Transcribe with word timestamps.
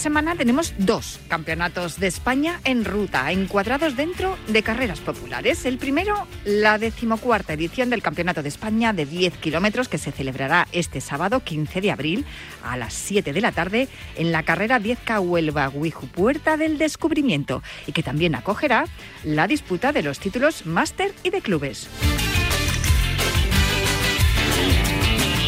Semana 0.00 0.34
tenemos 0.34 0.72
dos 0.78 1.20
campeonatos 1.28 2.00
de 2.00 2.06
España 2.06 2.58
en 2.64 2.86
ruta, 2.86 3.30
encuadrados 3.32 3.96
dentro 3.96 4.38
de 4.48 4.62
carreras 4.62 4.98
populares. 4.98 5.66
El 5.66 5.76
primero, 5.76 6.26
la 6.46 6.78
decimocuarta 6.78 7.52
edición 7.52 7.90
del 7.90 8.00
Campeonato 8.00 8.42
de 8.42 8.48
España 8.48 8.94
de 8.94 9.04
10 9.04 9.36
kilómetros 9.36 9.90
que 9.90 9.98
se 9.98 10.10
celebrará 10.10 10.66
este 10.72 11.02
sábado 11.02 11.40
15 11.40 11.82
de 11.82 11.90
abril 11.90 12.24
a 12.64 12.78
las 12.78 12.94
7 12.94 13.34
de 13.34 13.40
la 13.42 13.52
tarde 13.52 13.88
en 14.16 14.32
la 14.32 14.42
carrera 14.42 14.80
10K 14.80 15.20
Huelva 15.20 15.68
Huiju 15.68 16.06
Puerta 16.06 16.56
del 16.56 16.78
Descubrimiento 16.78 17.62
y 17.86 17.92
que 17.92 18.02
también 18.02 18.34
acogerá 18.34 18.86
la 19.22 19.46
disputa 19.48 19.92
de 19.92 20.02
los 20.02 20.18
títulos 20.18 20.64
máster 20.64 21.12
y 21.24 21.28
de 21.28 21.42
clubes. 21.42 21.90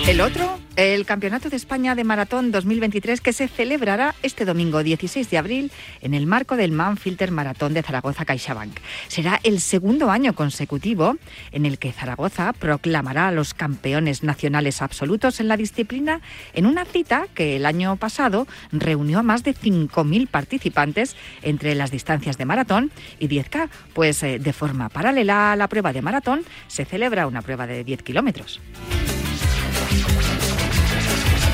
El 0.07 0.21
otro, 0.21 0.59
el 0.77 1.05
Campeonato 1.05 1.51
de 1.51 1.57
España 1.57 1.95
de 1.95 2.05
Maratón 2.05 2.51
2023 2.51 3.21
que 3.21 3.33
se 3.33 3.49
celebrará 3.49 4.15
este 4.23 4.45
domingo 4.45 4.83
16 4.83 5.29
de 5.29 5.39
abril 5.39 5.73
en 6.01 6.15
el 6.15 6.27
marco 6.27 6.57
del 6.57 6.73
Manfilter 6.73 7.31
Maratón 7.31 7.75
de 7.75 7.83
Zaragoza 7.83 8.25
CaixaBank. 8.25 8.79
Será 9.09 9.39
el 9.43 9.61
segundo 9.61 10.11
año 10.11 10.35
consecutivo 10.35 11.17
en 11.53 11.67
el 11.67 11.79
que 11.79 11.93
Zaragoza 11.93 12.53
proclamará 12.55 13.29
a 13.29 13.33
los 13.33 13.53
campeones 13.53 14.23
nacionales 14.23 14.81
absolutos 14.81 15.41
en 15.41 15.49
la 15.49 15.57
disciplina 15.57 16.21
en 16.55 16.67
una 16.67 16.85
cita 16.85 17.27
que 17.35 17.57
el 17.57 17.67
año 17.67 17.97
pasado 17.97 18.47
reunió 18.71 19.19
a 19.19 19.23
más 19.23 19.45
de 19.45 19.55
5.000 19.55 20.29
participantes 20.29 21.17
entre 21.43 21.75
las 21.75 21.91
distancias 21.91 22.39
de 22.39 22.47
maratón 22.47 22.91
y 23.19 23.29
10K, 23.29 23.69
pues 23.93 24.23
eh, 24.23 24.39
de 24.39 24.53
forma 24.53 24.89
paralela 24.89 25.53
a 25.53 25.57
la 25.57 25.69
prueba 25.69 25.93
de 25.93 26.03
maratón 26.03 26.45
se 26.69 26.85
celebra 26.85 27.27
una 27.27 27.43
prueba 27.43 27.67
de 27.67 27.85
10 27.85 28.03
kilómetros. 28.03 28.61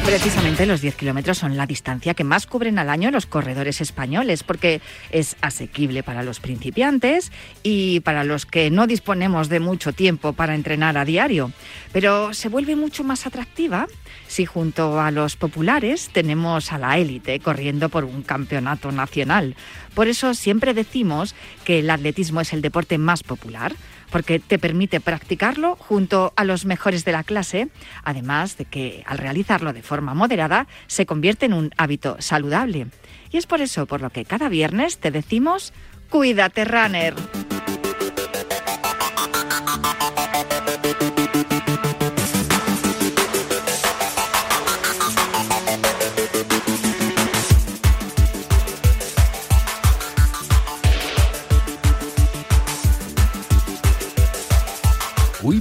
Precisamente 0.09 0.65
los 0.65 0.81
10 0.81 0.95
kilómetros 0.95 1.37
son 1.37 1.59
la 1.59 1.67
distancia 1.67 2.15
que 2.15 2.25
más 2.25 2.47
cubren 2.47 2.79
al 2.79 2.89
año 2.89 3.11
los 3.11 3.27
corredores 3.27 3.83
españoles, 3.83 4.43
porque 4.43 4.81
es 5.11 5.37
asequible 5.43 6.03
para 6.03 6.23
los 6.23 6.41
principiantes 6.41 7.31
y 7.63 8.01
para 8.01 8.25
los 8.25 8.47
que 8.47 8.71
no 8.71 8.87
disponemos 8.87 9.51
de 9.51 9.61
mucho 9.61 9.93
tiempo 9.93 10.33
para 10.33 10.55
entrenar 10.55 10.97
a 10.97 11.05
diario. 11.05 11.53
Pero 11.93 12.33
se 12.33 12.49
vuelve 12.49 12.75
mucho 12.75 13.05
más 13.05 13.27
atractiva 13.27 13.87
si 14.29 14.47
junto 14.47 14.99
a 14.99 15.11
los 15.11 15.37
populares 15.37 16.09
tenemos 16.11 16.73
a 16.73 16.79
la 16.79 16.97
élite 16.97 17.39
corriendo 17.41 17.91
por 17.91 18.05
un 18.05 18.23
campeonato 18.23 18.91
nacional. 18.91 19.57
Por 19.93 20.09
eso 20.09 20.33
siempre 20.33 20.73
decimos 20.73 21.35
que 21.65 21.81
el 21.81 21.91
atletismo 21.91 22.41
es 22.41 22.55
el 22.55 22.63
deporte 22.63 22.97
más 22.97 23.23
popular 23.23 23.75
porque 24.11 24.39
te 24.39 24.59
permite 24.59 25.01
practicarlo 25.01 25.77
junto 25.77 26.33
a 26.37 26.45
los 26.45 26.65
mejores 26.65 27.05
de 27.05 27.13
la 27.13 27.25
clase, 27.25 27.69
además 28.05 28.57
de 28.57 28.65
que 28.65 29.03
al 29.07 29.19
realizarlo 29.19 29.73
de 29.73 29.83
forma 29.83 30.15
moderada 30.15 30.67
se 30.87 31.07
convierte 31.07 31.47
en 31.47 31.53
un 31.53 31.71
hábito 31.77 32.17
saludable. 32.21 32.87
Y 33.31 33.37
es 33.37 33.47
por 33.47 33.61
eso 33.61 33.87
por 33.87 34.01
lo 34.01 34.11
que 34.11 34.25
cada 34.25 34.49
viernes 34.49 34.99
te 34.99 35.11
decimos, 35.11 35.73
cuídate 36.09 36.65
runner. 36.65 37.15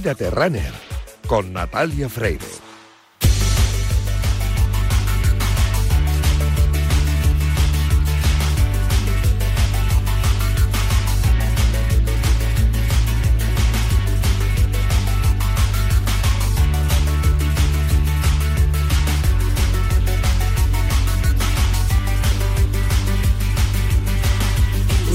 Cuídate 0.08 0.30
Runner 0.30 0.72
con 1.26 1.52
Natalia 1.52 2.08
Freire. 2.08 2.67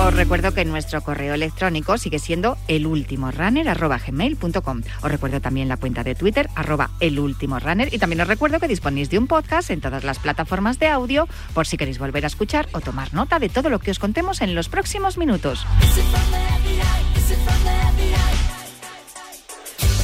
Os 0.00 0.14
recuerdo 0.14 0.54
que 0.54 0.64
nuestro 0.64 1.02
correo 1.02 1.34
electrónico 1.34 1.98
sigue 1.98 2.18
siendo 2.18 2.56
elultimorunner.gmail.com. 2.68 4.80
Os 5.02 5.10
recuerdo 5.10 5.42
también 5.42 5.68
la 5.68 5.76
cuenta 5.76 6.02
de 6.02 6.14
Twitter, 6.14 6.48
arroba 6.54 6.88
elultimorunner. 7.00 7.92
Y 7.92 7.98
también 7.98 8.22
os 8.22 8.26
recuerdo 8.26 8.60
que 8.60 8.66
disponéis 8.66 9.10
de 9.10 9.18
un 9.18 9.26
podcast 9.26 9.70
en 9.70 9.82
todas 9.82 10.02
las 10.02 10.18
plataformas 10.18 10.78
de 10.78 10.88
audio 10.88 11.28
por 11.52 11.66
si 11.66 11.76
queréis 11.76 11.98
volver 11.98 12.24
a 12.24 12.28
escuchar 12.28 12.66
o 12.72 12.80
tomar 12.80 13.12
nota 13.12 13.38
de 13.38 13.50
todo 13.50 13.68
lo 13.68 13.78
que 13.78 13.90
os 13.90 13.98
contemos 13.98 14.40
en 14.40 14.54
los 14.54 14.70
próximos 14.70 15.18
minutos. 15.18 15.66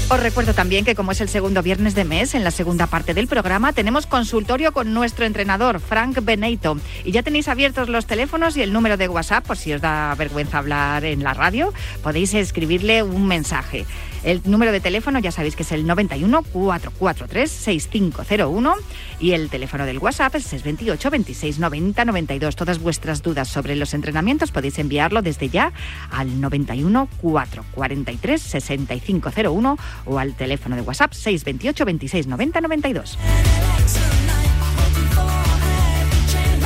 Os 0.09 0.21
recuerdo 0.21 0.55
también 0.55 0.84
que 0.84 0.94
como 0.94 1.11
es 1.11 1.21
el 1.21 1.28
segundo 1.28 1.65
viernes 1.65 1.97
de 1.97 2.05
mes, 2.05 2.37
en 2.37 2.44
la 2.44 2.53
segunda 2.53 2.87
parte 2.87 3.12
del 3.12 3.27
programa 3.27 3.72
tenemos 3.72 4.06
consultorio 4.06 4.71
con 4.71 4.94
nuestro 4.94 5.25
entrenador, 5.25 5.81
Frank 5.81 6.21
Beneito. 6.22 6.78
Y 7.05 7.11
ya 7.11 7.25
tenéis 7.25 7.49
abiertos 7.49 7.89
los 7.89 8.06
teléfonos 8.06 8.56
y 8.56 8.62
el 8.62 8.72
número 8.72 8.97
de 8.97 9.09
WhatsApp, 9.09 9.45
por 9.45 9.56
si 9.56 9.72
os 9.72 9.81
da 9.81 10.15
vergüenza 10.15 10.59
hablar 10.59 11.05
en 11.05 11.25
la 11.25 11.34
radio, 11.34 11.75
podéis 12.05 12.34
escribirle 12.34 13.03
un 13.03 13.27
mensaje. 13.27 13.84
El 14.27 14.43
número 14.45 14.72
de 14.72 14.81
teléfono 14.81 15.21
ya 15.21 15.31
sabéis 15.31 15.55
que 15.55 15.62
es 15.62 15.71
el 15.71 15.87
91 15.87 16.43
443 16.43 17.49
6501 17.49 18.75
y 19.21 19.33
el 19.33 19.49
teléfono 19.50 19.87
del 19.87 19.99
WhatsApp 19.99 20.34
es 20.34 20.45
628 20.45 21.11
26 21.11 21.59
90 21.61 22.05
92. 22.05 22.56
Todas 22.56 22.81
vuestras 22.81 23.22
dudas 23.22 23.47
sobre 23.47 23.77
los 23.77 23.95
entrenamientos 23.95 24.50
podéis 24.50 24.81
enviarlo 24.81 25.22
desde 25.22 25.49
ya 25.49 25.72
al 26.11 26.41
91 26.41 27.09
443 27.22 28.43
6501 28.43 29.78
o 30.05 30.19
al 30.19 30.34
teléfono 30.34 30.77
de 30.77 30.83
WhatsApp 30.83 31.12
628 31.12 31.84
26 31.84 32.27
90 32.27 32.61
92. 32.61 33.19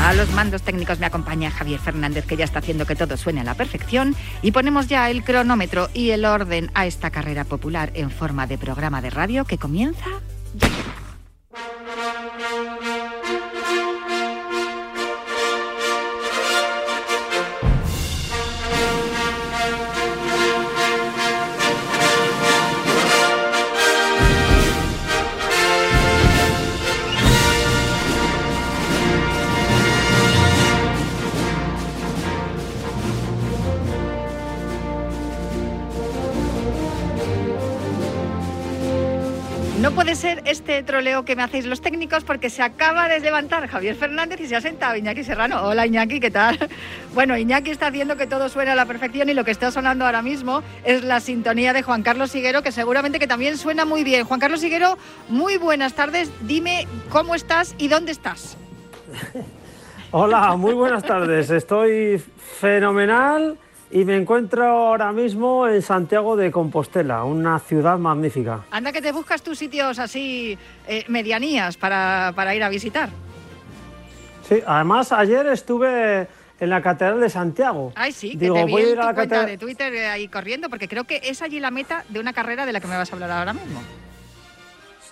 A 0.02 0.14
los 0.14 0.30
mandos 0.32 0.62
técnicos 0.62 0.98
me 0.98 1.06
acompaña 1.06 1.50
Javier 1.50 1.78
Fernández, 1.78 2.24
que 2.24 2.36
ya 2.36 2.44
está 2.44 2.60
haciendo 2.60 2.86
que 2.86 2.96
todo 2.96 3.16
suene 3.18 3.42
a 3.42 3.44
la 3.44 3.54
perfección. 3.54 4.16
Y 4.40 4.50
ponemos 4.50 4.88
ya 4.88 5.10
el 5.10 5.22
cronómetro 5.22 5.90
y 5.92 6.10
el 6.10 6.24
orden 6.24 6.70
a 6.74 6.86
esta 6.86 7.10
carrera 7.10 7.44
popular 7.44 7.92
en 7.94 8.10
forma 8.10 8.46
de 8.46 8.56
programa 8.56 9.02
de 9.02 9.10
radio 9.10 9.44
que 9.44 9.58
comienza 9.58 10.06
ya. 10.54 10.68
Puede 40.00 40.14
ser 40.14 40.40
este 40.46 40.82
troleo 40.82 41.26
que 41.26 41.36
me 41.36 41.42
hacéis 41.42 41.66
los 41.66 41.82
técnicos 41.82 42.24
porque 42.24 42.48
se 42.48 42.62
acaba 42.62 43.06
de 43.06 43.20
levantar 43.20 43.68
Javier 43.68 43.94
Fernández 43.94 44.40
y 44.40 44.46
se 44.46 44.56
ha 44.56 44.62
sentado 44.62 44.96
Iñaki 44.96 45.24
Serrano. 45.24 45.62
Hola 45.62 45.84
Iñaki, 45.84 46.20
¿qué 46.20 46.30
tal? 46.30 46.58
Bueno, 47.12 47.36
Iñaki 47.36 47.70
está 47.70 47.88
haciendo 47.88 48.16
que 48.16 48.26
todo 48.26 48.48
suene 48.48 48.70
a 48.70 48.74
la 48.74 48.86
perfección 48.86 49.28
y 49.28 49.34
lo 49.34 49.44
que 49.44 49.50
está 49.50 49.70
sonando 49.70 50.06
ahora 50.06 50.22
mismo 50.22 50.62
es 50.84 51.04
la 51.04 51.20
sintonía 51.20 51.74
de 51.74 51.82
Juan 51.82 52.02
Carlos 52.02 52.30
Siguero, 52.30 52.62
que 52.62 52.72
seguramente 52.72 53.18
que 53.18 53.26
también 53.26 53.58
suena 53.58 53.84
muy 53.84 54.02
bien. 54.02 54.24
Juan 54.24 54.40
Carlos 54.40 54.60
Siguero, 54.60 54.96
muy 55.28 55.58
buenas 55.58 55.92
tardes. 55.92 56.32
Dime 56.46 56.86
cómo 57.10 57.34
estás 57.34 57.74
y 57.76 57.88
dónde 57.88 58.12
estás. 58.12 58.56
Hola, 60.12 60.56
muy 60.56 60.72
buenas 60.72 61.02
tardes. 61.02 61.50
Estoy 61.50 62.24
fenomenal 62.58 63.58
y 63.90 64.04
me 64.04 64.16
encuentro 64.16 64.64
ahora 64.64 65.12
mismo 65.12 65.66
en 65.66 65.82
Santiago 65.82 66.36
de 66.36 66.50
Compostela, 66.50 67.24
una 67.24 67.58
ciudad 67.58 67.98
magnífica. 67.98 68.64
Anda 68.70 68.92
que 68.92 69.02
te 69.02 69.10
buscas 69.10 69.42
tus 69.42 69.58
sitios 69.58 69.98
así 69.98 70.56
eh, 70.86 71.04
medianías 71.08 71.76
para, 71.76 72.32
para 72.36 72.54
ir 72.54 72.62
a 72.62 72.68
visitar. 72.68 73.10
Sí, 74.48 74.62
además 74.64 75.12
ayer 75.12 75.46
estuve 75.48 76.28
en 76.60 76.70
la 76.70 76.82
Catedral 76.82 77.20
de 77.20 77.30
Santiago. 77.30 77.92
Ay, 77.96 78.12
sí, 78.12 78.36
que 78.36 78.50
te 78.50 78.64
vi 78.64 78.76
en 78.76 79.00
tu 79.00 79.14
cuenta 79.14 79.46
de 79.46 79.58
Twitter 79.58 79.92
eh, 79.94 80.06
ahí 80.06 80.28
corriendo, 80.28 80.68
porque 80.68 80.86
creo 80.86 81.04
que 81.04 81.20
es 81.24 81.42
allí 81.42 81.58
la 81.58 81.70
meta 81.70 82.04
de 82.08 82.20
una 82.20 82.32
carrera 82.32 82.66
de 82.66 82.72
la 82.72 82.80
que 82.80 82.86
me 82.86 82.96
vas 82.96 83.10
a 83.10 83.14
hablar 83.14 83.30
ahora 83.30 83.54
mismo. 83.54 83.82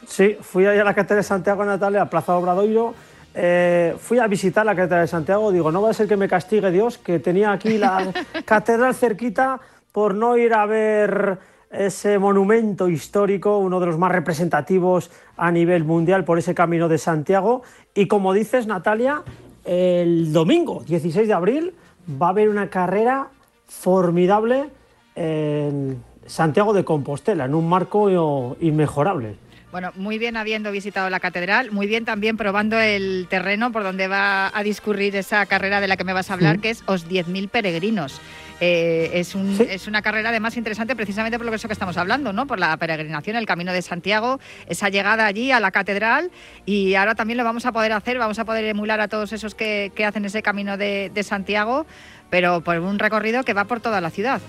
Sí, 0.07 0.37
fui 0.41 0.67
ahí 0.67 0.79
a 0.79 0.85
la 0.85 0.95
Catedral 0.95 1.19
de 1.19 1.23
Santiago, 1.25 1.65
Natalia, 1.65 2.03
a 2.03 2.11
Plaza 2.11 2.37
Obradoiro. 2.37 2.95
Eh, 3.41 3.95
fui 4.01 4.19
a 4.19 4.27
visitar 4.27 4.67
la 4.67 4.75
Catedral 4.75 5.03
de 5.03 5.07
Santiago. 5.07 5.53
Digo, 5.53 5.71
no 5.71 5.81
va 5.81 5.91
a 5.91 5.95
ser 5.95 6.09
que 6.09 6.17
me 6.17 6.27
castigue 6.27 6.73
Dios, 6.73 6.99
que 6.99 7.21
tenía 7.21 7.53
aquí 7.53 7.79
la 7.79 8.13
catedral 8.45 8.97
cerquita 8.97 9.61
por 9.93 10.17
no 10.17 10.37
ir 10.37 10.53
a 10.55 10.67
ver 10.67 11.39
ese 11.71 12.19
monumento 12.19 12.89
histórico, 12.89 13.59
uno 13.59 13.79
de 13.79 13.87
los 13.87 13.97
más 13.97 14.11
representativos 14.11 15.13
a 15.37 15.53
nivel 15.53 15.85
mundial 15.85 16.25
por 16.25 16.41
ese 16.41 16.53
camino 16.53 16.89
de 16.89 16.99
Santiago. 16.99 17.63
Y 17.95 18.09
como 18.09 18.33
dices, 18.33 18.67
Natalia, 18.67 19.23
el 19.65 20.33
domingo 20.33 20.83
16 20.85 21.29
de 21.29 21.35
abril 21.35 21.75
va 22.21 22.27
a 22.27 22.31
haber 22.31 22.49
una 22.49 22.71
carrera 22.71 23.29
formidable 23.69 24.69
en 25.15 26.03
Santiago 26.27 26.73
de 26.73 26.85
Compostela, 26.85 27.45
en 27.45 27.55
un 27.55 27.69
marco 27.69 28.57
inmejorable. 28.59 29.37
Bueno, 29.71 29.93
muy 29.97 30.17
bien 30.17 30.39
habiendo 30.39 30.73
visitado 30.73 31.11
la 31.11 31.21
catedral, 31.21 31.73
muy 31.73 31.87
bien 31.87 32.07
también 32.07 32.39
probando 32.39 32.81
el 32.81 33.27
terreno 33.29 33.71
por 33.71 33.83
donde 33.83 34.09
va 34.09 34.51
a 34.57 34.63
discurrir 34.63 35.15
esa 35.15 35.45
carrera 35.45 35.83
de 35.83 35.89
la 35.89 35.99
que 35.99 36.05
me 36.05 36.15
vas 36.15 36.31
a 36.31 36.35
hablar, 36.35 36.59
que 36.59 36.71
es 36.71 36.83
Os 36.87 37.07
10.000 37.07 37.51
Peregrinos. 37.51 38.19
Eh, 38.61 39.11
es, 39.13 39.35
es, 39.35 39.87
una 39.87 40.03
carrera 40.03 40.31
además 40.31 40.57
interesante 40.57 40.97
precisamente 40.97 41.39
por 41.39 41.45
lo 41.45 41.53
que, 41.53 41.57
eso 41.57 41.69
que 41.69 41.75
estamos 41.75 41.97
hablando, 41.97 42.33
¿no? 42.33 42.47
Por 42.47 42.59
la 42.59 42.77
peregrinación, 42.77 43.37
el 43.37 43.47
Camino 43.47 43.73
de 43.73 43.83
Santiago, 43.83 44.41
esa 44.67 44.89
llegada 44.89 45.27
allí 45.27 45.53
a 45.53 45.61
la 45.61 45.71
catedral 45.71 46.31
y 46.67 46.95
ahora 46.95 47.15
también 47.15 47.37
lo 47.37 47.45
vamos 47.45 47.67
a 47.67 47.73
poder 47.73 47.93
hacer, 47.93 48.19
vamos 48.19 48.39
a 48.39 48.45
poder 48.45 48.65
emular 48.65 49.01
a 49.01 49.09
todos 49.09 49.33
esos 49.33 49.55
que, 49.55 49.93
hacen 50.05 50.25
ese 50.25 50.43
Camino 50.43 50.77
de, 50.77 51.13
Santiago, 51.23 51.87
pero 52.31 52.63
por 52.63 52.79
un 52.79 52.99
recorrido 52.99 53.45
que 53.45 53.53
va 53.53 53.65
por 53.65 53.81
toda 53.81 54.01
la 54.01 54.11
ciudad. 54.11 54.41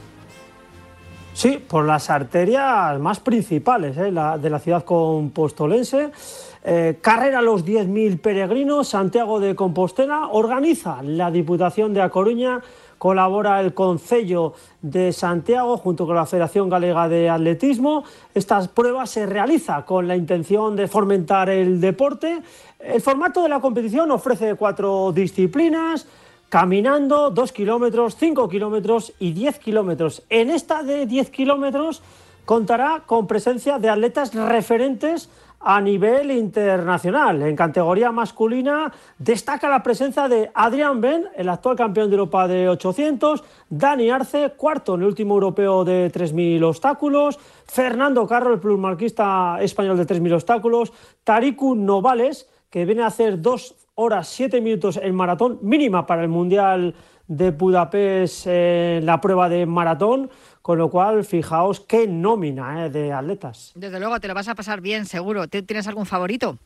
Sí, 1.33 1.63
por 1.65 1.85
las 1.85 2.09
arterias 2.09 2.99
más 2.99 3.19
principales 3.19 3.97
¿eh? 3.97 4.11
de 4.11 4.49
la 4.49 4.59
ciudad 4.59 4.83
compostolense. 4.83 6.11
Eh, 6.63 6.97
carrera 7.01 7.39
a 7.39 7.41
los 7.41 7.65
10.000 7.65 8.19
peregrinos, 8.19 8.89
Santiago 8.89 9.39
de 9.39 9.55
Compostela, 9.55 10.27
organiza 10.27 11.01
la 11.01 11.31
Diputación 11.31 11.93
de 11.93 12.01
A 12.01 12.09
Coruña 12.09 12.61
colabora 12.99 13.59
el 13.61 13.73
Concello 13.73 14.53
de 14.81 15.11
Santiago 15.11 15.77
junto 15.77 16.05
con 16.05 16.15
la 16.15 16.27
Federación 16.27 16.69
Galega 16.69 17.09
de 17.09 17.29
Atletismo. 17.29 18.03
Esta 18.35 18.61
prueba 18.67 19.07
se 19.07 19.25
realiza 19.25 19.83
con 19.85 20.07
la 20.07 20.15
intención 20.15 20.75
de 20.75 20.87
fomentar 20.87 21.49
el 21.49 21.81
deporte. 21.81 22.41
El 22.77 23.01
formato 23.01 23.41
de 23.41 23.49
la 23.49 23.61
competición 23.61 24.11
ofrece 24.11 24.53
cuatro 24.55 25.11
disciplinas, 25.11 26.05
caminando, 26.49 27.29
dos 27.29 27.51
kilómetros, 27.51 28.15
cinco 28.15 28.49
kilómetros 28.49 29.13
y 29.19 29.33
diez 29.33 29.59
kilómetros. 29.59 30.23
En 30.29 30.49
esta 30.49 30.83
de 30.83 31.05
10 31.05 31.29
kilómetros 31.29 32.01
contará 32.45 33.03
con 33.05 33.27
presencia 33.27 33.77
de 33.77 33.89
atletas 33.89 34.33
referentes 34.33 35.29
a 35.59 35.81
nivel 35.81 36.31
internacional. 36.31 37.41
En 37.43 37.55
categoría 37.55 38.11
masculina 38.11 38.91
destaca 39.17 39.69
la 39.69 39.83
presencia 39.83 40.27
de 40.27 40.49
Adrián 40.53 41.01
Ben, 41.01 41.27
el 41.35 41.49
actual 41.49 41.75
campeón 41.75 42.09
de 42.09 42.15
Europa 42.15 42.47
de 42.47 42.69
800, 42.69 43.43
Dani 43.69 44.09
Arce, 44.09 44.53
cuarto 44.55 44.95
en 44.95 45.01
el 45.01 45.07
último 45.07 45.35
europeo 45.35 45.83
de 45.83 46.11
3.000 46.11 46.63
obstáculos, 46.63 47.37
Fernando 47.65 48.25
Carro, 48.25 48.53
el 48.53 48.59
plusmarquista 48.59 49.57
español 49.61 49.97
de 49.97 50.07
3.000 50.07 50.33
obstáculos, 50.33 50.93
Tariku 51.23 51.75
Novales, 51.75 52.47
que 52.69 52.85
viene 52.85 53.03
a 53.03 53.07
hacer 53.07 53.41
dos 53.41 53.75
horas 53.99 54.27
siete 54.29 54.61
minutos 54.61 54.97
en 55.01 55.13
maratón, 55.13 55.59
mínima 55.61 56.05
para 56.05 56.23
el 56.23 56.29
Mundial 56.29 56.95
de 57.27 57.51
Budapest 57.51 58.47
en 58.47 59.05
la 59.05 59.19
prueba 59.19 59.49
de 59.49 59.65
maratón. 59.65 60.29
Con 60.61 60.77
lo 60.77 60.89
cual, 60.89 61.25
fijaos 61.25 61.79
qué 61.81 62.07
nómina 62.07 62.85
eh, 62.85 62.89
de 62.89 63.11
atletas. 63.11 63.71
Desde 63.75 63.99
luego, 63.99 64.19
te 64.19 64.27
lo 64.27 64.33
vas 64.33 64.47
a 64.47 64.55
pasar 64.55 64.81
bien, 64.81 65.05
seguro. 65.05 65.47
¿Tienes 65.47 65.87
algún 65.87 66.05
favorito? 66.05 66.57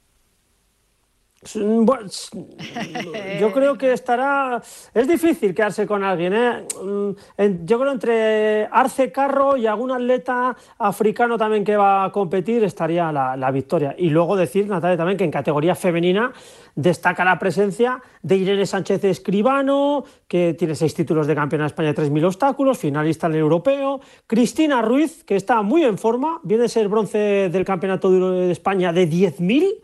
Yo 3.39 3.51
creo 3.51 3.77
que 3.77 3.93
estará. 3.93 4.61
Es 4.93 5.07
difícil 5.07 5.53
quedarse 5.53 5.85
con 5.85 6.03
alguien. 6.03 6.33
¿eh? 6.33 6.67
Mm, 6.81 7.65
yo 7.65 7.79
creo 7.79 7.91
entre 7.91 8.67
Arce 8.71 9.11
Carro 9.11 9.57
y 9.57 9.65
algún 9.67 9.91
atleta 9.91 10.55
africano 10.77 11.37
también 11.37 11.63
que 11.63 11.75
va 11.75 12.05
a 12.05 12.11
competir 12.11 12.63
estaría 12.63 13.11
la, 13.11 13.51
victoria. 13.51 13.95
Y 13.97 14.09
luego 14.09 14.35
decir, 14.35 14.67
Natalia, 14.67 14.97
también 14.97 15.17
que 15.17 15.23
en 15.23 15.31
categoría 15.31 15.75
femenina 15.75 16.31
destaca 16.75 17.23
la 17.23 17.37
presencia 17.37 18.01
de 18.21 18.35
Irene 18.37 18.65
Sánchez 18.65 19.03
Escribano, 19.03 20.05
que 20.27 20.55
tiene 20.57 20.75
seis 20.75 20.93
títulos 20.93 21.27
de 21.27 21.35
campeona 21.35 21.65
de 21.65 21.67
España 21.67 21.93
de 21.93 22.01
3.000 22.01 22.25
obstáculos, 22.25 22.77
finalista 22.77 23.27
en 23.27 23.33
el 23.33 23.39
europeo. 23.39 24.01
Cristina 24.25 24.81
Ruiz, 24.81 25.23
que 25.23 25.35
está 25.35 25.61
muy 25.61 25.83
en 25.83 25.97
forma, 25.97 26.39
viene 26.43 26.65
a 26.65 26.69
ser 26.69 26.87
bronce 26.87 27.49
del 27.49 27.65
Campeonato 27.65 28.11
de 28.11 28.51
España 28.51 28.91
de 28.91 29.09
10.000. 29.09 29.81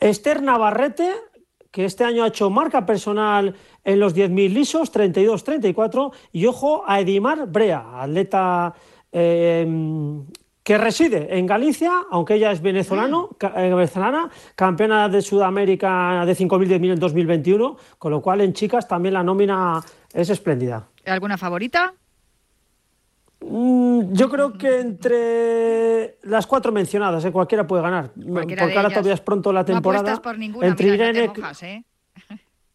Esther 0.00 0.42
Navarrete, 0.42 1.12
que 1.70 1.84
este 1.84 2.04
año 2.04 2.24
ha 2.24 2.28
hecho 2.28 2.50
marca 2.50 2.86
personal 2.86 3.54
en 3.84 4.00
los 4.00 4.14
10.000 4.14 4.52
lisos, 4.52 4.92
32-34, 4.92 6.12
y 6.32 6.46
ojo 6.46 6.84
a 6.86 7.00
Edimar 7.00 7.46
Brea, 7.46 8.02
atleta 8.02 8.74
em, 9.12 10.24
que 10.62 10.78
reside 10.78 11.38
en 11.38 11.46
Galicia, 11.46 11.92
aunque 12.10 12.34
ella 12.34 12.50
es 12.50 12.60
venezolano, 12.60 13.30
eh, 13.40 13.74
venezolana, 13.74 14.30
campeona 14.54 15.08
de 15.08 15.22
Sudamérica 15.22 16.24
de 16.26 16.32
5.000 16.34 16.66
10.000 16.66 16.92
en 16.92 16.98
2021, 16.98 17.76
con 17.98 18.10
lo 18.10 18.20
cual 18.20 18.40
en 18.40 18.52
chicas 18.52 18.88
también 18.88 19.14
la 19.14 19.22
nómina 19.22 19.80
es 20.12 20.28
espléndida. 20.30 20.88
¿Alguna 21.04 21.38
favorita? 21.38 21.94
Mm, 23.48 24.12
yo 24.12 24.28
creo 24.28 24.52
que 24.52 24.80
entre 24.80 26.18
las 26.24 26.46
cuatro 26.46 26.72
mencionadas, 26.72 27.24
¿eh? 27.24 27.30
cualquiera 27.30 27.66
puede 27.66 27.82
ganar. 27.82 28.10
porque 28.14 28.58
ahora 28.58 28.88
todavía 28.88 29.14
es 29.14 29.20
pronto 29.20 29.52
la 29.52 29.64
temporada. 29.64 30.14
No 30.14 30.22
por 30.22 30.38
ninguna, 30.38 30.66
entre 30.66 30.88
Irene... 30.88 31.30
¿eh? 31.62 31.84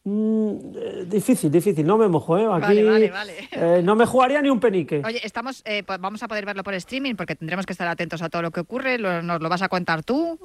Mm, 0.04 0.56
eh, 0.76 1.06
difícil, 1.06 1.52
difícil, 1.52 1.86
no 1.86 1.96
me 1.96 2.08
mojo, 2.08 2.36
¿eh? 2.36 2.48
Aquí 2.52 2.82
vale, 2.82 3.12
vale, 3.12 3.34
eh, 3.52 3.82
no 3.84 3.96
me 3.96 4.08
jugaría 4.08 4.42
ni 4.42 4.50
un 4.50 4.60
penique. 4.60 5.00
Oye, 5.06 5.22
estamos, 5.24 5.62
pues 5.62 6.00
vamos 6.00 6.24
a 6.24 6.28
poder 6.28 6.44
verlo 6.44 6.64
por 6.64 6.74
streaming 6.74 7.14
porque 7.14 7.36
tendremos 7.36 7.68
que 7.68 7.74
estar 7.74 7.88
atentos 7.88 8.20
a 8.24 8.30
todo 8.30 8.42
lo 8.42 8.50
que 8.50 8.62
ocurre. 8.62 8.98
¿Nos 8.98 9.40
lo 9.40 9.48
vas 9.48 9.62
a 9.62 9.70
contar 9.70 10.02
tú? 10.02 10.40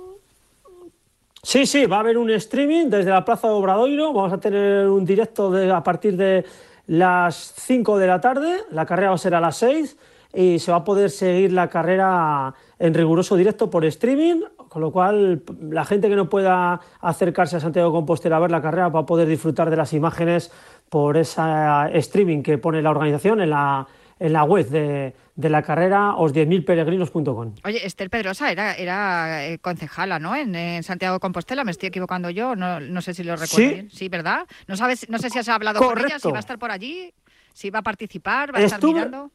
Sí, 1.42 1.64
sí, 1.64 1.87
va 1.87 1.97
a 1.97 2.00
haber 2.00 2.18
un 2.18 2.28
streaming 2.33 2.90
desde 2.90 3.09
la 3.09 3.25
Plaza 3.25 3.49
de 3.49 3.54
Obradoiro. 3.54 4.12
Vamos 4.12 4.35
a 4.35 4.38
tener 4.38 4.88
un 4.88 5.06
directo 5.06 5.50
de, 5.50 5.73
a 5.73 5.83
partir 5.83 6.18
de 6.18 6.45
las 6.88 7.54
5 7.56 7.97
de 7.97 8.06
la 8.06 8.21
tarde. 8.21 8.59
La 8.73 8.85
carrera 8.85 9.09
va 9.09 9.14
a 9.14 9.18
ser 9.18 9.35
a 9.35 9.40
las 9.40 9.56
6 9.56 9.97
y 10.37 10.59
se 10.59 10.71
va 10.71 10.78
a 10.78 10.85
poder 10.85 11.11
seguir 11.11 11.52
la 11.52 11.71
carrera 11.71 12.55
en 12.78 12.93
riguroso 12.93 13.37
directo 13.37 13.71
por 13.71 13.87
streaming, 13.87 14.43
con 14.69 14.83
lo 14.83 14.93
cual 14.93 15.43
la 15.71 15.87
gente 15.87 16.11
que 16.11 16.16
no 16.16 16.28
pueda 16.28 16.78
acercarse 17.00 17.57
a 17.57 17.61
Santiago 17.61 17.88
de 17.88 17.95
Compostela 17.95 18.37
a 18.37 18.40
ver 18.40 18.50
la 18.50 18.61
carrera 18.61 18.90
va 18.90 19.00
a 19.00 19.07
poder 19.07 19.26
disfrutar 19.28 19.71
de 19.71 19.76
las 19.76 19.95
imágenes 19.95 20.52
por 20.90 21.16
esa 21.16 21.88
streaming 21.88 22.43
que 22.43 22.59
pone 22.59 22.83
la 22.83 22.90
organización 22.90 23.40
en 23.40 23.49
la, 23.49 23.87
en 24.19 24.35
la 24.35 24.45
web 24.45 24.69
de, 24.69 25.14
la 25.37 25.62
carrera 25.62 26.12
os10.000peregrinos.com. 26.16 27.55
Oye, 27.64 27.87
Esther 27.87 28.11
Pedrosa 28.11 28.52
era, 28.52 28.75
era 28.75 29.47
eh, 29.47 29.59
concejala, 29.59 30.19
¿no? 30.19 30.37
En, 30.37 30.83
Santiago 30.83 31.14
de 31.14 31.21
Compostela, 31.21 31.64
me 31.64 31.71
estoy 31.71 31.88
equivocando 31.88 32.28
yo, 32.28 32.55
no, 32.55 32.78
no 32.78 33.00
sé 33.00 33.14
si 33.14 33.25
lo 33.25 33.37
recuerdo 33.37 33.57
¿Sí? 33.57 33.69
bien. 33.75 33.90
Sí, 33.90 34.11
¿verdad? 34.11 34.47
No 34.66 34.76
sabes, 34.76 35.09
no 35.09 35.19
sé 35.19 35.31
si 35.31 35.38
has 35.38 35.49
hablado 35.49 35.81
con 35.81 35.99
ella, 35.99 36.19
si 36.19 36.31
va 36.31 36.37
a 36.37 36.40
estar 36.40 36.59
por 36.59 36.71
allí, 36.71 37.14
si 37.55 37.71
va 37.71 37.78
a 37.78 37.83
participar, 37.83 38.55
va 38.55 38.59
a 38.59 38.62
estar 38.62 38.85
mirando. 38.85 39.31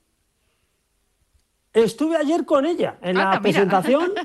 Estuve 1.73 2.17
ayer 2.17 2.45
con 2.45 2.65
ella 2.65 2.97
en 3.01 3.17
la 3.17 3.39
presentación. 3.41 4.11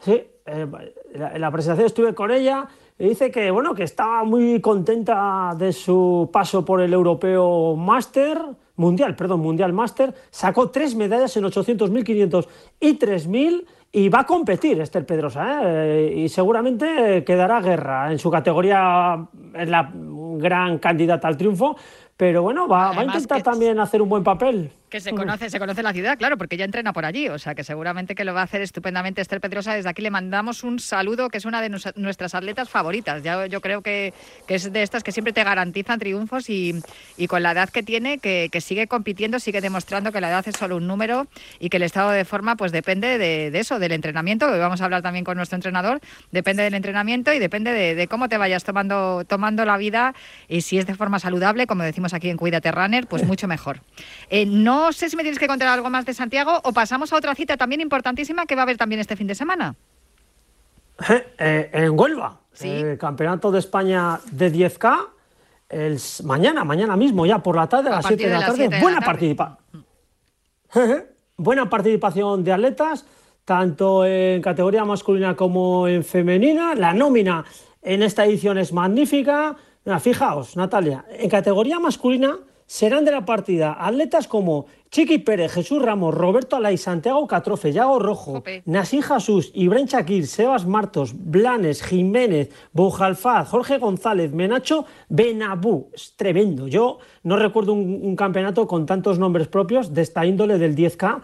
Sí, 0.00 0.12
eh, 0.12 0.66
en 1.12 1.40
la 1.40 1.50
presentación 1.50 1.86
estuve 1.86 2.14
con 2.14 2.30
ella 2.30 2.68
y 2.96 3.08
dice 3.08 3.32
que 3.32 3.50
bueno 3.50 3.74
que 3.74 3.82
estaba 3.82 4.22
muy 4.22 4.60
contenta 4.60 5.56
de 5.58 5.72
su 5.72 6.30
paso 6.32 6.64
por 6.64 6.80
el 6.80 6.92
europeo 6.92 7.74
Master 7.74 8.40
mundial, 8.76 9.16
perdón, 9.16 9.40
mundial 9.40 9.72
Master. 9.72 10.14
Sacó 10.30 10.70
tres 10.70 10.94
medallas 10.94 11.36
en 11.36 11.44
800, 11.44 11.90
1500 11.90 12.48
y 12.80 12.94
3000 12.94 13.66
y 13.90 14.08
va 14.08 14.20
a 14.20 14.26
competir 14.26 14.80
Esther 14.80 15.04
Pedrosa 15.04 15.60
¿eh? 15.64 16.14
y 16.16 16.28
seguramente 16.28 17.24
quedará 17.24 17.60
guerra 17.60 18.12
en 18.12 18.18
su 18.18 18.30
categoría, 18.30 19.26
es 19.54 19.68
la 19.68 19.90
gran 19.94 20.78
candidata 20.78 21.26
al 21.26 21.36
triunfo, 21.36 21.76
pero 22.16 22.42
bueno, 22.42 22.68
va, 22.68 22.92
va 22.92 23.00
a 23.00 23.04
intentar 23.04 23.42
también 23.42 23.80
hacer 23.80 24.00
un 24.00 24.08
buen 24.08 24.22
papel. 24.22 24.70
Que 24.88 25.00
se 25.00 25.12
conoce, 25.12 25.50
se 25.50 25.58
conoce 25.58 25.82
la 25.82 25.92
ciudad, 25.92 26.16
claro, 26.16 26.38
porque 26.38 26.54
ella 26.54 26.64
entrena 26.64 26.94
por 26.94 27.04
allí, 27.04 27.28
o 27.28 27.38
sea 27.38 27.54
que 27.54 27.62
seguramente 27.62 28.14
que 28.14 28.24
lo 28.24 28.32
va 28.32 28.40
a 28.40 28.44
hacer 28.44 28.62
estupendamente 28.62 29.20
Esther 29.20 29.40
Pedrosa. 29.40 29.74
Desde 29.74 29.88
aquí 29.90 30.00
le 30.00 30.10
mandamos 30.10 30.64
un 30.64 30.78
saludo, 30.78 31.28
que 31.28 31.36
es 31.36 31.44
una 31.44 31.60
de 31.60 31.68
nuestras 31.96 32.34
atletas 32.34 32.70
favoritas. 32.70 33.22
Ya, 33.22 33.46
yo 33.46 33.60
creo 33.60 33.82
que, 33.82 34.14
es 34.48 34.72
de 34.72 34.82
estas 34.82 35.02
que 35.02 35.12
siempre 35.12 35.34
te 35.34 35.44
garantizan 35.44 35.98
triunfos 35.98 36.48
y, 36.48 36.80
con 37.28 37.42
la 37.42 37.52
edad 37.52 37.68
que 37.68 37.82
tiene, 37.82 38.18
que, 38.18 38.48
sigue 38.60 38.86
compitiendo, 38.86 39.38
sigue 39.40 39.60
demostrando 39.60 40.10
que 40.10 40.20
la 40.20 40.30
edad 40.30 40.48
es 40.48 40.56
solo 40.56 40.76
un 40.76 40.86
número 40.86 41.26
y 41.60 41.68
que 41.68 41.76
el 41.76 41.82
estado 41.82 42.10
de 42.10 42.24
forma 42.24 42.56
pues 42.56 42.72
depende 42.72 43.18
de, 43.18 43.58
eso, 43.58 43.78
del 43.78 43.92
entrenamiento, 43.92 44.50
que 44.50 44.58
vamos 44.58 44.80
a 44.80 44.86
hablar 44.86 45.02
también 45.02 45.24
con 45.24 45.36
nuestro 45.36 45.56
entrenador, 45.56 46.00
depende 46.32 46.62
del 46.62 46.74
entrenamiento 46.74 47.32
y 47.32 47.38
depende 47.38 47.72
de, 47.72 48.08
cómo 48.08 48.28
te 48.28 48.38
vayas 48.38 48.64
tomando, 48.64 49.24
tomando 49.26 49.66
la 49.66 49.76
vida 49.76 50.14
y 50.48 50.62
si 50.62 50.78
es 50.78 50.86
de 50.86 50.94
forma 50.94 51.18
saludable, 51.18 51.66
como 51.66 51.82
decimos 51.82 52.14
aquí 52.14 52.30
en 52.30 52.38
Cuídate 52.38 52.72
Runner, 52.72 53.06
pues 53.06 53.22
mucho 53.26 53.46
mejor. 53.48 53.80
Eh, 54.30 54.46
no 54.46 54.77
no 54.78 54.92
sé 54.92 55.10
si 55.10 55.16
me 55.16 55.22
tienes 55.22 55.38
que 55.38 55.46
contar 55.46 55.68
algo 55.68 55.90
más 55.90 56.06
de 56.06 56.14
Santiago 56.14 56.60
o 56.64 56.72
pasamos 56.72 57.12
a 57.12 57.16
otra 57.16 57.34
cita 57.34 57.56
también 57.56 57.80
importantísima 57.80 58.46
que 58.46 58.54
va 58.54 58.62
a 58.62 58.64
haber 58.64 58.76
también 58.76 59.00
este 59.00 59.16
fin 59.16 59.26
de 59.26 59.34
semana. 59.34 59.74
Eh, 61.08 61.34
eh, 61.38 61.70
en 61.72 61.98
Huelva, 61.98 62.40
el 62.60 62.98
Campeonato 62.98 63.50
de 63.50 63.58
España 63.58 64.20
de 64.30 64.52
10K, 64.52 65.08
el, 65.68 65.98
mañana, 66.24 66.64
mañana 66.64 66.96
mismo, 66.96 67.26
ya 67.26 67.38
por 67.40 67.56
la 67.56 67.68
tarde, 67.68 67.88
a, 67.88 67.96
las 67.96 68.06
7 68.06 68.22
de, 68.22 68.30
la 68.30 68.46
tarde. 68.46 68.80
Buena 68.80 69.00
participación. 69.00 69.58
Buena 71.36 71.70
participación 71.70 72.42
de 72.42 72.52
atletas, 72.52 73.04
tanto 73.44 74.04
en 74.04 74.42
categoría 74.42 74.84
masculina 74.84 75.36
como 75.36 75.86
en 75.86 76.02
femenina. 76.02 76.74
La 76.74 76.92
nómina 76.92 77.44
en 77.82 78.02
esta 78.02 78.24
edición 78.24 78.58
es 78.58 78.72
magnífica. 78.72 79.56
fijaos, 80.00 80.56
Natalia, 80.56 81.04
en 81.10 81.30
categoría 81.30 81.78
masculina 81.78 82.38
serán 82.68 83.06
de 83.06 83.10
la 83.10 83.24
partida 83.24 83.76
atletas 83.80 84.28
como 84.28 84.66
Chiqui 84.90 85.18
Pérez, 85.18 85.52
Jesús 85.52 85.82
Ramos, 85.82 86.14
Roberto 86.14 86.54
Alay, 86.56 86.76
Santiago 86.76 87.26
Catrofe, 87.26 87.72
Yago 87.72 87.98
Rojo, 87.98 88.42
Nasí 88.66 89.00
Jesús, 89.02 89.50
Ibrahim 89.54 89.86
Shakir, 89.86 90.26
Sebas 90.26 90.66
Martos, 90.66 91.14
Blanes, 91.16 91.82
Jiménez, 91.82 92.50
Boujalfaz, 92.72 93.48
Jorge 93.48 93.78
González, 93.78 94.32
Menacho, 94.32 94.84
Benabú. 95.08 95.88
Es 95.94 96.14
tremendo. 96.16 96.68
Yo 96.68 96.98
no 97.22 97.36
recuerdo 97.36 97.72
un, 97.72 98.16
campeonato 98.16 98.66
con 98.66 98.84
tantos 98.84 99.18
nombres 99.18 99.48
propios 99.48 99.94
de 99.94 100.02
esta 100.02 100.26
índole 100.26 100.58
del 100.58 100.76
10K. 100.76 101.22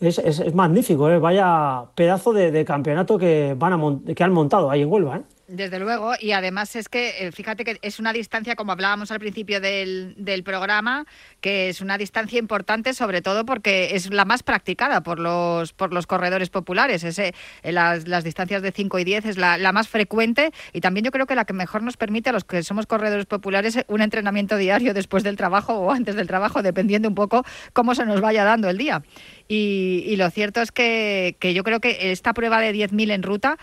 Es, 0.00 0.54
magnífico, 0.54 1.10
¿eh? 1.10 1.18
vaya 1.18 1.84
pedazo 1.94 2.32
de, 2.32 2.64
campeonato 2.64 3.18
que, 3.18 3.54
van 3.58 3.72
a, 3.72 4.14
que 4.14 4.22
han 4.22 4.32
montado 4.32 4.70
ahí 4.70 4.82
en 4.82 4.92
Huelva. 4.92 5.16
¿eh? 5.16 5.22
Desde 5.48 5.78
luego, 5.78 6.12
y 6.20 6.32
además 6.32 6.76
es 6.76 6.90
que, 6.90 7.26
eh, 7.26 7.32
fíjate 7.32 7.64
que 7.64 7.78
es 7.80 7.98
una 7.98 8.12
distancia, 8.12 8.54
como 8.54 8.72
hablábamos 8.72 9.10
al 9.10 9.18
principio 9.18 9.62
del, 9.62 10.12
del, 10.18 10.42
programa, 10.42 11.06
que 11.40 11.70
es 11.70 11.80
una 11.80 11.96
distancia 11.96 12.38
importante, 12.38 12.92
sobre 12.92 13.22
todo 13.22 13.46
porque 13.46 13.94
es 13.94 14.12
la 14.12 14.26
más 14.26 14.42
practicada 14.42 15.00
por 15.00 15.18
los, 15.18 15.72
por 15.72 15.94
los 15.94 16.06
corredores 16.06 16.50
populares. 16.50 17.02
Ese, 17.02 17.32
eh, 17.62 17.72
las, 17.72 18.06
las, 18.06 18.24
distancias 18.24 18.60
de 18.60 18.72
5 18.72 18.98
y 18.98 19.04
10 19.04 19.24
es 19.24 19.38
la, 19.38 19.56
la, 19.56 19.72
más 19.72 19.88
frecuente 19.88 20.52
y 20.74 20.82
también 20.82 21.04
yo 21.04 21.12
creo 21.12 21.24
que 21.24 21.34
la 21.34 21.46
que 21.46 21.54
mejor 21.54 21.82
nos 21.82 21.96
permite 21.96 22.28
a 22.28 22.34
los 22.34 22.44
que 22.44 22.62
somos 22.62 22.86
corredores 22.86 23.24
populares 23.24 23.78
un 23.88 24.02
entrenamiento 24.02 24.58
diario 24.58 24.92
después 24.92 25.22
del 25.22 25.36
trabajo 25.36 25.78
o 25.78 25.92
antes 25.92 26.14
del 26.14 26.26
trabajo, 26.26 26.60
dependiendo 26.60 27.08
un 27.08 27.14
poco 27.14 27.42
cómo 27.72 27.94
se 27.94 28.04
nos 28.04 28.20
vaya 28.20 28.44
dando 28.44 28.68
el 28.68 28.76
día. 28.76 29.02
Y, 29.48 30.04
y 30.06 30.16
lo 30.16 30.28
cierto 30.28 30.60
es 30.60 30.72
que, 30.72 31.36
que 31.40 31.54
yo 31.54 31.64
creo 31.64 31.80
que 31.80 32.12
esta 32.12 32.34
prueba 32.34 32.60
de 32.60 32.74
10.000 32.74 33.12
en 33.12 33.22
ruta 33.22 33.56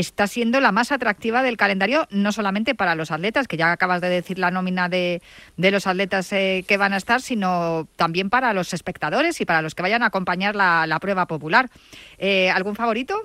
está 0.00 0.26
siendo 0.26 0.60
la 0.60 0.72
más 0.72 0.92
atractiva 0.92 1.42
del 1.42 1.56
calendario, 1.56 2.06
no 2.10 2.30
solamente 2.30 2.74
para 2.74 2.94
los 2.94 3.10
atletas, 3.10 3.48
que 3.48 3.56
ya 3.56 3.72
acabas 3.72 4.02
de 4.02 4.10
decir 4.10 4.38
la 4.38 4.50
nómina 4.50 4.90
de, 4.90 5.22
los 5.56 5.86
atletas 5.86 6.30
eh, 6.34 6.66
que 6.68 6.76
van 6.76 6.92
a 6.92 6.98
estar, 6.98 7.22
sino 7.22 7.88
también 7.96 8.28
para 8.28 8.52
los 8.52 8.74
espectadores 8.74 9.40
y 9.40 9.46
para 9.46 9.62
los 9.62 9.74
que 9.74 9.80
vayan 9.80 10.02
a 10.02 10.06
acompañar 10.06 10.54
la, 10.54 10.98
prueba 11.00 11.26
popular. 11.26 11.70
Eh, 12.18 12.50
¿Algún 12.50 12.76
favorito? 12.76 13.18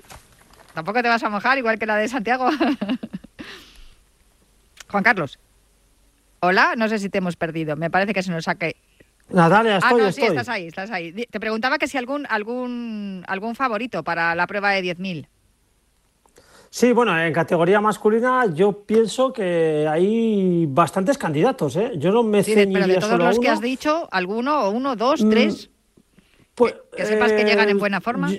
Tampoco 0.74 1.02
te 1.02 1.10
vas 1.10 1.24
a 1.24 1.30
mojar, 1.30 1.58
igual 1.58 1.78
que 1.78 1.86
la 1.86 1.98
de 1.98 2.08
Santiago. 2.08 2.50
Juan 4.88 5.04
Carlos. 5.04 5.40
Hola, 6.40 6.76
no 6.78 6.88
sé 6.88 7.00
si 7.00 7.10
te 7.10 7.18
hemos 7.18 7.36
perdido. 7.36 7.76
Me 7.76 7.90
parece 7.90 8.14
que 8.14 8.24
se 8.24 8.32
nos 8.32 8.46
saque. 8.46 8.78
Natalia, 9.30 9.78
estoy, 9.78 10.02
ah, 10.02 10.06
no, 10.06 10.12
sí, 10.12 10.24
estás 10.24 10.48
ahí, 10.48 10.68
estás 10.68 10.90
ahí. 10.90 11.28
Te 11.30 11.40
preguntaba 11.40 11.78
que 11.78 11.88
si 11.88 11.98
algún 11.98 12.26
algún 12.30 13.24
algún 13.28 13.56
favorito 13.56 14.04
para 14.04 14.36
la 14.36 14.48
prueba 14.48 14.72
de 14.72 14.84
10.000. 14.84 15.28
Sí, 16.74 16.94
bueno, 16.94 17.20
en 17.22 17.34
categoría 17.34 17.82
masculina 17.82 18.46
yo 18.46 18.72
pienso 18.86 19.34
que 19.34 19.86
hay 19.90 20.66
bastantes 20.68 21.18
candidatos, 21.18 21.76
¿eh? 21.76 21.92
Yo 21.98 22.14
no 22.14 22.24
me 22.24 22.44
sí, 22.44 22.54
Pero 22.56 22.88
de 22.88 22.96
todos 22.96 23.20
los 23.20 23.40
que 23.40 23.50
has 23.50 23.60
dicho, 23.60 24.08
¿alguno, 24.10 24.62
o 24.62 24.70
uno, 24.72 24.96
dos, 24.96 25.22
mm, 25.22 25.30
tres? 25.30 25.70
Pues, 26.56 26.74
que, 26.96 27.06
sepas 27.06 27.34
que 27.34 27.44
llegan 27.44 27.68
en 27.68 27.76
eh, 27.76 27.80
buena 27.80 28.00
forma 28.00 28.32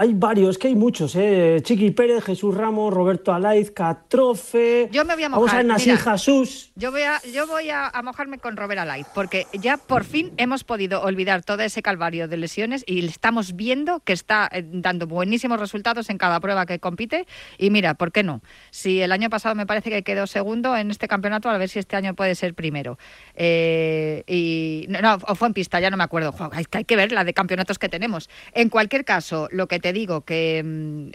hay 0.00 0.14
varios, 0.14 0.58
que 0.58 0.68
hay 0.68 0.76
muchos, 0.76 1.16
¿eh? 1.16 1.58
Chiqui 1.60 1.90
Pérez, 1.90 2.22
Jesús 2.22 2.54
Ramos, 2.54 2.94
Roberto 2.94 3.32
Alaiz, 3.32 3.72
Catrofe. 3.72 4.88
Yo 4.92 5.04
me 5.04 5.14
voy 5.14 5.24
a 5.24 5.28
mojar. 5.28 5.66
Vamos 5.66 5.88
a 5.88 6.12
Jesús. 6.12 6.70
Yo 6.76 6.92
voy, 6.92 7.02
a, 7.02 7.20
yo 7.34 7.48
voy 7.48 7.68
a, 7.70 7.90
mojarme 8.04 8.38
con 8.38 8.56
Robert 8.56 8.80
Alaiz, 8.80 9.08
porque 9.12 9.48
ya 9.54 9.76
por 9.76 10.04
fin 10.04 10.30
hemos 10.36 10.62
podido 10.62 11.02
olvidar 11.02 11.42
todo 11.42 11.62
ese 11.62 11.82
calvario 11.82 12.28
de 12.28 12.36
lesiones 12.36 12.84
y 12.86 13.04
estamos 13.04 13.56
viendo 13.56 13.98
que 13.98 14.12
está 14.12 14.48
eh, 14.52 14.64
dando 14.64 15.08
buenísimos 15.08 15.58
resultados 15.58 16.10
en 16.10 16.18
cada 16.18 16.38
prueba 16.38 16.64
que 16.64 16.78
compite. 16.78 17.26
Y 17.58 17.70
mira, 17.70 17.94
¿por 17.94 18.12
qué 18.12 18.22
no? 18.22 18.40
Si 18.70 19.02
el 19.02 19.10
año 19.10 19.30
pasado 19.30 19.56
me 19.56 19.66
parece 19.66 19.90
que 19.90 20.04
quedó 20.04 20.28
segundo 20.28 20.76
en 20.76 20.92
este 20.92 21.08
campeonato, 21.08 21.50
a 21.50 21.58
ver 21.58 21.68
si 21.68 21.80
este 21.80 21.96
año 21.96 22.14
puede 22.14 22.36
ser 22.36 22.54
primero. 22.54 22.98
Eh, 23.34 24.22
y 24.28 24.86
no, 24.90 25.18
o 25.26 25.34
fue 25.34 25.48
en 25.48 25.54
pista, 25.54 25.80
ya 25.80 25.90
no 25.90 25.96
me 25.96 26.04
acuerdo. 26.04 26.32
hay, 26.52 26.66
hay 26.70 26.84
que 26.84 26.94
ver 26.94 27.10
la 27.10 27.24
de 27.24 27.34
campeonatos 27.34 27.80
que 27.80 27.88
tenemos. 27.88 28.30
En 28.52 28.68
cualquier 28.68 29.04
caso, 29.04 29.48
lo 29.50 29.66
que 29.66 29.80
te 29.80 29.87
digo, 29.92 30.22
que 30.22 30.62
mm, 30.64 31.10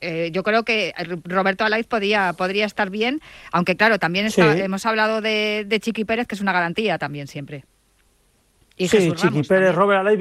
eh, 0.00 0.30
yo 0.32 0.42
creo 0.42 0.64
que 0.64 0.92
Roberto 1.24 1.64
Alaiz 1.64 1.86
podía, 1.86 2.32
podría 2.34 2.66
estar 2.66 2.90
bien, 2.90 3.20
aunque 3.52 3.76
claro, 3.76 3.98
también 3.98 4.28
hemos 4.36 4.86
hablado 4.86 5.20
de, 5.20 5.78
Chiqui 5.80 6.04
Pérez, 6.04 6.26
que 6.26 6.34
es 6.34 6.40
una 6.40 6.52
garantía 6.52 6.98
también 6.98 7.26
siempre. 7.26 7.64
Y 8.76 8.88
sí, 8.88 9.12
Chiqui 9.12 9.42
Pérez, 9.42 9.74
Robert 9.74 10.00
Alaiz 10.00 10.18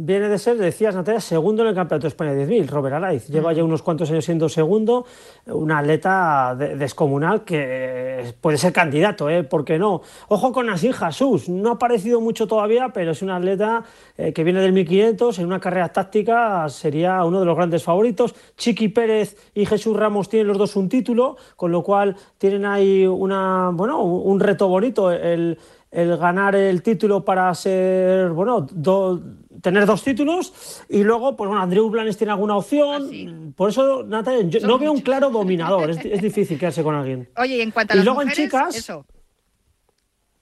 viene 0.00 0.28
de 0.28 0.38
ser, 0.38 0.56
decías 0.56 0.94
Natalia, 0.94 1.20
segundo 1.20 1.62
en 1.62 1.68
el 1.70 1.74
Campeonato 1.74 2.04
de 2.04 2.08
España 2.08 2.32
de 2.32 2.46
10.000, 2.46 2.68
Robert 2.68 2.94
Araiz. 2.94 3.26
Lleva 3.26 3.52
ya 3.52 3.64
unos 3.64 3.82
cuantos 3.82 4.08
años 4.10 4.24
siendo 4.24 4.48
segundo, 4.48 5.04
un 5.46 5.72
atleta 5.72 6.54
descomunal 6.56 7.44
que 7.44 8.32
puede 8.40 8.58
ser 8.58 8.72
candidato, 8.72 9.28
¿eh? 9.28 9.42
¿por 9.42 9.64
qué 9.64 9.78
no? 9.78 10.02
Ojo 10.28 10.52
con 10.52 10.66
Nasir 10.66 10.94
Jesús, 10.94 11.48
no 11.48 11.70
ha 11.70 11.72
aparecido 11.72 12.20
mucho 12.20 12.46
todavía, 12.46 12.90
pero 12.94 13.10
es 13.10 13.22
un 13.22 13.30
atleta 13.30 13.82
eh, 14.16 14.32
que 14.32 14.44
viene 14.44 14.60
del 14.60 14.72
1500, 14.72 15.40
en 15.40 15.46
una 15.46 15.58
carrera 15.58 15.88
táctica 15.88 16.68
sería 16.68 17.24
uno 17.24 17.40
de 17.40 17.46
los 17.46 17.56
grandes 17.56 17.82
favoritos. 17.82 18.36
Chiqui 18.56 18.88
Pérez 18.88 19.36
y 19.52 19.66
Jesús 19.66 19.96
Ramos 19.96 20.28
tienen 20.28 20.46
los 20.46 20.58
dos 20.58 20.76
un 20.76 20.88
título, 20.88 21.36
con 21.56 21.72
lo 21.72 21.82
cual 21.82 22.16
tienen 22.38 22.64
ahí 22.66 23.04
una, 23.04 23.70
bueno, 23.72 24.04
un 24.04 24.38
reto 24.38 24.68
bonito, 24.68 25.10
el, 25.10 25.58
el 25.90 26.16
ganar 26.16 26.54
el 26.54 26.82
título 26.82 27.24
para 27.24 27.52
ser, 27.54 28.30
bueno, 28.30 28.64
dos 28.70 29.20
tener 29.60 29.86
dos 29.86 30.02
títulos 30.02 30.82
y 30.88 31.02
luego, 31.02 31.36
pues 31.36 31.48
bueno, 31.48 31.62
Andrew 31.62 31.88
Blanes 31.88 32.16
tiene 32.16 32.32
alguna 32.32 32.56
opción. 32.56 33.10
Ah, 33.12 33.52
Por 33.56 33.70
eso, 33.70 34.02
Natalia, 34.04 34.42
yo 34.48 34.66
no 34.66 34.78
veo 34.78 34.92
un 34.92 35.00
claro 35.00 35.30
dominador. 35.30 35.90
es, 35.90 36.22
difícil 36.22 36.58
quedarse 36.58 36.82
con 36.82 36.94
alguien. 36.94 37.28
Oye, 37.36 37.56
y 37.56 37.60
en 37.60 37.70
cuanto 37.70 37.92
a 37.92 37.96
las 37.96 38.04
luego 38.04 38.22
en 38.22 38.30
chicas, 38.30 38.76
eso. 38.76 39.04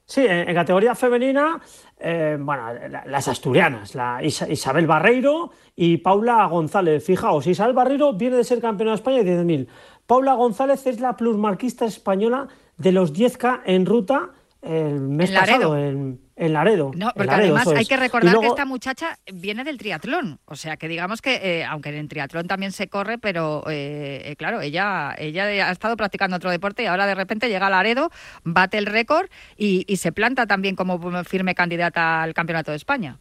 Sí, 0.04 0.25
en, 0.28 0.54
categoría 0.54 0.94
femenina, 0.94 1.61
eh, 1.99 2.37
bueno, 2.38 2.62
las 3.06 3.26
asturianas, 3.26 3.96
la 3.96 4.23
Isabel 4.23 4.87
Barreiro 4.87 5.50
y 5.75 5.96
Paula 5.96 6.46
González. 6.46 7.04
Fijaos, 7.04 7.46
Isabel 7.49 7.75
Barreiro 7.75 8.12
viene 8.12 8.37
de 8.37 8.44
ser 8.44 8.61
campeona 8.61 8.92
de 8.92 8.96
España 8.96 9.25
de 9.25 9.44
10.000. 9.44 9.66
Paula 10.06 10.35
González 10.35 10.87
es 10.87 11.00
la 11.00 11.16
plusmarquista 11.16 11.87
española 11.87 12.46
de 12.76 12.92
los 12.92 13.12
10K 13.12 13.62
en 13.64 13.85
ruta 13.85 14.30
el 14.62 15.00
mes 15.00 15.30
pasado 15.30 15.76
en, 15.76 16.20
en 16.36 16.52
Laredo. 16.52 16.92
No, 16.94 17.12
porque 17.14 17.34
además 17.34 17.66
hay 17.68 17.86
que 17.86 17.96
recordar 17.96 18.38
que 18.38 18.46
esta 18.46 18.66
muchacha 18.66 19.18
viene 19.32 19.64
del 19.64 19.78
triatlón. 19.78 20.38
O 20.44 20.54
sea, 20.54 20.76
que 20.76 20.86
digamos 20.86 21.22
que, 21.22 21.34
eh, 21.42 21.64
aunque 21.64 21.96
en 21.96 22.08
triatlón 22.08 22.46
también 22.46 22.72
se 22.72 22.88
corre, 22.88 23.18
pero 23.18 23.64
eh, 23.68 24.22
eh, 24.24 24.36
claro, 24.36 24.60
ella, 24.60 25.14
ella 25.18 25.44
ha 25.68 25.72
estado 25.72 25.96
practicando 25.96 26.36
otro 26.36 26.50
deporte 26.50 26.82
y 26.82 26.86
ahora 26.86 27.06
de 27.06 27.14
repente 27.14 27.48
llega 27.48 27.66
a 27.66 27.70
Laredo, 27.70 28.10
bate 28.44 28.76
el 28.78 28.86
récord 28.86 29.28
y, 29.56 29.84
y 29.88 29.96
se 29.96 30.12
planta 30.12 30.46
también 30.46 30.76
como 30.76 31.24
firme 31.24 31.54
candidata 31.54 32.22
al 32.22 32.34
Campeonato 32.34 32.70
de 32.70 32.76
España. 32.76 33.18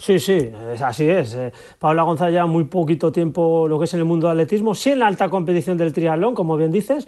Sí, 0.00 0.18
sí, 0.18 0.50
así 0.82 1.08
es. 1.08 1.36
Paula 1.78 2.02
González 2.04 2.32
lleva 2.32 2.46
muy 2.46 2.64
poquito 2.64 3.12
tiempo 3.12 3.68
lo 3.68 3.78
que 3.78 3.84
es 3.84 3.92
en 3.92 4.00
el 4.00 4.06
mundo 4.06 4.28
del 4.28 4.40
atletismo, 4.40 4.74
sí 4.74 4.90
en 4.90 5.00
la 5.00 5.06
alta 5.06 5.28
competición 5.28 5.76
del 5.76 5.92
triatlón, 5.92 6.34
como 6.34 6.56
bien 6.56 6.72
dices, 6.72 7.06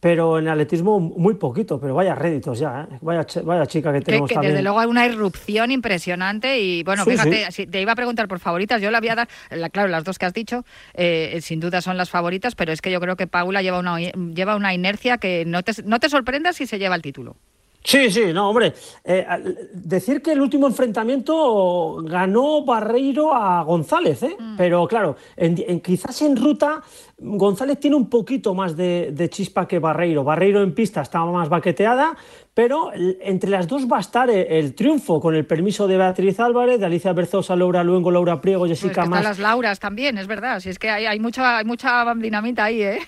pero 0.00 0.40
en 0.40 0.48
atletismo 0.48 0.98
muy 0.98 1.34
poquito, 1.34 1.78
pero 1.78 1.94
vaya 1.94 2.16
réditos 2.16 2.58
ya, 2.58 2.88
¿eh? 2.90 2.98
vaya, 3.02 3.24
vaya 3.44 3.66
chica 3.66 3.92
que 3.92 4.00
tenemos 4.00 4.28
que, 4.28 4.40
Desde 4.40 4.60
luego 4.60 4.80
hay 4.80 4.88
una 4.88 5.06
irrupción 5.06 5.70
impresionante 5.70 6.58
y 6.58 6.82
bueno, 6.82 7.04
fíjate, 7.04 7.46
te 7.70 7.80
iba 7.80 7.92
a 7.92 7.94
preguntar 7.94 8.26
por 8.26 8.40
favoritas, 8.40 8.82
yo 8.82 8.90
la 8.90 8.98
voy 8.98 9.10
a 9.10 9.14
dar, 9.14 9.28
claro, 9.70 9.88
las 9.88 10.02
dos 10.02 10.18
que 10.18 10.26
has 10.26 10.34
dicho, 10.34 10.64
eh, 10.94 11.38
sin 11.40 11.60
duda 11.60 11.80
son 11.80 11.96
las 11.96 12.10
favoritas, 12.10 12.56
pero 12.56 12.72
es 12.72 12.82
que 12.82 12.90
yo 12.90 13.00
creo 13.00 13.14
que 13.14 13.28
Paula 13.28 13.62
lleva 13.62 13.78
una, 13.78 14.00
lleva 14.00 14.56
una 14.56 14.74
inercia 14.74 15.18
que 15.18 15.44
no 15.46 15.62
te, 15.62 15.72
no 15.84 16.00
te 16.00 16.08
sorprenda 16.08 16.52
si 16.52 16.66
se 16.66 16.80
lleva 16.80 16.96
el 16.96 17.02
título. 17.02 17.36
Sí, 17.84 18.10
sí, 18.10 18.32
no, 18.32 18.50
hombre. 18.50 18.72
Eh, 19.04 19.26
decir 19.72 20.22
que 20.22 20.32
el 20.32 20.40
último 20.40 20.66
enfrentamiento 20.68 21.96
ganó 22.02 22.64
Barreiro 22.64 23.34
a 23.34 23.62
González, 23.64 24.22
¿eh? 24.22 24.36
Mm. 24.38 24.56
Pero 24.56 24.86
claro, 24.86 25.16
en, 25.36 25.80
quizás 25.80 26.22
en 26.22 26.36
ruta 26.36 26.82
González 27.18 27.78
tiene 27.78 27.96
un 27.96 28.08
poquito 28.08 28.54
más 28.54 28.76
de, 28.76 29.28
chispa 29.30 29.66
que 29.66 29.78
Barreiro. 29.78 30.24
Barreiro 30.24 30.62
en 30.62 30.74
pista 30.74 31.02
estaba 31.02 31.30
más 31.30 31.48
baqueteada, 31.48 32.16
pero 32.54 32.90
entre 32.94 33.50
las 33.50 33.66
dos 33.66 33.86
va 33.90 33.98
a 33.98 34.00
estar 34.00 34.30
el, 34.30 34.74
triunfo, 34.74 35.20
con 35.20 35.34
el 35.34 35.46
permiso 35.46 35.86
de 35.86 35.96
Beatriz 35.96 36.38
Álvarez, 36.40 36.80
de 36.80 36.86
Alicia 36.86 37.12
Berzosa, 37.12 37.56
Laura 37.56 37.82
Luengo, 37.82 38.10
Laura 38.10 38.40
Priego, 38.40 38.60
pues 38.60 38.80
Jessica 38.80 39.06
pues 39.08 39.22
las 39.22 39.38
Lauras 39.38 39.80
también, 39.80 40.18
es 40.18 40.26
verdad. 40.26 40.60
Si 40.60 40.68
es 40.68 40.78
que 40.78 40.90
hay, 40.90 41.06
hay, 41.06 41.20
mucha, 41.20 41.58
hay 41.58 41.64
mucha 41.64 42.12
dinamita 42.14 42.64
ahí, 42.64 42.82
¿eh? 42.82 42.98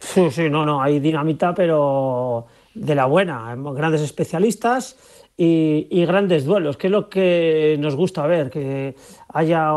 sí, 0.00 0.30
sí, 0.30 0.50
no, 0.50 0.64
no, 0.64 0.82
hay 0.82 1.00
dinamita, 1.00 1.54
pero 1.54 2.46
de 2.74 2.94
la 2.94 3.06
buena, 3.06 3.54
grandes 3.74 4.00
especialistas 4.00 4.96
y, 5.36 6.04
grandes 6.04 6.44
duelos, 6.44 6.76
que 6.76 6.88
es 6.88 6.90
lo 6.90 7.08
que 7.08 7.76
nos 7.80 7.96
gusta 7.96 8.26
ver, 8.26 8.50
que 8.50 8.94
haya 9.28 9.72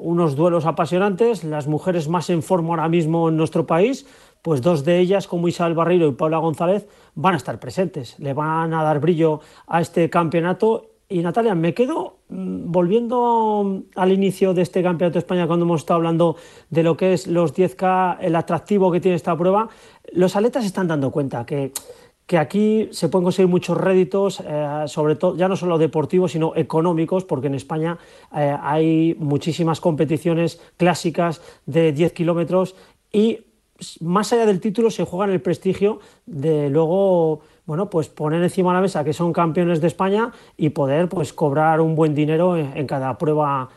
unos 0.00 0.34
duelos 0.34 0.66
apasionantes, 0.66 1.44
las 1.44 1.68
mujeres 1.68 2.08
más 2.08 2.28
en 2.28 2.42
forma 2.42 2.70
ahora 2.70 2.88
mismo 2.88 3.28
en 3.28 3.36
nuestro 3.36 3.66
país, 3.66 4.04
pues 4.42 4.62
dos 4.62 4.84
de 4.84 4.98
ellas, 4.98 5.28
como 5.28 5.46
Isabel 5.46 5.74
Barreiro 5.74 6.08
y 6.08 6.12
Paula 6.12 6.38
González, 6.38 6.88
van 7.14 7.34
a 7.34 7.36
estar 7.36 7.60
presentes, 7.60 8.18
le 8.18 8.32
van 8.32 8.74
a 8.74 8.82
dar 8.82 8.98
brillo 8.98 9.40
a 9.68 9.80
este 9.80 10.10
campeonato. 10.10 10.86
Y 11.08 11.20
Natalia, 11.20 11.54
me 11.54 11.74
quedo 11.74 12.18
mm, 12.28 12.72
volviendo 12.72 13.82
al 13.94 14.12
inicio 14.12 14.54
de 14.54 14.62
este 14.62 14.82
Campeonato 14.82 15.14
de 15.14 15.18
España, 15.20 15.46
cuando 15.46 15.66
hemos 15.66 15.82
estado 15.82 15.98
hablando 15.98 16.36
de 16.70 16.82
lo 16.82 16.96
que 16.96 17.12
es 17.12 17.26
los 17.26 17.54
10K, 17.54 18.18
el 18.20 18.34
atractivo 18.34 18.90
que 18.90 19.00
tiene 19.00 19.16
esta 19.16 19.36
prueba, 19.36 19.68
los 20.12 20.34
atletas 20.36 20.64
están 20.64 20.88
dando 20.88 21.10
cuenta 21.10 21.44
que 21.44 21.72
que 22.30 22.38
aquí 22.38 22.88
se 22.92 23.08
pueden 23.08 23.24
conseguir 23.24 23.48
muchos 23.48 23.76
réditos, 23.76 24.38
eh, 24.46 24.84
sobre 24.86 25.16
todo 25.16 25.36
ya 25.36 25.48
no 25.48 25.56
solo 25.56 25.78
deportivos, 25.78 26.30
sino 26.30 26.52
económicos, 26.54 27.24
porque 27.24 27.48
en 27.48 27.56
España 27.56 27.98
eh, 28.32 28.56
hay 28.62 29.16
muchísimas 29.18 29.80
competiciones 29.80 30.60
clásicas 30.76 31.42
de 31.66 31.90
10 31.90 32.12
kilómetros 32.12 32.76
y 33.10 33.40
más 33.98 34.32
allá 34.32 34.46
del 34.46 34.60
título 34.60 34.92
se 34.92 35.04
juega 35.04 35.24
en 35.24 35.32
el 35.32 35.40
prestigio 35.40 35.98
de 36.24 36.70
luego 36.70 37.40
bueno, 37.66 37.90
pues 37.90 38.08
poner 38.08 38.40
encima 38.44 38.70
de 38.70 38.74
la 38.74 38.82
mesa 38.82 39.02
que 39.02 39.12
son 39.12 39.32
campeones 39.32 39.80
de 39.80 39.88
España 39.88 40.30
y 40.56 40.68
poder 40.68 41.08
pues 41.08 41.32
cobrar 41.32 41.80
un 41.80 41.96
buen 41.96 42.14
dinero 42.14 42.56
en 42.56 42.86
cada 42.86 43.18
prueba 43.18 43.70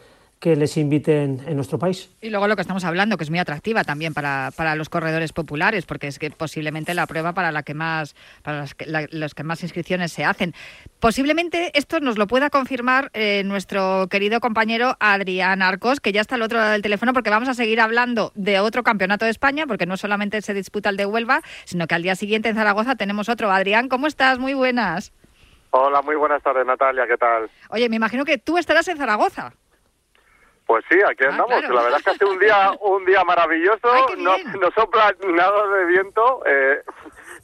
que 0.44 0.58
les 0.58 0.76
inviten 0.76 1.40
en 1.48 1.56
nuestro 1.56 1.80
país. 1.80 2.14
Y 2.20 2.30
luego 2.30 2.50
lo 2.50 2.58
que 2.58 2.62
estamos 2.62 2.84
hablando, 2.84 3.16
que 3.16 3.24
es 3.24 3.30
muy 3.30 3.40
atractiva 3.40 3.86
también 3.86 4.14
para, 4.14 4.52
para 4.58 4.76
los 4.76 4.90
corredores 4.90 5.32
populares, 5.32 5.86
porque 5.86 6.08
es 6.08 6.20
que 6.20 6.32
posiblemente 6.32 6.94
la 6.94 7.08
prueba 7.08 7.32
para 7.32 7.54
la 7.54 7.64
que 7.64 7.74
más, 7.74 8.14
para 8.42 8.66
los 9.12 9.36
que 9.36 9.44
más 9.44 9.64
inscripciones 9.64 10.12
se 10.12 10.26
hacen. 10.26 10.54
Posiblemente 11.00 11.72
esto 11.76 12.02
nos 12.02 12.18
lo 12.18 12.28
pueda 12.28 12.50
confirmar 12.50 13.10
eh, 13.14 13.44
nuestro 13.46 14.08
querido 14.10 14.42
compañero 14.42 14.98
Adrián 15.00 15.62
Arcos, 15.62 16.02
que 16.02 16.12
ya 16.12 16.20
está 16.20 16.36
al 16.36 16.42
otro 16.42 16.58
lado 16.58 16.74
del 16.74 16.82
teléfono, 16.82 17.14
porque 17.14 17.30
vamos 17.30 17.48
a 17.48 17.54
seguir 17.54 17.80
hablando 17.80 18.34
de 18.36 18.60
otro 18.60 18.84
campeonato 18.84 19.24
de 19.24 19.32
España, 19.32 19.66
porque 19.66 19.86
no 19.86 19.96
solamente 19.96 20.42
se 20.42 20.54
disputa 20.54 20.90
el 20.90 20.98
de 20.98 21.06
Huelva, 21.06 21.42
sino 21.64 21.88
que 21.88 21.96
al 21.96 22.04
día 22.04 22.18
siguiente 22.18 22.50
en 22.50 22.56
Zaragoza 22.56 22.98
tenemos 22.98 23.30
otro. 23.30 23.50
Adrián, 23.50 23.88
¿cómo 23.88 24.08
estás? 24.08 24.40
Muy 24.40 24.54
buenas. 24.54 25.14
Hola, 25.70 26.02
muy 26.02 26.18
buenas 26.18 26.44
tardes, 26.44 26.66
Natalia, 26.66 27.08
¿qué 27.08 27.18
tal? 27.18 27.50
Oye, 27.70 27.88
me 27.88 27.96
imagino 27.96 28.26
que 28.26 28.38
tú 28.38 28.58
estarás 28.58 28.90
en 28.90 28.98
Zaragoza. 28.98 29.54
Pues 30.74 30.86
sí, 30.89 30.98
aquí 31.08 31.24
ah, 31.25 31.30
andamos. 31.30 31.62
La 31.70 31.84
verdad 31.84 32.00
es 32.00 32.03
que 32.03 32.10
hace 32.10 32.25
un 32.25 32.39
día 32.39 32.72
un 32.82 33.06
día 33.06 33.24
maravilloso. 33.24 34.08
no, 34.18 34.36
no, 34.60 34.72
sopla 34.75 35.13
nada 35.24 35.68
de 35.68 35.86
viento. 35.86 36.42
Eh, 36.48 36.82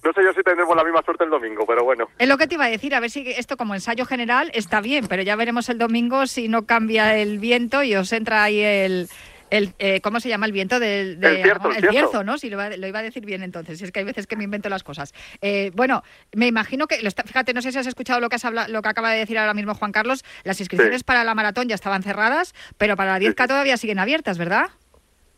no 0.04 0.12
sé 0.14 0.24
yo 0.24 0.34
si 0.34 0.42
tendremos 0.42 0.76
la 0.76 0.84
misma 0.84 1.04
suerte 1.04 1.26
el 1.26 1.30
domingo, 1.30 1.64
pero 1.68 1.84
bueno. 1.84 2.08
Es 2.18 2.28
lo 2.28 2.40
que 2.40 2.48
te 2.48 2.56
iba 2.56 2.66
a 2.66 2.70
decir, 2.70 2.96
a 2.96 3.00
ver 3.00 3.12
si 3.12 3.30
esto 3.30 3.56
como 3.56 3.76
ensayo 3.76 4.08
general 4.08 4.50
está 4.56 4.82
bien, 4.82 5.06
pero 5.08 5.22
ya 5.22 5.36
veremos 5.36 5.70
el 5.70 5.78
domingo 5.78 6.26
si 6.26 6.48
no 6.48 6.66
cambia 6.66 7.18
el 7.18 7.38
viento 7.38 7.84
y 7.84 7.96
os 7.96 8.12
entra 8.14 8.42
ahí 8.42 8.62
el, 8.62 9.10
el, 9.50 9.74
eh, 9.80 10.02
¿Cómo 10.02 10.20
se 10.20 10.30
llama 10.30 10.46
el 10.46 10.52
viento? 10.52 10.80
Del, 10.80 11.20
de, 11.20 11.42
el, 11.42 11.90
cierzo, 11.90 12.24
¿no? 12.24 12.38
Si 12.38 12.50
lo, 12.50 12.58
iba 12.88 13.00
a 13.00 13.04
decir 13.04 13.26
bien 13.26 13.44
entonces, 13.44 13.82
es 13.82 13.92
que 13.92 14.00
hay 14.00 14.06
veces 14.06 14.28
que 14.28 14.36
me 14.36 14.44
invento 14.44 14.70
las 14.70 14.84
cosas. 14.84 15.14
Eh, 15.42 15.72
bueno, 15.76 16.04
me 16.36 16.48
imagino 16.48 16.88
que, 16.88 16.98
fíjate, 16.98 17.54
no 17.54 17.62
sé 17.62 17.72
si 17.72 17.80
has 17.80 17.88
escuchado 17.88 18.20
lo 18.20 18.30
que, 18.30 18.36
has 18.36 18.70
lo 18.70 18.82
que 18.82 18.90
acaba 18.90 19.12
de 19.12 19.20
decir 19.20 19.38
ahora 19.38 19.54
mismo 19.54 19.74
Juan 19.76 19.92
Carlos, 19.92 20.24
las 20.44 20.60
inscripciones 20.60 21.04
para 21.04 21.24
la 21.24 21.36
maratón 21.36 21.68
ya 21.68 21.76
estaban 21.76 22.04
cerradas, 22.04 22.54
pero 22.78 22.96
para 22.96 23.18
la 23.18 23.20
10K 23.20 23.48
todavía 23.48 23.78
siguen 23.78 24.00
abiertas, 24.00 24.38
¿verdad? 24.38 24.70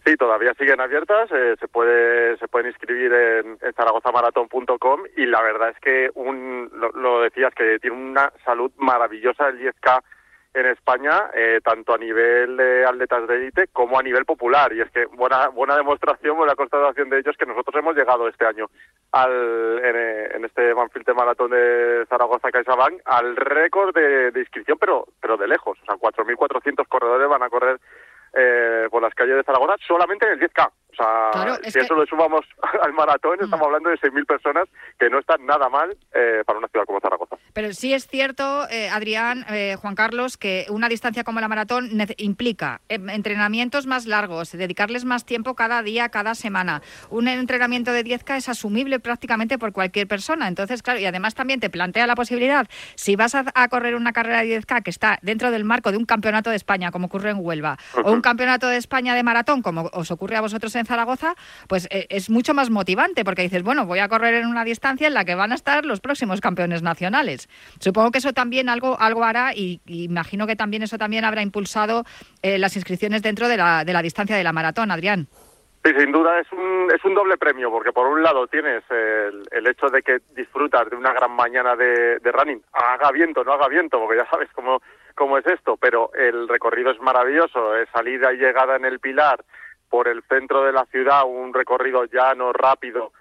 Sí, 0.05 0.15
todavía 0.15 0.53
siguen 0.55 0.81
abiertas, 0.81 1.29
eh, 1.31 1.55
se 1.59 1.67
puede 1.67 2.35
se 2.37 2.47
pueden 2.47 2.69
inscribir 2.69 3.13
en, 3.13 3.57
en 3.61 3.73
zaragozamaraton.com 3.73 5.01
y 5.15 5.27
la 5.27 5.43
verdad 5.43 5.69
es 5.69 5.79
que 5.79 6.09
un, 6.15 6.71
lo, 6.73 6.89
lo 6.91 7.21
decías 7.21 7.53
que 7.53 7.77
tiene 7.79 7.95
una 7.95 8.33
salud 8.43 8.71
maravillosa 8.77 9.49
el 9.49 9.59
10K 9.59 10.01
en 10.53 10.65
España, 10.65 11.29
eh, 11.33 11.61
tanto 11.63 11.93
a 11.93 11.97
nivel 11.97 12.57
de 12.57 12.85
atletas 12.85 13.27
de 13.27 13.35
élite 13.35 13.67
como 13.67 13.97
a 13.97 14.03
nivel 14.03 14.25
popular. 14.25 14.73
Y 14.73 14.81
es 14.81 14.91
que 14.91 15.05
buena, 15.05 15.47
buena 15.47 15.75
demostración, 15.75 16.37
buena 16.37 16.55
constatación 16.55 17.09
de 17.09 17.19
ellos 17.19 17.37
que 17.37 17.45
nosotros 17.45 17.75
hemos 17.77 17.95
llegado 17.95 18.27
este 18.27 18.45
año 18.45 18.69
al, 19.11 19.79
en, 19.83 19.95
eh, 19.95 20.45
este 20.45 20.73
Banfield 20.73 21.15
Maratón 21.15 21.51
de 21.51 22.05
Zaragoza 22.09 22.51
CaixaBank 22.51 23.01
al 23.05 23.35
récord 23.35 23.93
de, 23.95 24.31
de, 24.31 24.39
inscripción, 24.39 24.77
pero, 24.77 25.07
pero 25.21 25.37
de 25.37 25.47
lejos. 25.47 25.77
O 25.81 25.85
sea, 25.85 25.95
4.400 25.95 26.87
corredores 26.87 27.29
van 27.29 27.43
a 27.43 27.49
correr 27.49 27.79
eh, 28.33 28.87
por 28.89 29.01
las 29.01 29.13
calles 29.13 29.35
de 29.35 29.43
Zaragoza 29.43 29.75
solamente 29.87 30.25
en 30.25 30.33
el 30.33 30.39
10K. 30.39 30.69
O 30.91 30.95
sea, 30.95 31.59
si 31.69 31.79
eso 31.79 31.93
lo 31.93 32.05
sumamos 32.05 32.45
al 32.83 32.93
maratón, 32.93 33.37
mm. 33.39 33.43
estamos 33.45 33.65
hablando 33.65 33.89
de 33.89 33.97
6.000 33.97 34.25
personas 34.25 34.67
que 34.99 35.09
no 35.09 35.19
están 35.19 35.45
nada 35.45 35.69
mal 35.69 35.95
eh, 36.13 36.43
para 36.45 36.59
una 36.59 36.67
ciudad 36.67 36.85
como 36.85 36.99
Zaragoza. 36.99 37.37
Pero 37.53 37.73
sí 37.73 37.93
es 37.93 38.07
cierto, 38.07 38.67
eh, 38.69 38.89
Adrián, 38.89 39.45
eh, 39.49 39.75
Juan 39.79 39.95
Carlos, 39.95 40.37
que 40.37 40.65
una 40.69 40.89
distancia 40.89 41.23
como 41.23 41.39
la 41.39 41.47
maratón 41.47 41.89
implica 42.17 42.81
entrenamientos 42.89 43.87
más 43.87 44.05
largos, 44.05 44.51
dedicarles 44.51 45.05
más 45.05 45.25
tiempo 45.25 45.55
cada 45.55 45.81
día, 45.83 46.09
cada 46.09 46.35
semana. 46.35 46.81
Un 47.09 47.27
entrenamiento 47.27 47.91
de 47.91 48.03
10K 48.03 48.37
es 48.37 48.49
asumible 48.49 48.99
prácticamente 48.99 49.57
por 49.57 49.73
cualquier 49.73 50.07
persona. 50.07 50.47
Entonces, 50.47 50.83
claro, 50.83 50.99
y 50.99 51.05
además 51.05 51.35
también 51.35 51.59
te 51.59 51.69
plantea 51.69 52.07
la 52.07 52.15
posibilidad, 52.15 52.67
si 52.95 53.15
vas 53.15 53.35
a, 53.35 53.43
correr 53.69 53.95
una 53.95 54.11
carrera 54.11 54.43
de 54.43 54.59
10K 54.59 54.83
que 54.83 54.89
está 54.89 55.19
dentro 55.21 55.51
del 55.51 55.63
marco 55.63 55.91
de 55.91 55.97
un 55.97 56.05
campeonato 56.05 56.49
de 56.49 56.55
España, 56.55 56.91
como 56.91 57.07
ocurre 57.07 57.31
en 57.31 57.37
Huelva, 57.39 57.77
o 58.03 58.11
un 58.11 58.21
campeonato 58.21 58.67
de 58.67 58.77
España 58.77 59.15
de 59.15 59.23
maratón, 59.23 59.61
como 59.61 59.89
os 59.93 60.11
ocurre 60.11 60.35
a 60.35 60.41
vosotros 60.41 60.75
en 60.75 60.80
Zaragoza, 60.85 61.35
pues 61.67 61.87
eh, 61.91 62.07
es 62.09 62.29
mucho 62.29 62.53
más 62.53 62.69
motivante 62.69 63.23
porque 63.23 63.41
dices, 63.41 63.63
bueno, 63.63 63.85
voy 63.85 63.99
a 63.99 64.07
correr 64.07 64.35
en 64.35 64.47
una 64.47 64.63
distancia 64.63 65.07
en 65.07 65.13
la 65.13 65.25
que 65.25 65.35
van 65.35 65.51
a 65.51 65.55
estar 65.55 65.85
los 65.85 65.99
próximos 65.99 66.41
campeones 66.41 66.81
nacionales. 66.81 67.49
Supongo 67.79 68.11
que 68.11 68.19
eso 68.19 68.33
también 68.33 68.69
algo, 68.69 68.99
algo 68.99 69.23
hará 69.23 69.53
y, 69.53 69.81
imagino 69.85 70.47
que 70.47 70.55
también 70.55 70.83
eso 70.83 70.97
también 70.97 71.25
habrá 71.25 71.41
impulsado 71.41 72.03
eh, 72.41 72.57
las 72.57 72.75
inscripciones 72.75 73.21
dentro 73.21 73.47
de 73.47 73.57
la, 73.57 73.83
de 73.85 73.93
la 73.93 74.01
distancia 74.01 74.35
de 74.35 74.43
la 74.43 74.53
maratón, 74.53 74.91
Adrián. 74.91 75.27
Sí, 75.83 75.91
sin 75.97 76.11
duda 76.11 76.37
es 76.39 76.51
un, 76.51 76.91
es 76.93 77.03
un 77.03 77.15
doble 77.15 77.37
premio, 77.37 77.71
porque 77.71 77.91
por 77.91 78.05
un 78.05 78.21
lado 78.21 78.45
tienes 78.45 78.83
el, 78.91 79.47
el 79.49 79.65
hecho 79.65 79.87
de 79.89 80.03
que 80.03 80.19
disfrutas 80.35 80.87
de 80.87 80.95
una 80.95 81.11
gran 81.11 81.31
mañana 81.31 81.75
de, 81.75 82.19
de, 82.19 82.31
running, 82.31 82.61
haga 82.71 83.11
viento, 83.11 83.43
no 83.43 83.53
haga 83.53 83.67
viento, 83.67 83.99
porque 83.99 84.17
ya 84.17 84.29
sabes 84.29 84.47
cómo, 84.53 84.79
cómo 85.15 85.39
es 85.39 85.47
esto, 85.47 85.77
pero 85.77 86.11
el 86.13 86.47
recorrido 86.47 86.91
es 86.91 87.01
maravilloso, 87.01 87.75
es 87.75 87.89
salida 87.89 88.31
y 88.31 88.37
llegada 88.37 88.75
en 88.75 88.85
el 88.85 88.99
Pilar, 88.99 89.43
por 89.91 90.07
el 90.07 90.23
centro 90.23 90.63
de 90.63 90.71
la 90.71 90.85
ciudad, 90.85 91.25
un 91.27 91.53
recorrido 91.53 92.05
llano, 92.05 92.53
rápido. 92.53 93.11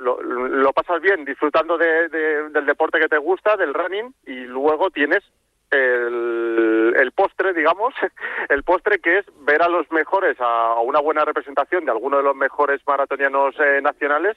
lo, 0.00 0.72
pasas 0.74 1.00
bien 1.00 1.24
disfrutando 1.24 1.78
de, 1.78 2.10
del 2.10 2.66
deporte 2.66 3.00
que 3.00 3.08
te 3.08 3.16
gusta, 3.16 3.56
del 3.56 3.72
running, 3.72 4.14
y 4.26 4.44
luego 4.44 4.90
tienes 4.90 5.24
el, 5.70 7.12
postre, 7.14 7.54
digamos, 7.54 7.94
el 8.50 8.62
postre 8.64 8.98
que 8.98 9.18
es 9.18 9.26
ver 9.40 9.62
a 9.62 9.68
los 9.68 9.90
mejores, 9.90 10.36
a, 10.40 10.78
una 10.80 11.00
buena 11.00 11.24
representación 11.24 11.86
de 11.86 11.92
alguno 11.92 12.18
de 12.18 12.22
los 12.22 12.36
mejores 12.36 12.82
maratonianos 12.86 13.54
eh, 13.58 13.80
nacionales, 13.80 14.36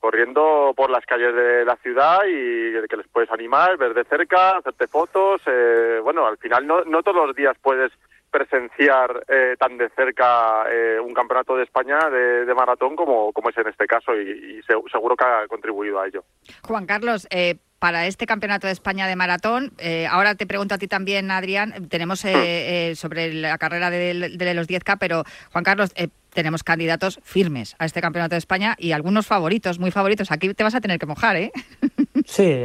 corriendo 0.00 0.72
por 0.76 0.90
las 0.90 1.06
calles 1.06 1.34
de 1.36 1.64
la 1.64 1.76
ciudad 1.76 2.22
y 2.26 2.88
que 2.88 2.96
les 2.96 3.06
puedes 3.08 3.30
animar, 3.30 3.76
ver 3.76 3.94
de 3.94 4.04
cerca, 4.04 4.56
hacerte 4.56 4.88
fotos. 4.88 5.40
Eh, 5.46 6.00
bueno, 6.02 6.26
al 6.26 6.38
final 6.38 6.66
no, 6.66 6.82
no 6.84 7.04
todos 7.04 7.28
los 7.28 7.36
días 7.36 7.56
puedes 7.62 7.92
presenciar 8.32 9.24
eh, 9.28 9.54
tan 9.58 9.78
de 9.78 9.90
cerca 9.90 10.64
eh, 10.68 10.98
un 10.98 11.12
campeonato 11.12 11.54
de 11.54 11.64
España 11.64 11.98
de, 12.10 12.52
maratón 12.54 12.96
como, 12.96 13.32
como 13.32 13.50
es 13.50 13.58
en 13.58 13.68
este 13.68 13.86
caso 13.86 14.14
y, 14.14 14.60
seguro 14.90 15.14
que 15.16 15.24
ha 15.24 15.46
contribuido 15.46 16.00
a 16.00 16.06
ello. 16.06 16.24
Juan 16.62 16.86
Carlos, 16.86 17.28
eh, 17.30 17.56
para 17.78 18.06
este 18.06 18.26
campeonato 18.26 18.66
de 18.66 18.72
España 18.72 19.06
de 19.06 19.16
maratón, 19.16 19.72
ahora 20.08 20.36
te 20.36 20.46
pregunto 20.46 20.74
a 20.74 20.78
ti 20.78 20.86
también, 20.86 21.32
Adrián, 21.32 21.88
tenemos 21.88 22.20
sobre 22.20 23.34
la 23.34 23.58
carrera 23.58 23.90
de, 23.90 24.30
de 24.36 24.54
los 24.54 24.68
10K, 24.68 24.98
pero 25.00 25.24
Juan 25.50 25.64
Carlos, 25.64 25.92
tenemos 26.32 26.62
candidatos 26.62 27.18
firmes 27.24 27.74
a 27.80 27.84
este 27.84 28.00
campeonato 28.00 28.36
de 28.36 28.38
España 28.38 28.76
y 28.78 28.92
algunos 28.92 29.26
favoritos, 29.26 29.80
muy 29.80 29.90
favoritos. 29.90 30.30
Aquí 30.30 30.54
te 30.54 30.62
vas 30.62 30.76
a 30.76 30.80
tener 30.80 31.00
que 31.00 31.06
mojar, 31.06 31.36
¿eh? 31.36 31.52
Sí, 32.24 32.64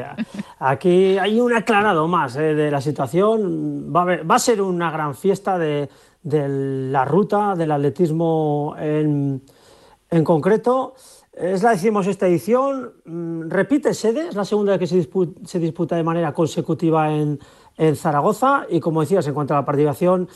aquí 0.59 1.17
hay 1.17 1.39
un 1.39 1.53
aclarado 1.53 2.07
más 2.07 2.35
¿eh? 2.35 2.53
de 2.53 2.71
la 2.71 2.81
situación. 2.81 3.93
Va 3.93 4.35
a, 4.35 4.39
ser 4.39 4.61
una 4.61 4.91
gran 4.91 5.15
fiesta 5.15 5.57
de, 5.57 5.89
la 6.23 7.05
ruta, 7.05 7.55
del 7.55 7.71
atletismo 7.71 8.75
en, 8.77 9.41
concreto. 10.23 10.95
Es 11.33 11.61
la 11.61 11.71
decimos 11.71 12.07
esta 12.07 12.27
edición, 12.27 12.93
mm, 13.05 13.49
repite 13.49 13.93
sede, 13.93 14.29
es 14.29 14.35
la 14.35 14.45
segunda 14.45 14.79
que 14.79 14.87
se 14.87 15.59
disputa, 15.59 15.95
de 15.95 16.03
manera 16.03 16.33
consecutiva 16.33 17.11
en 17.13 17.39
Zaragoza 17.95 18.65
y 18.69 18.79
como 18.79 19.01
decías, 19.01 19.27
en 19.27 19.35
cuanto 19.35 19.53
a 19.53 19.57
la 19.57 19.65
participación 19.65 20.27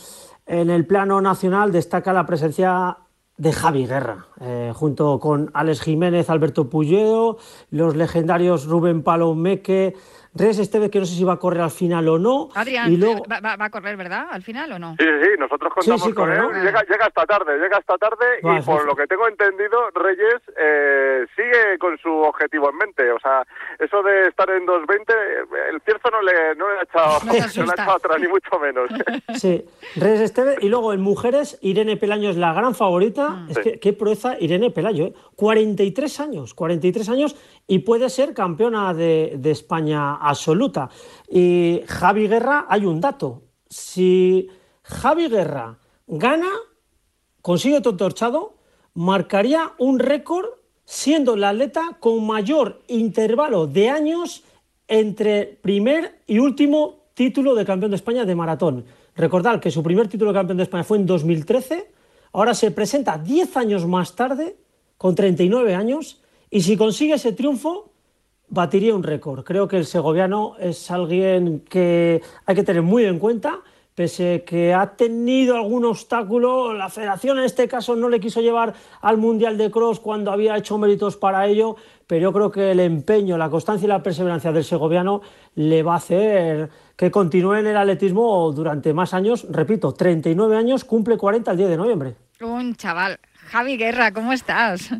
en 0.46 0.70
el 0.70 0.86
plano 0.86 1.20
nacional 1.20 1.72
destaca 1.72 2.12
la 2.12 2.26
presencia 2.26 2.98
de 3.42 3.52
Javi 3.52 3.86
Guerra, 3.86 4.26
eh, 4.40 4.72
junto 4.72 5.18
con 5.18 5.50
Alex 5.52 5.80
Jiménez, 5.80 6.30
Alberto 6.30 6.70
Pulledo, 6.70 7.38
los 7.70 7.96
legendarios 7.96 8.66
Rubén 8.66 9.02
Palomeque, 9.02 9.96
Res 10.34 10.58
Esteve, 10.58 10.88
que 10.90 10.98
no 10.98 11.04
sé 11.04 11.14
si 11.14 11.24
va 11.24 11.34
a 11.34 11.38
correr 11.38 11.60
al 11.60 11.70
final 11.70 12.08
o 12.08 12.18
no. 12.18 12.48
Adrián, 12.54 12.90
y 12.90 12.96
luego... 12.96 13.22
¿va, 13.30 13.40
va, 13.40 13.64
a 13.64 13.70
correr, 13.70 13.98
verdad? 13.98 14.28
¿Al 14.30 14.42
final 14.42 14.72
o 14.72 14.78
no? 14.78 14.96
Sí, 14.98 15.04
sí, 15.22 15.28
nosotros 15.38 15.70
contamos 15.74 16.14
con 16.14 16.32
él. 16.32 16.40
Llega, 16.64 16.82
llega, 16.84 17.06
esta 17.06 17.26
tarde, 17.26 17.58
llega 17.58 17.76
esta 17.76 17.98
tarde 17.98 18.26
y 18.42 18.62
por 18.62 18.86
lo 18.86 18.96
que 18.96 19.06
tengo 19.06 19.28
entendido, 19.28 19.90
Reyes 19.94 20.40
eh, 20.56 21.26
sigue 21.36 21.78
con 21.78 21.98
su 21.98 22.08
objetivo 22.08 22.70
en 22.70 22.76
mente. 22.78 23.12
O 23.12 23.20
sea, 23.20 23.46
eso 23.78 24.02
de 24.02 24.28
estar 24.28 24.48
en 24.48 24.66
2.20, 24.66 25.68
el 25.70 25.80
Cierzo 25.82 26.10
no 26.10 26.22
le, 26.22 26.54
no 26.56 26.70
le 26.72 26.78
ha 26.78 26.82
echado, 26.84 27.18
no 27.26 27.32
le 27.32 27.40
ha 27.40 27.74
echado 27.74 27.92
atrás, 27.92 28.18
ni 28.18 28.28
mucho 28.28 28.58
menos. 28.58 28.88
Sí, 29.34 29.64
Reyes 29.96 30.20
Esteve. 30.20 30.56
Y 30.60 30.68
luego 30.68 30.92
en 30.92 31.00
mujeres, 31.00 31.58
Irene 31.62 31.96
Pelaño 31.96 32.30
es 32.30 32.36
la 32.36 32.52
gran 32.52 32.74
favorita. 32.74 33.30
Mm. 33.30 33.50
Es 33.50 33.58
que 33.58 33.80
qué 33.80 33.92
proeza 33.92 34.36
Irene 34.38 34.70
Pelayo, 34.70 35.06
¿eh? 35.06 35.14
43 35.36 36.20
años, 36.20 36.54
43 36.54 37.08
años 37.08 37.36
y 37.66 37.80
puede 37.80 38.10
ser 38.10 38.34
campeona 38.34 38.94
de, 38.94 39.34
de 39.36 39.50
España 39.50 40.16
absoluta. 40.28 40.88
Y 41.30 41.80
Javi 41.86 42.28
Guerra, 42.28 42.66
hay 42.68 42.84
un 42.84 43.00
dato. 43.00 43.42
Si 43.68 44.48
Javi 44.82 45.28
Guerra 45.28 45.78
gana, 46.06 46.50
consigue 47.40 47.80
todo 47.80 47.96
torchado, 47.96 48.54
marcaría 48.94 49.72
un 49.78 49.98
récord 49.98 50.46
siendo 50.84 51.36
la 51.36 51.50
atleta 51.50 51.96
con 52.00 52.26
mayor 52.26 52.82
intervalo 52.88 53.66
de 53.66 53.88
años 53.88 54.42
entre 54.88 55.58
primer 55.62 56.20
y 56.26 56.38
último 56.38 57.02
título 57.14 57.54
de 57.54 57.64
campeón 57.64 57.90
de 57.90 57.96
España 57.96 58.24
de 58.24 58.34
maratón. 58.34 58.84
Recordad 59.14 59.60
que 59.60 59.70
su 59.70 59.82
primer 59.82 60.08
título 60.08 60.32
de 60.32 60.38
campeón 60.38 60.56
de 60.56 60.64
España 60.64 60.84
fue 60.84 60.98
en 60.98 61.06
2013, 61.06 61.90
ahora 62.32 62.54
se 62.54 62.70
presenta 62.70 63.18
10 63.18 63.56
años 63.56 63.86
más 63.86 64.14
tarde, 64.14 64.56
con 64.98 65.14
39 65.14 65.74
años, 65.74 66.20
y 66.50 66.62
si 66.62 66.76
consigue 66.76 67.14
ese 67.14 67.32
triunfo, 67.32 67.91
batiría 68.52 68.94
un 68.94 69.02
récord. 69.02 69.44
Creo 69.44 69.66
que 69.66 69.78
el 69.78 69.86
segoviano 69.86 70.56
es 70.60 70.90
alguien 70.90 71.60
que 71.60 72.20
hay 72.44 72.54
que 72.54 72.62
tener 72.62 72.82
muy 72.82 73.04
en 73.06 73.18
cuenta, 73.18 73.60
pese 73.94 74.44
que 74.46 74.74
ha 74.74 74.94
tenido 74.94 75.56
algún 75.56 75.86
obstáculo. 75.86 76.74
La 76.74 76.90
federación 76.90 77.38
en 77.38 77.44
este 77.44 77.66
caso 77.66 77.96
no 77.96 78.10
le 78.10 78.20
quiso 78.20 78.42
llevar 78.42 78.74
al 79.00 79.16
Mundial 79.16 79.56
de 79.56 79.70
Cross 79.70 80.00
cuando 80.00 80.30
había 80.30 80.56
hecho 80.56 80.76
méritos 80.76 81.16
para 81.16 81.46
ello, 81.46 81.76
pero 82.06 82.24
yo 82.24 82.32
creo 82.32 82.50
que 82.50 82.72
el 82.72 82.80
empeño, 82.80 83.38
la 83.38 83.48
constancia 83.48 83.86
y 83.86 83.88
la 83.88 84.02
perseverancia 84.02 84.52
del 84.52 84.64
segoviano 84.64 85.22
le 85.54 85.82
va 85.82 85.94
a 85.94 85.96
hacer 85.96 86.68
que 86.94 87.10
continúe 87.10 87.54
en 87.54 87.68
el 87.68 87.76
atletismo 87.76 88.52
durante 88.52 88.92
más 88.92 89.14
años. 89.14 89.46
Repito, 89.48 89.92
39 89.92 90.56
años, 90.56 90.84
cumple 90.84 91.16
40 91.16 91.50
el 91.50 91.56
10 91.56 91.70
de 91.70 91.76
noviembre. 91.78 92.14
Un 92.42 92.74
chaval. 92.76 93.18
Javi 93.46 93.78
Guerra, 93.78 94.12
¿cómo 94.12 94.34
estás? 94.34 94.90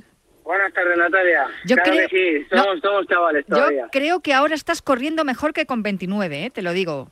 Buenas 0.53 0.75
tardes, 0.75 0.99
Natalia. 0.99 1.47
Yo 1.65 1.77
creo, 1.77 2.09
que 2.11 2.45
sí, 2.45 2.47
somos, 2.83 3.07
chavales 3.07 3.47
todavía. 3.47 3.85
Yo 3.85 3.89
creo 3.91 4.21
que 4.21 4.35
ahora 4.35 4.55
estás 4.55 4.83
corriendo 4.83 5.25
mejor 5.25 5.55
que 5.55 5.65
con 5.65 5.83
29, 5.83 6.45
¿eh? 6.45 6.51
te 6.51 6.61
lo 6.61 6.75
digo. 6.75 7.09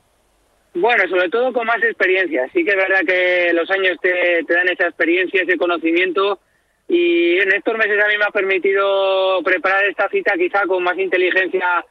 Bueno, 0.75 1.03
sobre 1.09 1.27
todo 1.29 1.51
con 1.51 1.65
más 1.65 1.81
experiencia. 1.81 2.47
Sí 2.53 2.63
que 2.63 2.69
es 2.69 2.75
verdad 2.75 2.99
que 3.03 3.51
los 3.53 3.67
años 3.71 3.97
te, 3.99 4.43
te 4.45 4.53
dan 4.53 4.69
esa 4.69 4.85
experiencia, 4.85 5.41
ese 5.41 5.57
conocimiento. 5.57 6.39
Y 6.87 7.39
en 7.39 7.51
estos 7.51 7.75
meses 7.79 7.99
a 8.03 8.09
mí 8.09 8.17
me 8.19 8.25
ha 8.25 8.31
permitido 8.31 9.41
preparar 9.43 9.85
esta 9.85 10.07
cita 10.09 10.33
quizá 10.37 10.67
con 10.67 10.83
más 10.83 10.99
inteligencia 10.99 11.83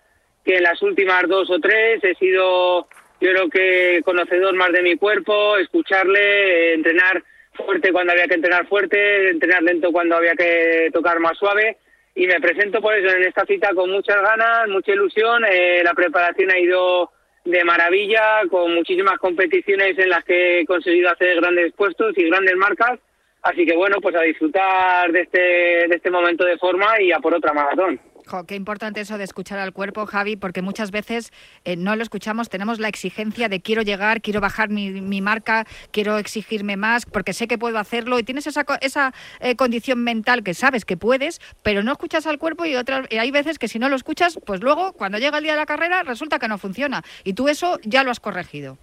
que 0.44 0.58
en 0.58 0.62
las 0.62 0.80
últimas 0.82 1.26
dos 1.26 1.50
o 1.50 1.58
tres. 1.58 1.98
He 2.04 2.14
sido, 2.14 2.86
yo 3.20 3.32
creo 3.32 3.50
que, 3.50 4.02
conocedor 4.04 4.54
más 4.54 4.70
de 4.70 4.82
mi 4.82 4.96
cuerpo, 4.96 5.56
escucharle, 5.56 6.74
entrenar 6.74 7.24
fuerte 7.62 7.92
cuando 7.92 8.12
había 8.12 8.26
que 8.26 8.34
entrenar 8.34 8.66
fuerte, 8.66 9.30
entrenar 9.30 9.62
lento 9.62 9.92
cuando 9.92 10.16
había 10.16 10.34
que 10.34 10.90
tocar 10.92 11.18
más 11.20 11.36
suave. 11.38 11.78
Y 12.14 12.26
me 12.26 12.40
presento 12.40 12.80
por 12.80 12.94
eso 12.94 13.14
en 13.16 13.24
esta 13.24 13.44
cita 13.46 13.72
con 13.74 13.90
muchas 13.90 14.20
ganas, 14.20 14.68
mucha 14.68 14.92
ilusión. 14.92 15.44
Eh, 15.50 15.82
la 15.84 15.94
preparación 15.94 16.50
ha 16.50 16.58
ido 16.58 17.10
de 17.44 17.64
maravilla, 17.64 18.42
con 18.50 18.74
muchísimas 18.74 19.18
competiciones 19.18 19.98
en 19.98 20.10
las 20.10 20.24
que 20.24 20.60
he 20.60 20.66
conseguido 20.66 21.10
hacer 21.10 21.40
grandes 21.40 21.72
puestos 21.74 22.16
y 22.16 22.28
grandes 22.28 22.56
marcas. 22.56 22.98
Así 23.42 23.64
que 23.64 23.76
bueno, 23.76 23.96
pues 24.02 24.14
a 24.16 24.22
disfrutar 24.22 25.10
de 25.12 25.20
este, 25.22 25.38
de 25.88 25.96
este 25.96 26.10
momento 26.10 26.44
de 26.44 26.58
forma 26.58 27.00
y 27.00 27.12
a 27.12 27.18
por 27.20 27.34
otra 27.34 27.52
maratón 27.52 28.00
qué 28.46 28.54
importante 28.54 29.00
eso 29.00 29.18
de 29.18 29.24
escuchar 29.24 29.58
al 29.58 29.72
cuerpo, 29.72 30.06
Javi, 30.06 30.36
porque 30.36 30.62
muchas 30.62 30.90
veces 30.90 31.32
eh, 31.64 31.76
no 31.76 31.96
lo 31.96 32.02
escuchamos, 32.02 32.48
tenemos 32.48 32.78
la 32.78 32.88
exigencia 32.88 33.48
de 33.48 33.60
quiero 33.60 33.82
llegar, 33.82 34.20
quiero 34.20 34.40
bajar 34.40 34.68
mi, 34.70 35.20
marca, 35.20 35.66
quiero 35.90 36.18
exigirme 36.18 36.76
más, 36.76 37.06
porque 37.06 37.32
sé 37.32 37.48
que 37.48 37.58
puedo 37.58 37.78
hacerlo. 37.78 38.18
Y 38.18 38.22
tienes 38.22 38.46
esa, 38.46 38.64
esa 38.80 39.12
eh, 39.40 39.56
condición 39.56 40.02
mental 40.02 40.42
que 40.42 40.54
sabes 40.54 40.84
que 40.84 40.96
puedes, 40.96 41.40
pero 41.62 41.82
no 41.82 41.92
escuchas 41.92 42.26
al 42.26 42.38
cuerpo 42.38 42.64
y, 42.64 42.76
otras, 42.76 43.06
hay 43.10 43.30
veces 43.30 43.58
que 43.58 43.68
si 43.68 43.78
no 43.78 43.88
lo 43.88 43.96
escuchas, 43.96 44.38
pues 44.46 44.62
luego 44.62 44.92
cuando 44.92 45.18
llega 45.18 45.38
el 45.38 45.44
día 45.44 45.52
de 45.52 45.58
la 45.58 45.66
carrera 45.66 46.02
resulta 46.02 46.38
que 46.38 46.48
no 46.48 46.58
funciona. 46.58 47.02
Y 47.24 47.34
tú 47.34 47.48
eso 47.48 47.78
ya 47.82 48.04
lo 48.04 48.10
has 48.10 48.20
corregido. 48.20 48.78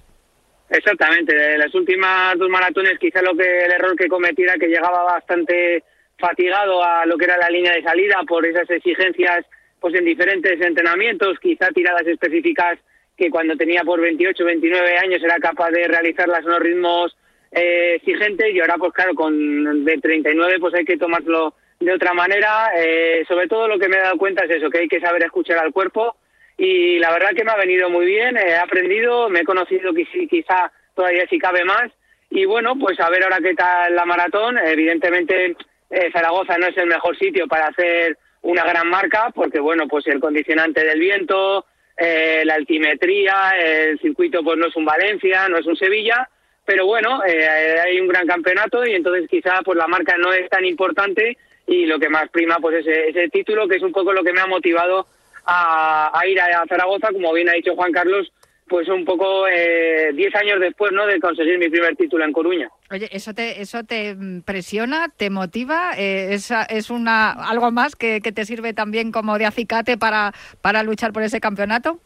Exactamente, 0.69 1.33
de 1.33 1.57
las 1.57 1.73
últimas 1.73 2.38
dos 2.38 2.49
maratones 2.49 2.99
quizá 2.99 3.21
lo 3.21 3.36
que 3.38 3.65
el 3.65 3.71
error 3.71 3.95
que 3.95 4.10
cometí 4.10 4.43
era 4.43 4.55
que 4.55 4.67
llegaba 4.67 5.03
bastante 5.03 5.83
fatigado 6.17 6.84
a 6.84 7.06
lo 7.06 7.17
que 7.17 7.25
era 7.25 7.38
la 7.38 7.49
línea 7.49 7.73
de 7.73 7.84
salida 7.84 8.21
por 8.27 8.45
esas 8.45 8.69
exigencias 8.69 9.45
pues 9.80 9.93
en 9.93 10.06
diferentes 10.06 10.60
entrenamientos, 10.60 11.38
quizá 11.39 11.69
tiradas 11.69 12.08
específicas 12.08 12.80
que 13.15 13.30
cuando 13.30 13.56
tenía 13.56 13.84
por 13.84 13.99
28, 13.99 14.43
29 14.43 14.97
años 14.97 15.23
era 15.23 15.38
capaz 15.38 15.71
de 15.71 15.88
realizarlas 15.88 16.43
en 16.43 16.49
los 16.49 16.60
ritmos 16.60 17.17
eh, 17.51 17.95
exigentes 17.95 18.53
y 18.53 18.60
ahora 18.60 18.75
pues 18.77 18.93
claro, 18.93 19.13
con 19.15 19.86
de 19.86 19.97
39 19.97 20.58
pues 20.60 20.73
hay 20.73 20.86
que 20.86 20.97
tomarlo 20.97 21.53
de 21.80 21.93
otra 21.93 22.13
manera. 22.13 22.71
Eh, 22.75 23.23
sobre 23.27 23.47
todo 23.47 23.67
lo 23.67 23.80
que 23.80 23.88
me 23.88 23.97
he 23.97 24.01
dado 24.01 24.17
cuenta 24.17 24.45
es 24.45 24.51
eso, 24.51 24.69
que 24.69 24.80
hay 24.80 24.88
que 24.88 24.99
saber 24.99 25.23
escuchar 25.23 25.58
al 25.58 25.73
cuerpo 25.73 26.15
y 26.58 26.99
la 26.99 27.12
verdad 27.12 27.36
que 27.36 27.43
me 27.43 27.51
ha 27.51 27.58
venido 27.58 27.89
muy 27.89 28.06
bien, 28.06 28.36
he 28.38 28.56
aprendido, 28.56 29.30
me 29.30 29.41
he 29.41 29.45
conocido 29.45 29.93
quizá 29.93 30.71
todavía 30.95 31.27
si 31.30 31.38
cabe 31.38 31.63
más 31.65 31.91
y 32.30 32.45
bueno, 32.45 32.75
pues 32.77 32.99
a 32.99 33.10
ver 33.10 33.23
ahora 33.23 33.39
qué 33.41 33.53
tal 33.53 33.95
la 33.95 34.06
maratón, 34.06 34.58
evidentemente 34.58 35.56
eh, 35.89 36.10
Zaragoza 36.12 36.58
no 36.58 36.67
es 36.67 36.78
el 36.78 36.88
mejor 36.88 37.17
sitio 37.17 37.47
para 37.47 37.67
hacer 37.67 38.17
una 38.41 38.63
gran 38.63 38.89
marca 38.89 39.32
porque 39.34 39.60
bueno 39.60 39.88
pues 39.88 40.06
el 40.08 40.19
condicionante 40.19 40.84
del 40.84 41.00
viento 41.00 41.65
eh, 41.97 42.43
la 42.45 42.56
altimetría 42.56 43.52
el 43.58 44.00
circuito 44.00 44.43
pues 44.43 44.58
no 44.58 44.67
es 44.67 44.76
un 44.76 44.86
Valencia 44.86 45.47
no 45.50 45.58
es 45.58 45.65
un 45.65 45.76
Sevilla 45.76 46.30
pero 46.65 46.86
bueno 46.86 47.23
eh, 47.26 47.80
hay 47.80 48.00
un 48.00 48.08
gran 48.08 48.28
campeonato 48.28 48.86
y 48.86 48.93
entonces 48.93 49.30
quizá 49.30 49.62
pues 49.63 49.78
la 49.78 49.88
marca 49.88 50.15
no 50.17 50.34
es 50.34 50.50
tan 50.50 50.65
importante 50.65 51.38
y 51.65 51.86
lo 51.86 52.00
que 52.00 52.10
más 52.10 52.30
prima 52.30 52.58
pues 52.62 52.86
es 52.86 52.88
ese 52.88 53.30
título 53.30 53.67
que 53.67 53.78
es 53.78 53.84
un 53.84 53.91
poco 53.91 54.13
lo 54.13 54.23
que 54.23 54.34
me 54.34 54.41
ha 54.41 54.47
motivado 54.47 55.08
a, 55.45 56.12
a 56.17 56.28
ir 56.28 56.39
a 56.39 56.65
Zaragoza 56.67 57.10
como 57.12 57.34
bien 57.34 57.50
ha 57.50 57.54
dicho 57.54 57.76
Juan 57.76 57.91
Carlos 57.91 58.32
pues 58.67 58.88
un 58.89 59.06
poco 59.06 59.47
eh, 59.47 60.12
diez 60.13 60.34
años 60.36 60.60
después 60.60 60.91
no 60.91 61.06
de 61.06 61.19
conseguir 61.19 61.58
mi 61.58 61.69
primer 61.69 61.95
título 61.95 62.25
en 62.25 62.34
Coruña. 62.34 62.69
Oye, 62.91 63.08
¿eso 63.12 63.34
te, 63.34 63.62
eso 63.62 63.84
te 63.84 64.15
presiona, 64.45 65.08
te 65.15 65.30
motiva? 65.30 65.91
Eh, 65.97 66.34
¿es, 66.34 66.51
¿Es 66.69 66.89
una 66.89 67.32
algo 67.32 67.71
más 67.71 67.95
que, 67.95 68.19
te 68.21 68.45
sirve 68.45 68.73
también 68.73 69.12
como 69.12 69.38
de 69.38 69.45
acicate 69.45 69.97
para, 69.97 70.34
para 70.62 70.84
luchar 70.84 71.13
por 71.13 71.23
ese 71.23 71.39
campeonato? 71.39 71.99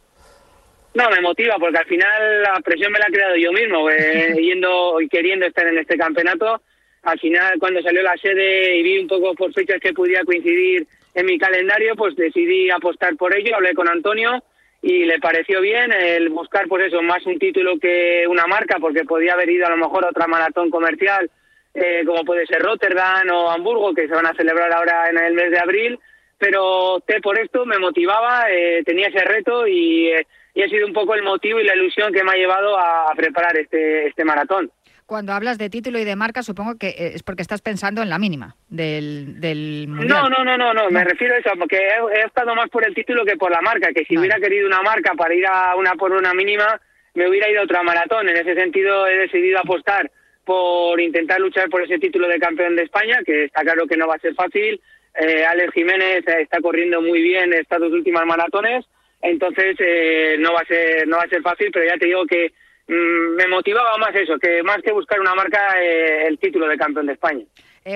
No, 0.94 1.08
me 1.10 1.20
motiva 1.20 1.56
porque 1.58 1.78
al 1.78 1.86
final 1.86 2.42
la 2.42 2.60
presión 2.60 2.92
me 2.92 2.98
la 2.98 3.06
he 3.08 3.12
creado 3.12 3.36
yo 3.36 3.52
mismo, 3.52 3.90
eh, 3.90 4.34
yendo 4.40 5.00
y 5.00 5.08
queriendo 5.08 5.46
estar 5.46 5.66
en 5.66 5.78
este 5.78 5.96
campeonato. 5.96 6.62
Al 7.02 7.18
final, 7.18 7.58
cuando 7.58 7.82
salió 7.82 8.02
la 8.02 8.16
sede 8.16 8.76
y 8.76 8.82
vi 8.82 8.98
un 8.98 9.08
poco 9.08 9.34
por 9.34 9.52
fechas 9.52 9.80
que 9.80 9.92
podía 9.92 10.22
coincidir 10.24 10.86
en 11.14 11.26
mi 11.26 11.38
calendario, 11.38 11.96
pues 11.96 12.14
decidí 12.14 12.70
apostar 12.70 13.16
por 13.16 13.36
ello, 13.36 13.56
hablé 13.56 13.74
con 13.74 13.88
Antonio 13.88 14.42
y 14.82 15.04
le 15.04 15.20
pareció 15.20 15.60
bien 15.60 15.92
el 15.92 16.28
buscar 16.30 16.66
pues 16.66 16.86
eso 16.86 17.00
más 17.02 17.24
un 17.24 17.38
título 17.38 17.78
que 17.78 18.26
una 18.28 18.46
marca 18.46 18.78
porque 18.80 19.04
podía 19.04 19.34
haber 19.34 19.48
ido 19.48 19.64
a 19.64 19.70
lo 19.70 19.76
mejor 19.76 20.04
a 20.04 20.08
otra 20.08 20.26
maratón 20.26 20.70
comercial 20.70 21.30
eh, 21.72 22.02
como 22.04 22.24
puede 22.24 22.46
ser 22.46 22.60
Rotterdam 22.60 23.30
o 23.32 23.50
Hamburgo 23.50 23.94
que 23.94 24.08
se 24.08 24.14
van 24.14 24.26
a 24.26 24.34
celebrar 24.34 24.72
ahora 24.72 25.08
en 25.08 25.18
el 25.18 25.34
mes 25.34 25.52
de 25.52 25.60
abril 25.60 26.00
pero 26.36 27.00
te 27.06 27.20
por 27.20 27.38
esto 27.38 27.64
me 27.64 27.78
motivaba 27.78 28.50
eh, 28.50 28.82
tenía 28.84 29.06
ese 29.06 29.24
reto 29.24 29.68
y, 29.68 30.08
eh, 30.08 30.26
y 30.52 30.62
ha 30.62 30.68
sido 30.68 30.84
un 30.84 30.92
poco 30.92 31.14
el 31.14 31.22
motivo 31.22 31.60
y 31.60 31.64
la 31.64 31.76
ilusión 31.76 32.12
que 32.12 32.24
me 32.24 32.32
ha 32.32 32.36
llevado 32.36 32.76
a 32.76 33.12
preparar 33.16 33.56
este 33.56 34.08
este 34.08 34.24
maratón 34.24 34.68
cuando 35.06 35.32
hablas 35.32 35.58
de 35.58 35.70
título 35.70 35.98
y 35.98 36.04
de 36.04 36.16
marca, 36.16 36.42
supongo 36.42 36.78
que 36.78 36.88
eh, 36.88 37.12
es 37.14 37.22
porque 37.22 37.42
estás 37.42 37.62
pensando 37.62 38.02
en 38.02 38.08
la 38.08 38.18
mínima 38.18 38.56
del, 38.68 39.40
del 39.40 39.86
No, 39.88 40.28
no, 40.28 40.44
no, 40.44 40.56
no, 40.56 40.72
no, 40.72 40.90
me 40.90 41.04
refiero 41.04 41.34
a 41.34 41.38
eso, 41.38 41.50
porque 41.58 41.76
he, 41.76 42.26
estado 42.26 42.54
más 42.54 42.68
por 42.70 42.86
el 42.86 42.94
título 42.94 43.24
que 43.24 43.36
por 43.36 43.50
la 43.50 43.60
marca, 43.60 43.92
que 43.94 44.04
si 44.04 44.16
hubiera 44.16 44.38
querido 44.38 44.66
una 44.66 44.82
marca 44.82 45.12
para 45.14 45.34
ir 45.34 45.46
a 45.46 45.76
una 45.76 45.92
por 45.92 46.12
una 46.12 46.34
mínima, 46.34 46.80
me 47.14 47.28
hubiera 47.28 47.50
ido 47.50 47.60
a 47.60 47.64
otra 47.64 47.82
maratón. 47.82 48.28
En 48.28 48.36
ese 48.36 48.54
sentido, 48.54 49.06
he 49.06 49.16
decidido 49.18 49.58
apostar 49.58 50.10
por 50.44 51.00
intentar 51.00 51.40
luchar 51.40 51.68
por 51.68 51.82
ese 51.82 51.98
título 51.98 52.28
de 52.28 52.38
campeón 52.38 52.76
de 52.76 52.82
España, 52.82 53.20
que 53.24 53.44
está 53.44 53.62
claro 53.62 53.86
que 53.86 53.96
no 53.96 54.08
va 54.08 54.16
a 54.16 54.20
ser 54.20 54.34
fácil. 54.34 54.80
eh, 55.14 55.44
Alex 55.44 55.72
Jiménez 55.74 56.26
está 56.26 56.60
corriendo 56.60 57.00
muy 57.00 57.20
bien 57.22 57.52
estas 57.52 57.80
dos 57.80 57.92
últimas 57.92 58.24
maratones, 58.26 58.84
entonces 59.20 59.76
eh, 59.78 60.36
no 60.38 60.52
va 60.52 60.60
a 60.60 60.66
ser 60.66 61.06
no 61.06 61.18
va 61.18 61.24
a 61.24 61.28
ser 61.28 61.42
fácil, 61.42 61.70
pero 61.72 61.86
ya 61.86 61.98
te 61.98 62.06
digo 62.06 62.26
que 62.26 62.52
me 62.92 63.46
motivaba 63.48 63.96
más 63.98 64.14
eso, 64.14 64.38
que 64.38 64.62
más 64.62 64.78
que 64.82 64.92
buscar 64.92 65.20
una 65.20 65.34
marca, 65.34 65.80
eh, 65.80 66.26
el 66.26 66.38
título 66.38 66.68
de 66.68 66.76
campeón 66.76 67.06
de 67.06 67.14
España. 67.14 67.44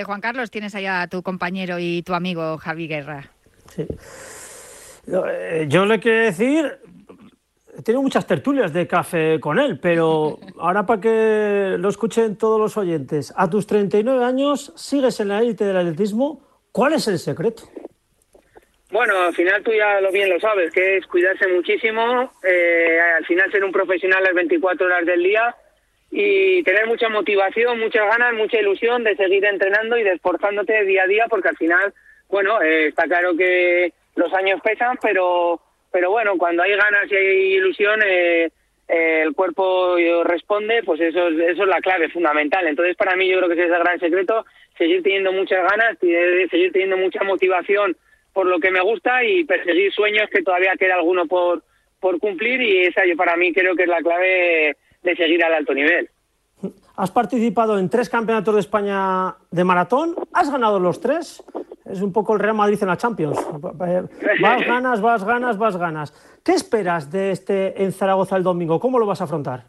Juan 0.05 0.21
Carlos, 0.21 0.51
tienes 0.51 0.75
allá 0.75 1.01
a 1.01 1.07
tu 1.07 1.23
compañero 1.23 1.77
y 1.79 2.03
tu 2.03 2.13
amigo 2.13 2.57
Javi 2.57 2.87
Guerra. 2.87 3.31
Sí. 3.69 3.87
Yo 5.67 5.85
le 5.85 5.99
quiero 6.01 6.25
decir, 6.25 6.79
he 7.77 7.81
tenido 7.81 8.01
muchas 8.01 8.25
tertulias 8.25 8.73
de 8.73 8.87
café 8.87 9.39
con 9.39 9.59
él, 9.59 9.79
pero 9.79 10.39
ahora 10.59 10.85
para 10.85 10.99
que 10.99 11.75
lo 11.77 11.89
escuchen 11.89 12.35
todos 12.35 12.59
los 12.59 12.75
oyentes, 12.75 13.33
a 13.35 13.49
tus 13.49 13.67
39 13.67 14.23
años 14.25 14.73
sigues 14.75 15.19
en 15.19 15.29
la 15.29 15.39
élite 15.39 15.63
del 15.63 15.77
atletismo, 15.77 16.41
¿cuál 16.71 16.93
es 16.93 17.07
el 17.07 17.19
secreto? 17.19 17.63
Bueno, 18.89 19.19
al 19.19 19.35
final 19.35 19.63
tú 19.63 19.73
ya 19.73 19.99
lo 19.99 20.11
bien 20.11 20.29
lo 20.29 20.39
sabes, 20.39 20.71
que 20.71 20.97
es 20.97 21.07
cuidarse 21.07 21.45
muchísimo, 21.47 22.31
eh, 22.43 22.99
al 23.17 23.25
final 23.25 23.51
ser 23.51 23.63
un 23.65 23.71
profesional 23.71 24.23
las 24.23 24.33
24 24.33 24.85
horas 24.85 25.05
del 25.05 25.23
día 25.23 25.53
y 26.09 26.63
tener 26.63 26.87
mucha 26.87 27.09
motivación, 27.09 27.79
muchas 27.79 28.07
ganas, 28.07 28.33
mucha 28.33 28.59
ilusión 28.59 29.03
de 29.03 29.17
seguir 29.17 29.43
entrenando 29.43 29.97
y 29.97 30.03
de 30.03 30.13
esforzándote 30.13 30.85
día 30.85 31.03
a 31.03 31.07
día, 31.07 31.25
porque 31.29 31.49
al 31.49 31.57
final, 31.57 31.93
bueno, 32.29 32.61
eh, 32.61 32.87
está 32.87 33.03
claro 33.03 33.35
que 33.35 33.91
los 34.15 34.33
años 34.33 34.61
pesan, 34.63 34.97
pero 35.01 35.61
pero 35.91 36.11
bueno, 36.11 36.37
cuando 36.37 36.63
hay 36.63 36.71
ganas 36.71 37.11
y 37.11 37.15
hay 37.15 37.53
ilusión, 37.55 38.01
eh, 38.05 38.51
eh, 38.87 39.21
el 39.25 39.33
cuerpo 39.33 39.95
responde, 40.23 40.83
pues 40.83 41.01
eso, 41.01 41.29
eso 41.29 41.63
es 41.63 41.67
la 41.67 41.81
clave 41.81 42.09
fundamental. 42.09 42.67
Entonces, 42.67 42.95
para 42.95 43.15
mí, 43.15 43.27
yo 43.27 43.37
creo 43.37 43.49
que 43.49 43.55
ese 43.55 43.65
es 43.65 43.71
el 43.71 43.79
gran 43.79 43.99
secreto, 43.99 44.45
seguir 44.77 45.01
teniendo 45.01 45.31
muchas 45.31 45.67
ganas, 45.69 45.97
seguir 45.99 46.71
teniendo 46.71 46.97
mucha 46.97 47.23
motivación 47.23 47.97
por 48.37 48.45
lo 48.45 48.59
que 48.59 48.69
me 48.69 48.81
gusta 48.81 49.23
y 49.23 49.45
perseguir 49.45 49.91
sueños 49.91 50.29
que 50.31 50.43
todavía 50.43 50.75
queda 50.77 50.93
alguno 50.93 51.25
por, 51.25 51.63
por 51.99 52.19
cumplir 52.19 52.61
y 52.61 52.85
esa 52.85 53.03
yo 53.03 53.17
para 53.17 53.35
mí 53.35 53.51
creo 53.51 53.75
que 53.75 53.81
es 53.81 53.89
la 53.89 53.97
clave 53.97 54.77
de 55.01 55.15
seguir 55.15 55.43
al 55.43 55.55
alto 55.55 55.73
nivel. 55.73 56.07
Has 56.97 57.09
participado 57.09 57.79
en 57.79 57.89
tres 57.89 58.11
campeonatos 58.11 58.53
de 58.53 58.59
España 58.59 59.33
de 59.49 59.63
maratón, 59.63 60.13
has 60.33 60.51
ganado 60.51 60.79
los 60.79 61.01
tres, 61.01 61.43
es 61.89 61.99
un 62.03 62.13
poco 62.13 62.35
el 62.35 62.39
Real 62.39 62.53
Madrid 62.53 62.77
en 62.79 62.89
la 62.89 62.97
Champions. 62.97 63.43
Vas 63.73 64.67
ganas, 64.67 65.01
vas 65.01 65.23
ganas, 65.23 65.57
vas 65.57 65.75
ganas. 65.75 66.13
¿Qué 66.45 66.51
esperas 66.51 67.11
de 67.11 67.31
este 67.31 67.81
en 67.81 67.91
Zaragoza 67.91 68.37
el 68.37 68.43
domingo? 68.43 68.79
¿Cómo 68.79 68.99
lo 68.99 69.07
vas 69.07 69.19
a 69.21 69.23
afrontar? 69.23 69.63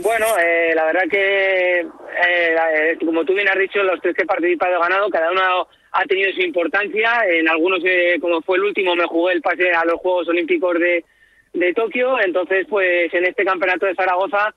Bueno, 0.00 0.26
eh, 0.40 0.72
la 0.76 0.84
verdad 0.84 1.08
que, 1.10 1.80
eh, 1.80 2.98
como 3.04 3.24
tú 3.24 3.34
bien 3.34 3.48
has 3.48 3.58
dicho, 3.58 3.82
los 3.82 4.00
tres 4.00 4.14
que 4.14 4.22
he 4.22 4.26
participado 4.26 4.76
he 4.76 4.78
ganado, 4.78 5.10
cada 5.10 5.32
uno 5.32 5.66
ha 5.92 6.04
tenido 6.04 6.32
su 6.32 6.40
importancia. 6.40 7.22
En 7.28 7.48
algunos, 7.48 7.80
eh, 7.84 8.18
como 8.20 8.42
fue 8.42 8.58
el 8.58 8.64
último, 8.64 8.94
me 8.94 9.06
jugué 9.06 9.34
el 9.34 9.42
pase 9.42 9.70
a 9.72 9.84
los 9.84 10.00
Juegos 10.00 10.28
Olímpicos 10.28 10.78
de, 10.78 11.04
de 11.52 11.74
Tokio. 11.74 12.20
Entonces, 12.20 12.66
pues 12.68 13.12
en 13.14 13.26
este 13.26 13.44
campeonato 13.44 13.86
de 13.86 13.94
Zaragoza 13.94 14.54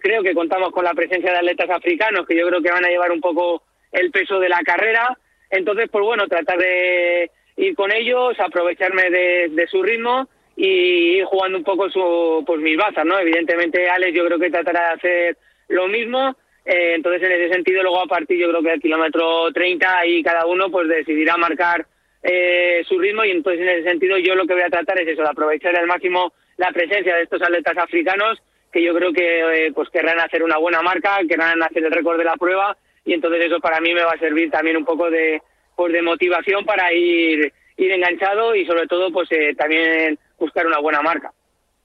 creo 0.00 0.22
que 0.22 0.34
contamos 0.34 0.70
con 0.72 0.84
la 0.84 0.94
presencia 0.94 1.30
de 1.30 1.38
atletas 1.38 1.70
africanos, 1.70 2.26
que 2.26 2.36
yo 2.36 2.46
creo 2.48 2.62
que 2.62 2.70
van 2.70 2.84
a 2.84 2.88
llevar 2.88 3.12
un 3.12 3.20
poco 3.20 3.62
el 3.92 4.10
peso 4.10 4.38
de 4.38 4.48
la 4.48 4.60
carrera. 4.60 5.16
Entonces, 5.50 5.88
pues 5.90 6.04
bueno, 6.04 6.26
tratar 6.26 6.58
de 6.58 7.30
ir 7.56 7.74
con 7.74 7.92
ellos, 7.92 8.38
aprovecharme 8.38 9.10
de, 9.10 9.66
su 9.70 9.82
ritmo 9.82 10.28
y 10.56 11.18
ir 11.18 11.24
jugando 11.24 11.58
un 11.58 11.64
poco 11.64 11.88
su, 11.90 12.42
pues 12.46 12.60
mis 12.60 12.76
bazas, 12.76 13.04
¿no? 13.04 13.18
Evidentemente, 13.18 13.88
Alex 13.88 14.14
yo 14.14 14.26
creo 14.26 14.38
que 14.38 14.50
tratará 14.50 14.88
de 14.88 14.94
hacer 14.94 15.36
lo 15.68 15.88
mismo. 15.88 16.36
Eh, 16.66 16.94
entonces, 16.96 17.22
en 17.22 17.32
ese 17.32 17.54
sentido, 17.54 17.82
luego 17.82 18.02
a 18.02 18.06
partir, 18.06 18.38
yo 18.38 18.48
creo 18.50 18.60
que 18.60 18.70
del 18.70 18.80
kilómetro 18.80 19.52
30, 19.52 19.98
ahí 19.98 20.22
cada 20.22 20.46
uno 20.46 20.68
pues 20.68 20.88
decidirá 20.88 21.36
marcar 21.36 21.86
eh, 22.22 22.82
su 22.88 22.98
ritmo 22.98 23.24
y 23.24 23.30
entonces 23.30 23.62
en 23.62 23.68
ese 23.68 23.88
sentido 23.88 24.18
yo 24.18 24.34
lo 24.34 24.46
que 24.46 24.54
voy 24.54 24.64
a 24.64 24.68
tratar 24.68 25.00
es 25.00 25.06
eso, 25.06 25.22
de 25.22 25.28
aprovechar 25.28 25.76
al 25.76 25.86
máximo 25.86 26.32
la 26.56 26.72
presencia 26.72 27.14
de 27.14 27.22
estos 27.22 27.40
atletas 27.40 27.78
africanos 27.78 28.42
que 28.72 28.82
yo 28.82 28.92
creo 28.94 29.12
que 29.12 29.66
eh, 29.66 29.72
pues 29.72 29.88
querrán 29.90 30.18
hacer 30.18 30.42
una 30.42 30.58
buena 30.58 30.82
marca, 30.82 31.18
querrán 31.28 31.62
hacer 31.62 31.84
el 31.84 31.92
récord 31.92 32.18
de 32.18 32.24
la 32.24 32.36
prueba 32.36 32.76
y 33.04 33.12
entonces 33.12 33.44
eso 33.44 33.60
para 33.60 33.80
mí 33.80 33.94
me 33.94 34.02
va 34.02 34.12
a 34.12 34.18
servir 34.18 34.50
también 34.50 34.76
un 34.76 34.84
poco 34.84 35.08
de, 35.08 35.40
pues 35.76 35.92
de 35.92 36.02
motivación 36.02 36.64
para 36.64 36.92
ir, 36.92 37.52
ir 37.76 37.92
enganchado 37.92 38.56
y 38.56 38.66
sobre 38.66 38.88
todo 38.88 39.12
pues 39.12 39.30
eh, 39.30 39.54
también 39.56 40.18
buscar 40.38 40.66
una 40.66 40.80
buena 40.80 41.02
marca. 41.02 41.32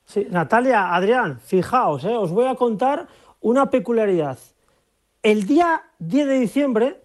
Sí, 0.06 0.26
Natalia, 0.30 0.94
Adrián, 0.94 1.39
fijaos, 1.39 2.04
eh, 2.04 2.15
os 2.17 2.32
voy 2.32 2.48
a 2.48 2.56
contar 2.56 3.06
una 3.41 3.70
peculiaridad. 3.70 4.38
El 5.23 5.45
día 5.45 5.84
10 5.99 6.27
de 6.27 6.39
diciembre 6.39 7.03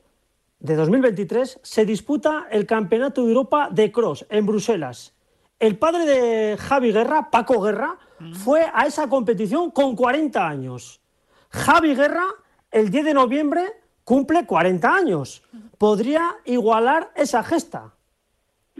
de 0.59 0.75
2023 0.75 1.61
se 1.63 1.85
disputa 1.85 2.47
el 2.51 2.65
Campeonato 2.65 3.23
de 3.23 3.29
Europa 3.29 3.69
de 3.71 3.93
Cross 3.93 4.25
en 4.31 4.47
Bruselas. 4.47 5.13
El 5.59 5.77
padre 5.77 6.07
de 6.07 6.57
Javi 6.57 6.93
Guerra, 6.93 7.31
Paco 7.31 7.61
Guerra, 7.61 7.99
fue 8.43 8.67
a 8.73 8.87
esa 8.87 9.07
competición 9.11 9.71
con 9.71 9.95
40 9.95 10.49
años. 10.49 11.03
Javi 11.51 11.95
Guerra, 11.95 12.25
el 12.71 12.91
10 12.91 13.05
de 13.05 13.13
noviembre, 13.13 13.83
cumple 14.03 14.47
40 14.47 14.95
años. 14.95 15.43
Podría 15.77 16.37
igualar 16.47 17.13
esa 17.17 17.45
gesta. 17.45 17.97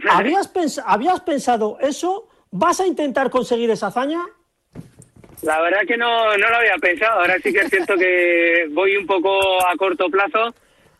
¿Habías, 0.09 0.51
¿Habías 0.83 1.21
pensado 1.21 1.77
eso? 1.79 2.27
¿Vas 2.49 2.79
a 2.79 2.87
intentar 2.87 3.29
conseguir 3.29 3.69
esa 3.69 3.87
hazaña? 3.87 4.25
La 5.43 5.61
verdad 5.61 5.81
que 5.87 5.97
no, 5.97 6.35
no 6.37 6.49
lo 6.49 6.55
había 6.55 6.77
pensado. 6.77 7.19
Ahora 7.21 7.35
sí 7.43 7.53
que 7.53 7.59
es 7.59 7.69
cierto 7.69 7.95
que 7.95 8.67
voy 8.71 8.95
un 8.97 9.05
poco 9.05 9.39
a 9.67 9.75
corto 9.77 10.09
plazo. 10.09 10.53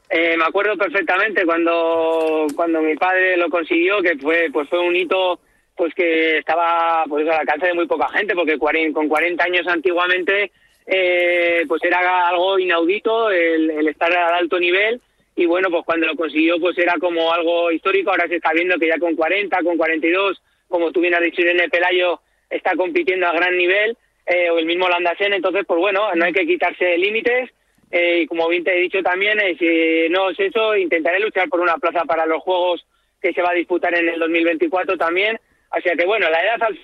Eh, 0.09 0.37
me 0.37 0.45
acuerdo 0.45 0.77
perfectamente 0.77 1.45
cuando, 1.45 2.47
cuando 2.55 2.81
mi 2.81 2.95
padre 2.95 3.35
lo 3.35 3.49
consiguió, 3.49 4.01
que 4.01 4.17
fue, 4.17 4.49
pues 4.53 4.69
fue 4.69 4.79
un 4.79 4.95
hito 4.95 5.39
pues 5.75 5.93
que 5.93 6.39
estaba 6.39 7.03
pues 7.07 7.27
al 7.27 7.39
alcance 7.39 7.67
de 7.67 7.73
muy 7.73 7.87
poca 7.87 8.09
gente, 8.09 8.33
porque 8.33 8.57
con 8.93 9.07
40 9.07 9.43
años 9.43 9.67
antiguamente 9.67 10.51
eh, 10.85 11.65
pues 11.67 11.83
era 11.83 12.27
algo 12.27 12.57
inaudito 12.57 13.29
el, 13.29 13.87
estar 13.87 14.11
al 14.11 14.33
alto 14.33 14.59
nivel 14.59 14.99
y 15.35 15.45
bueno, 15.45 15.69
pues 15.69 15.83
cuando 15.85 16.07
lo 16.07 16.15
consiguió 16.15 16.59
pues 16.59 16.77
era 16.77 16.95
como 16.99 17.31
algo 17.31 17.71
histórico, 17.71 18.09
ahora 18.09 18.27
se 18.27 18.37
está 18.37 18.53
viendo 18.53 18.79
que 18.79 18.87
ya 18.87 18.97
con 18.97 19.15
40, 19.15 19.61
con 19.61 19.77
42, 19.77 20.41
como 20.67 20.91
tú 20.91 21.01
bien 21.01 21.13
has 21.13 21.21
dicho 21.21 21.41
Irene 21.41 21.69
Pelayo, 21.69 22.21
está 22.49 22.75
compitiendo 22.75 23.27
a 23.27 23.33
gran 23.33 23.55
nivel, 23.55 23.97
eh, 24.27 24.49
o 24.49 24.59
el 24.59 24.65
mismo 24.65 24.89
Landasen, 24.89 25.33
entonces 25.33 25.63
pues 25.65 25.79
bueno, 25.79 26.13
no 26.13 26.25
hay 26.25 26.33
que 26.33 26.45
quitarse 26.45 26.97
límites 26.97 27.49
eh, 27.91 28.21
y 28.21 28.27
como 28.27 28.49
bien 28.49 28.63
te 28.63 28.77
he 28.77 28.81
dicho 28.81 29.01
también, 29.01 29.39
si 29.57 30.09
no 30.09 30.29
es 30.29 30.39
eso, 30.39 30.75
intentaré 30.75 31.19
luchar 31.19 31.47
por 31.47 31.61
una 31.61 31.77
plaza 31.77 32.03
para 32.05 32.25
los 32.25 32.43
Juegos 32.43 32.85
que 33.21 33.31
se 33.33 33.41
va 33.41 33.51
a 33.51 33.55
disputar 33.55 33.95
en 33.95 34.09
el 34.09 34.19
2024 34.19 34.97
también, 34.97 35.39
así 35.71 35.89
que 35.97 36.05
bueno, 36.05 36.29
la 36.29 36.43
edad 36.43 36.61
al... 36.63 36.79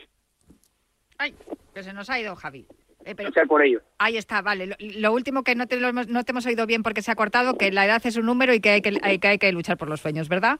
Ay, 1.17 1.35
que 1.73 1.83
se 1.83 1.93
nos 1.93 2.09
ha 2.09 2.19
ido 2.19 2.35
Javi. 2.35 2.65
Eh, 3.05 3.15
por 3.47 3.61
ello. 3.61 3.81
Ahí 3.97 4.15
está, 4.15 4.41
vale. 4.41 4.77
Lo, 4.79 5.11
último 5.11 5.43
que 5.43 5.55
no 5.55 5.67
te, 5.67 5.77
no 5.77 6.23
te 6.23 6.31
hemos 6.31 6.45
oído 6.45 6.65
bien 6.65 6.83
porque 6.83 7.01
se 7.01 7.11
ha 7.11 7.15
cortado, 7.15 7.57
que 7.57 7.69
la 7.69 7.85
edad 7.85 8.01
es 8.05 8.15
un 8.15 8.25
número 8.25 8.53
y 8.53 8.61
que 8.61 8.69
hay 8.69 8.81
que, 8.81 8.97
hay 9.01 9.19
que, 9.19 9.27
hay 9.27 9.37
que 9.37 9.51
luchar 9.51 9.77
por 9.77 9.89
los 9.89 9.99
sueños, 9.99 10.29
¿verdad? 10.29 10.57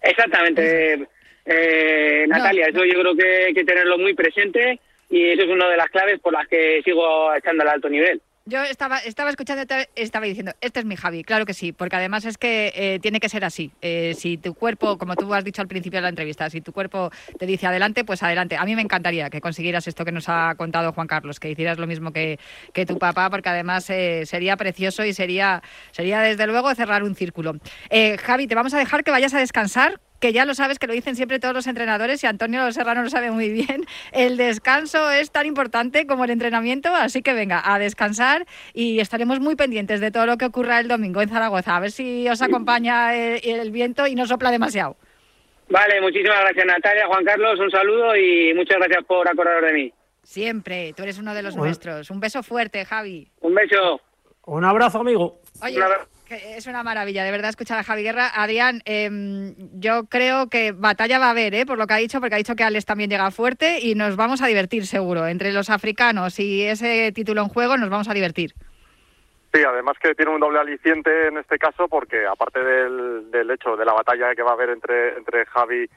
Exactamente, 0.00 1.08
eh, 1.46 2.24
Natalia. 2.28 2.66
Eso 2.68 2.84
yo 2.84 3.00
creo 3.00 3.16
que 3.16 3.46
hay 3.46 3.54
que 3.54 3.64
tenerlo 3.64 3.98
muy 3.98 4.14
presente 4.14 4.78
y 5.10 5.30
eso 5.30 5.42
es 5.42 5.48
una 5.48 5.68
de 5.68 5.76
las 5.76 5.90
claves 5.90 6.20
por 6.20 6.32
las 6.32 6.46
que 6.46 6.80
sigo 6.84 7.34
echando 7.34 7.62
al 7.62 7.68
alto 7.68 7.88
nivel. 7.88 8.22
Yo 8.46 8.62
estaba, 8.62 8.98
estaba 8.98 9.30
escuchando, 9.30 9.62
estaba 9.94 10.26
diciendo, 10.26 10.52
este 10.60 10.80
es 10.80 10.86
mi 10.86 10.96
Javi, 10.96 11.24
claro 11.24 11.44
que 11.44 11.52
sí, 11.52 11.72
porque 11.72 11.96
además 11.96 12.24
es 12.24 12.38
que 12.38 12.72
eh, 12.74 12.98
tiene 13.00 13.20
que 13.20 13.28
ser 13.28 13.44
así. 13.44 13.70
Eh, 13.82 14.14
si 14.16 14.38
tu 14.38 14.54
cuerpo, 14.54 14.96
como 14.96 15.14
tú 15.14 15.32
has 15.34 15.44
dicho 15.44 15.60
al 15.60 15.68
principio 15.68 15.98
de 15.98 16.02
la 16.02 16.08
entrevista, 16.08 16.48
si 16.48 16.60
tu 16.60 16.72
cuerpo 16.72 17.10
te 17.38 17.44
dice 17.44 17.66
adelante, 17.66 18.02
pues 18.02 18.22
adelante. 18.22 18.56
A 18.56 18.64
mí 18.64 18.74
me 18.74 18.82
encantaría 18.82 19.28
que 19.30 19.40
consiguieras 19.40 19.86
esto 19.86 20.04
que 20.04 20.10
nos 20.10 20.28
ha 20.28 20.54
contado 20.56 20.92
Juan 20.92 21.06
Carlos, 21.06 21.38
que 21.38 21.50
hicieras 21.50 21.78
lo 21.78 21.86
mismo 21.86 22.12
que, 22.12 22.38
que 22.72 22.86
tu 22.86 22.98
papá, 22.98 23.28
porque 23.30 23.50
además 23.50 23.88
eh, 23.90 24.24
sería 24.24 24.56
precioso 24.56 25.04
y 25.04 25.12
sería, 25.12 25.62
sería 25.90 26.20
desde 26.20 26.46
luego 26.46 26.74
cerrar 26.74 27.02
un 27.02 27.14
círculo. 27.14 27.54
Javi, 28.20 28.46
te 28.46 28.54
vamos 28.54 28.72
a 28.74 28.78
dejar 28.78 29.04
que 29.04 29.10
vayas 29.10 29.34
a 29.34 29.38
descansar 29.38 30.00
que 30.20 30.32
ya 30.32 30.44
lo 30.44 30.54
sabes 30.54 30.78
que 30.78 30.86
lo 30.86 30.92
dicen 30.92 31.16
siempre 31.16 31.40
todos 31.40 31.54
los 31.54 31.66
entrenadores 31.66 32.22
y 32.22 32.26
Antonio 32.26 32.70
Serrano 32.72 33.02
lo 33.02 33.10
sabe 33.10 33.30
muy 33.30 33.48
bien, 33.48 33.86
el 34.12 34.36
descanso 34.36 35.10
es 35.10 35.30
tan 35.30 35.46
importante 35.46 36.06
como 36.06 36.24
el 36.24 36.30
entrenamiento, 36.30 36.94
así 36.94 37.22
que 37.22 37.32
venga, 37.32 37.60
a 37.64 37.78
descansar 37.78 38.46
y 38.74 39.00
estaremos 39.00 39.40
muy 39.40 39.56
pendientes 39.56 40.00
de 40.00 40.10
todo 40.10 40.26
lo 40.26 40.36
que 40.36 40.44
ocurra 40.44 40.78
el 40.78 40.88
domingo 40.88 41.22
en 41.22 41.28
Zaragoza, 41.28 41.76
a 41.76 41.80
ver 41.80 41.90
si 41.90 42.28
os 42.28 42.42
acompaña 42.42 43.14
el, 43.14 43.70
viento 43.70 44.06
y 44.06 44.14
no 44.14 44.26
sopla 44.26 44.50
demasiado. 44.50 44.96
Vale, 45.68 46.00
muchísimas 46.00 46.40
gracias 46.40 46.66
Natalia, 46.66 47.06
Juan 47.06 47.24
Carlos, 47.24 47.58
un 47.58 47.70
saludo 47.70 48.16
y 48.16 48.52
muchas 48.54 48.78
gracias 48.78 49.04
por 49.04 49.28
acordaros 49.28 49.64
de 49.64 49.72
mí. 49.72 49.92
Siempre, 50.22 50.92
tú 50.96 51.02
eres 51.02 51.18
uno 51.18 51.34
de 51.34 51.42
los 51.42 51.56
nuestros. 51.56 52.10
Un 52.10 52.20
beso 52.20 52.42
fuerte, 52.42 52.84
Javi. 52.84 53.30
Un 53.40 53.54
beso. 53.54 54.00
Un 54.46 54.64
abrazo, 54.64 55.00
amigo. 55.00 55.40
Oye, 55.62 55.78
es 56.30 56.66
una 56.66 56.82
maravilla, 56.82 57.24
de 57.24 57.30
verdad, 57.30 57.50
escuchar 57.50 57.78
a 57.78 57.82
Javi 57.82 58.02
Guerra. 58.02 58.30
Adrián, 58.34 58.82
em, 58.84 59.54
yo 59.72 60.04
creo 60.04 60.48
que 60.48 60.72
batalla 60.72 61.18
va 61.18 61.26
a 61.26 61.30
haber, 61.30 61.54
¿eh? 61.54 61.66
por 61.66 61.78
lo 61.78 61.86
que 61.86 61.94
ha 61.94 61.98
dicho, 61.98 62.20
porque 62.20 62.36
ha 62.36 62.38
dicho 62.38 62.56
que 62.56 62.64
Alex 62.64 62.86
también 62.86 63.10
llega 63.10 63.30
fuerte 63.30 63.80
y 63.80 63.94
nos 63.94 64.16
vamos 64.16 64.42
a 64.42 64.46
divertir 64.46 64.86
seguro. 64.86 65.26
Entre 65.26 65.52
los 65.52 65.70
africanos 65.70 66.38
y 66.38 66.62
ese 66.62 67.12
título 67.12 67.42
en 67.42 67.48
juego 67.48 67.76
nos 67.76 67.90
vamos 67.90 68.08
a 68.08 68.14
divertir. 68.14 68.52
Sí, 69.52 69.62
además 69.64 69.96
que 70.00 70.14
tiene 70.14 70.30
un 70.30 70.40
doble 70.40 70.60
aliciente 70.60 71.26
en 71.26 71.38
este 71.38 71.58
caso 71.58 71.88
porque 71.88 72.24
aparte 72.26 72.62
del, 72.62 73.30
del 73.32 73.50
hecho 73.50 73.76
de 73.76 73.84
la 73.84 73.92
batalla 73.92 74.34
que 74.34 74.42
va 74.42 74.50
a 74.50 74.54
haber 74.54 74.70
entre, 74.70 75.16
entre 75.16 75.44
Javi 75.46 75.90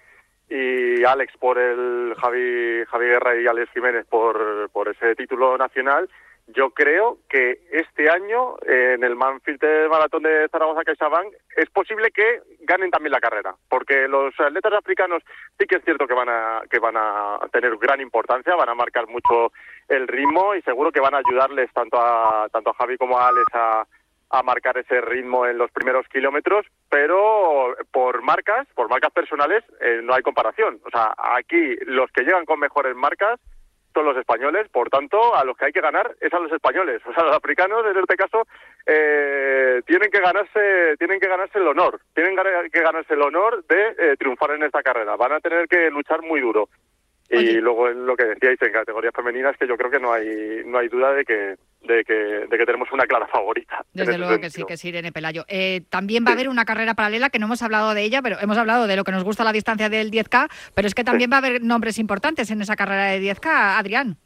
y 0.50 1.04
Alex 1.04 1.38
por 1.38 1.60
el 1.60 2.16
Javi, 2.20 2.84
Javi 2.90 3.06
Guerra 3.06 3.36
y 3.40 3.46
Alex 3.46 3.72
Jiménez 3.72 4.06
por, 4.08 4.70
por 4.72 4.90
ese 4.90 5.16
título 5.16 5.58
nacional, 5.58 6.10
yo 6.48 6.72
creo 6.72 7.20
que 7.30 7.60
este 7.72 8.10
año 8.10 8.56
en 8.66 9.04
el 9.04 9.16
Manfield 9.16 9.90
Maratón 9.90 10.24
de 10.24 10.50
Zaragoza 10.50 10.84
CaixaBank 10.84 11.34
es 11.56 11.70
posible 11.70 12.12
que 12.12 12.42
ganen 12.62 12.92
también 12.92 13.12
la 13.12 13.22
carrera, 13.22 13.56
porque 13.70 14.08
los 14.08 14.38
atletas 14.40 14.74
africanos 14.74 15.24
sí 15.58 15.66
que 15.66 15.78
es 15.78 15.84
cierto 15.86 16.06
que 16.06 16.14
van 16.14 16.30
a 16.30 16.62
que 16.70 16.80
van 16.80 16.96
a 16.98 17.40
tener 17.52 17.78
gran 17.78 18.02
importancia, 18.02 18.56
van 18.56 18.70
a 18.70 18.76
marcar 18.76 19.08
mucho 19.08 19.52
el 19.88 20.08
ritmo 20.08 20.54
y 20.56 20.62
seguro 20.64 20.92
que 20.92 21.00
van 21.00 21.16
a 21.16 21.22
ayudarles 21.26 21.72
tanto 21.74 21.98
a 21.98 22.50
tanto 22.52 22.72
a 22.72 22.74
Javi 22.74 22.98
como 22.98 23.18
a 23.18 23.30
Alex 23.30 23.48
a, 23.54 23.88
a 24.32 24.44
marcar 24.44 24.78
ese 24.78 25.00
ritmo 25.00 25.46
en 25.46 25.58
los 25.58 25.72
primeros 25.72 26.08
kilómetros, 26.08 26.66
pero 26.90 27.76
por 27.92 28.22
marcas, 28.22 28.68
por 28.76 28.90
marcas 28.90 29.12
personales, 29.12 29.64
eh, 29.80 30.02
no 30.04 30.14
hay 30.14 30.24
comparación. 30.24 30.82
O 30.86 30.90
sea, 30.90 31.14
aquí 31.38 31.76
los 31.86 32.12
que 32.12 32.24
llegan 32.24 32.46
con 32.46 32.60
mejores 32.60 32.96
marcas 32.96 33.40
son 33.94 34.06
los 34.06 34.18
españoles, 34.18 34.68
por 34.70 34.90
tanto, 34.90 35.36
a 35.36 35.44
los 35.44 35.56
que 35.58 35.66
hay 35.66 35.72
que 35.72 35.82
ganar 35.82 36.16
es 36.20 36.34
a 36.34 36.40
los 36.40 36.52
españoles. 36.52 37.02
O 37.14 37.14
sea, 37.14 37.24
los 37.26 37.36
africanos, 37.36 37.86
en 37.86 37.98
este 37.98 38.16
caso, 38.16 38.48
eh, 38.86 39.82
tienen 39.86 40.10
que 40.10 40.20
ganarse, 40.20 40.96
tienen 40.98 41.20
que 41.20 41.28
ganarse 41.28 41.60
el 41.60 41.68
honor, 41.68 42.00
tienen 42.16 42.36
que 42.72 42.82
ganarse 42.82 43.14
el 43.14 43.22
honor 43.22 43.64
de 43.66 43.96
eh, 43.98 44.16
triunfar 44.18 44.52
en 44.52 44.64
esta 44.64 44.82
carrera. 44.82 45.16
Van 45.16 45.34
a 45.34 45.40
tener 45.40 45.68
que 45.68 45.92
luchar 45.92 46.22
muy 46.24 46.42
duro. 46.42 46.70
Y 47.30 47.54
luego 47.56 47.90
lo 47.90 48.16
que 48.16 48.26
decíais 48.26 48.62
en 48.62 48.72
categorías 48.72 49.14
femeninas 49.16 49.58
que 49.58 49.68
yo 49.68 49.76
creo 49.76 49.90
que 49.90 50.00
no 50.00 50.14
hay 50.14 50.64
no 50.66 50.78
hay 50.78 50.88
duda 50.88 51.14
de 51.14 51.26
que 51.26 51.56
de 51.84 52.04
que, 52.04 52.14
de 52.14 52.58
que 52.58 52.66
tenemos 52.66 52.92
una 52.92 53.06
clara 53.06 53.28
favorita. 53.28 53.86
Desde 53.94 54.18
luego 54.18 54.40
que 54.40 54.50
sí, 54.50 54.64
que 54.66 54.78
sí, 54.78 54.90
Irene 54.90 55.12
Pelayo. 55.12 55.46
Eh, 55.48 55.82
también 55.90 56.26
va 56.26 56.30
a 56.32 56.34
haber 56.34 56.50
una 56.50 56.66
carrera 56.66 56.94
paralela 56.94 57.30
que 57.30 57.40
no 57.40 57.46
hemos 57.46 57.62
hablado 57.62 57.94
de 57.94 58.04
ella, 58.04 58.22
pero 58.22 58.38
hemos 58.40 58.58
hablado 58.58 58.88
de 58.88 58.96
lo 58.96 59.04
que 59.04 59.12
nos 59.12 59.24
gusta 59.24 59.44
la 59.44 59.52
distancia 59.52 59.90
del 59.90 60.12
10K, 60.12 60.50
pero 60.74 60.88
es 60.88 60.96
que 60.96 61.04
también 61.04 61.32
va 61.32 61.36
a 61.36 61.40
haber 61.40 61.62
nombres 61.62 62.00
importantes 62.00 62.50
en 62.52 62.62
esa 62.62 62.76
carrera 62.76 63.06
de 63.06 63.22
10K, 63.22 63.80
Adrián. 63.80 64.18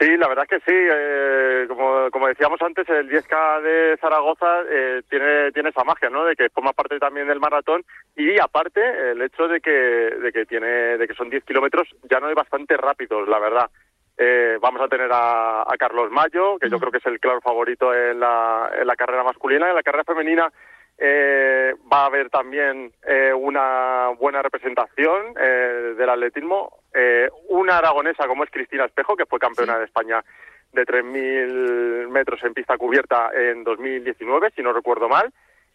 Sí, 0.00 0.16
la 0.16 0.26
verdad 0.26 0.44
es 0.50 0.60
que 0.60 0.70
sí. 0.70 0.76
Eh, 0.76 1.66
como, 1.68 2.10
como 2.10 2.26
decíamos 2.26 2.60
antes, 2.62 2.88
el 2.88 3.08
10K 3.08 3.62
de 3.62 3.96
Zaragoza 4.00 4.62
eh, 4.68 5.02
tiene, 5.08 5.52
tiene 5.52 5.68
esa 5.68 5.84
magia, 5.84 6.10
¿no? 6.10 6.24
De 6.24 6.34
que 6.34 6.48
forma 6.50 6.72
parte 6.72 6.98
también 6.98 7.28
del 7.28 7.38
maratón 7.38 7.84
y 8.16 8.38
aparte 8.40 8.80
el 9.12 9.22
hecho 9.22 9.46
de 9.46 9.60
que, 9.60 9.70
de 9.70 10.32
que 10.32 10.46
tiene, 10.46 10.98
de 10.98 11.06
que 11.06 11.14
son 11.14 11.30
10 11.30 11.44
kilómetros 11.44 11.88
ya 12.10 12.18
no 12.18 12.26
hay 12.26 12.34
bastante 12.34 12.76
rápidos, 12.76 13.28
la 13.28 13.38
verdad. 13.38 13.70
Eh, 14.16 14.58
vamos 14.60 14.80
a 14.80 14.88
tener 14.88 15.10
a, 15.12 15.64
Carlos 15.78 16.10
Mayo, 16.10 16.58
que 16.58 16.70
yo 16.70 16.78
creo 16.78 16.92
que 16.92 16.98
es 16.98 17.06
el 17.06 17.18
claro 17.18 17.40
favorito 17.40 17.92
en 17.92 18.20
la, 18.20 18.70
en 18.78 18.86
la 18.86 18.96
carrera 18.96 19.24
masculina. 19.24 19.68
En 19.68 19.74
la 19.74 19.82
carrera 19.82 20.04
femenina 20.04 20.52
eh, 20.96 21.74
va 21.92 22.02
a 22.02 22.06
haber 22.06 22.30
también 22.30 22.92
eh, 23.06 23.32
una 23.32 24.10
buena 24.18 24.42
representación 24.42 25.34
eh, 25.38 25.94
del 25.96 26.08
atletismo. 26.08 26.78
Eh, 26.92 27.28
una 27.48 27.78
aragonesa 27.78 28.26
como 28.26 28.44
es 28.44 28.50
Cristina 28.50 28.84
Espejo, 28.84 29.16
que 29.16 29.26
fue 29.26 29.38
campeona 29.38 29.78
de 29.78 29.86
España 29.86 30.24
de 30.72 30.84
3.000 30.84 32.08
metros 32.08 32.42
en 32.44 32.54
pista 32.54 32.76
cubierta 32.76 33.30
en 33.32 33.64
2019, 33.64 34.52
si 34.54 34.62
no 34.62 34.72
recuerdo 34.72 35.08
mal. 35.08 35.32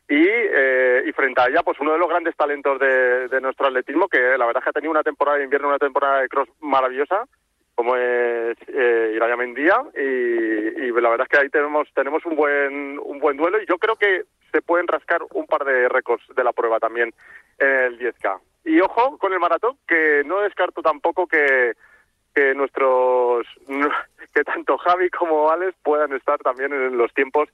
Y, 0.07 0.25
eh, 0.25 1.03
y 1.05 1.11
frente 1.11 1.41
a 1.41 1.47
ella, 1.47 1.61
pues 1.63 1.79
uno 1.79 1.91
de 1.93 1.99
los 1.99 2.09
grandes 2.09 2.35
talentos 2.35 2.79
de, 2.79 3.27
de 3.27 3.41
nuestro 3.41 3.67
atletismo, 3.67 4.07
que 4.07 4.19
la 4.19 4.45
verdad 4.45 4.57
es 4.57 4.63
que 4.63 4.69
ha 4.69 4.73
tenido 4.73 4.91
una 4.91 5.03
temporada 5.03 5.37
de 5.37 5.43
invierno, 5.43 5.67
una 5.67 5.77
temporada 5.77 6.21
de 6.21 6.29
cross 6.29 6.49
maravillosa, 6.61 7.25
como 7.79 7.95
es 7.95 8.57
eh, 8.67 9.13
Iraya 9.15 9.37
Mendía 9.37 9.81
y, 9.95 10.91
la 10.99 11.09
verdad 11.11 11.27
es 11.27 11.29
que 11.29 11.45
ahí 11.45 11.49
tenemos 11.49 11.87
tenemos 11.93 12.25
un 12.25 12.35
buen 12.35 12.99
un 12.99 13.19
buen 13.19 13.37
duelo 13.37 13.61
y 13.61 13.65
yo 13.67 13.77
creo 13.77 13.95
que 13.95 14.23
se 14.51 14.61
pueden 14.61 14.85
rascar 14.85 15.21
un 15.31 15.45
par 15.45 15.63
de 15.63 15.87
récords 15.87 16.21
de 16.35 16.43
la 16.43 16.51
prueba 16.51 16.81
también 16.81 17.13
en 17.57 17.69
el 17.69 17.97
10K. 17.97 18.37
Y 18.65 18.81
ojo 18.81 19.17
con 19.17 19.31
el 19.31 19.39
maratón, 19.39 19.77
que 19.87 20.23
no 20.25 20.41
descarto 20.41 20.81
tampoco 20.81 21.25
que, 21.25 21.71
que 22.35 22.53
nuestros 22.53 23.47
que 24.33 24.43
tanto 24.43 24.77
Javi 24.77 25.09
como 25.09 25.49
Alex 25.49 25.73
puedan 25.81 26.11
estar 26.11 26.37
también 26.39 26.73
en 26.73 26.97
los 26.97 27.13
tiempos 27.13 27.47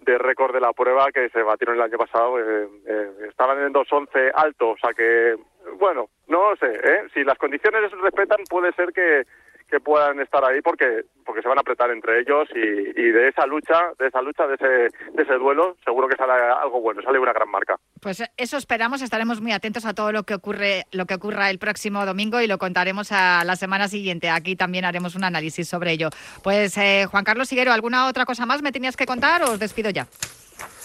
de 0.00 0.18
récord 0.18 0.52
de 0.52 0.60
la 0.60 0.74
prueba 0.74 1.10
que 1.12 1.30
se 1.30 1.42
batieron 1.42 1.76
el 1.76 1.82
año 1.82 1.96
pasado. 1.96 2.38
Eh, 2.38 2.68
eh, 2.86 3.10
estaban 3.30 3.58
en 3.62 3.72
2.11 3.72 4.32
alto, 4.34 4.72
o 4.72 4.76
sea 4.76 4.92
que, 4.92 5.34
bueno, 5.78 6.10
no 6.26 6.54
sé, 6.56 6.66
¿eh? 6.66 7.06
si 7.14 7.24
las 7.24 7.38
condiciones 7.38 7.90
respetan 7.92 8.44
puede 8.50 8.72
ser 8.72 8.92
que, 8.92 9.24
que 9.72 9.80
puedan 9.80 10.20
estar 10.20 10.44
ahí 10.44 10.60
porque 10.60 11.06
porque 11.24 11.40
se 11.40 11.48
van 11.48 11.56
a 11.56 11.62
apretar 11.62 11.90
entre 11.90 12.20
ellos 12.20 12.46
y, 12.54 13.10
de 13.10 13.28
esa 13.28 13.46
lucha 13.46 13.92
de 13.98 14.08
esa 14.08 14.20
lucha 14.20 14.46
de 14.46 14.54
ese 14.56 14.66
de 14.66 15.22
ese 15.22 15.34
duelo 15.34 15.78
seguro 15.82 16.08
que 16.08 16.16
sale 16.16 16.34
algo 16.34 16.82
bueno 16.82 17.00
sale 17.00 17.18
una 17.18 17.32
gran 17.32 17.50
marca. 17.50 17.76
Pues 18.02 18.22
eso 18.36 18.58
esperamos 18.58 19.00
estaremos 19.00 19.40
muy 19.40 19.52
atentos 19.52 19.86
a 19.86 19.94
todo 19.94 20.12
lo 20.12 20.24
que 20.24 20.34
ocurre 20.34 20.84
lo 20.92 21.06
que 21.06 21.14
ocurra 21.14 21.48
el 21.48 21.58
próximo 21.58 22.04
domingo 22.04 22.42
y 22.42 22.46
lo 22.46 22.58
contaremos 22.58 23.12
a 23.12 23.44
la 23.44 23.56
semana 23.56 23.88
siguiente. 23.88 24.28
Aquí 24.28 24.56
también 24.56 24.84
haremos 24.84 25.14
un 25.14 25.24
análisis 25.24 25.66
sobre 25.66 25.92
ello. 25.92 26.10
Pues 26.44 26.76
eh, 26.76 27.06
Juan 27.10 27.24
Carlos 27.24 27.48
Siguero 27.48 27.72
alguna 27.72 28.08
otra 28.08 28.26
cosa 28.26 28.44
más 28.44 28.60
me 28.60 28.72
tenías 28.72 28.96
que 28.98 29.06
contar 29.06 29.42
o 29.42 29.52
os 29.52 29.58
despido 29.58 29.88
ya 29.88 30.06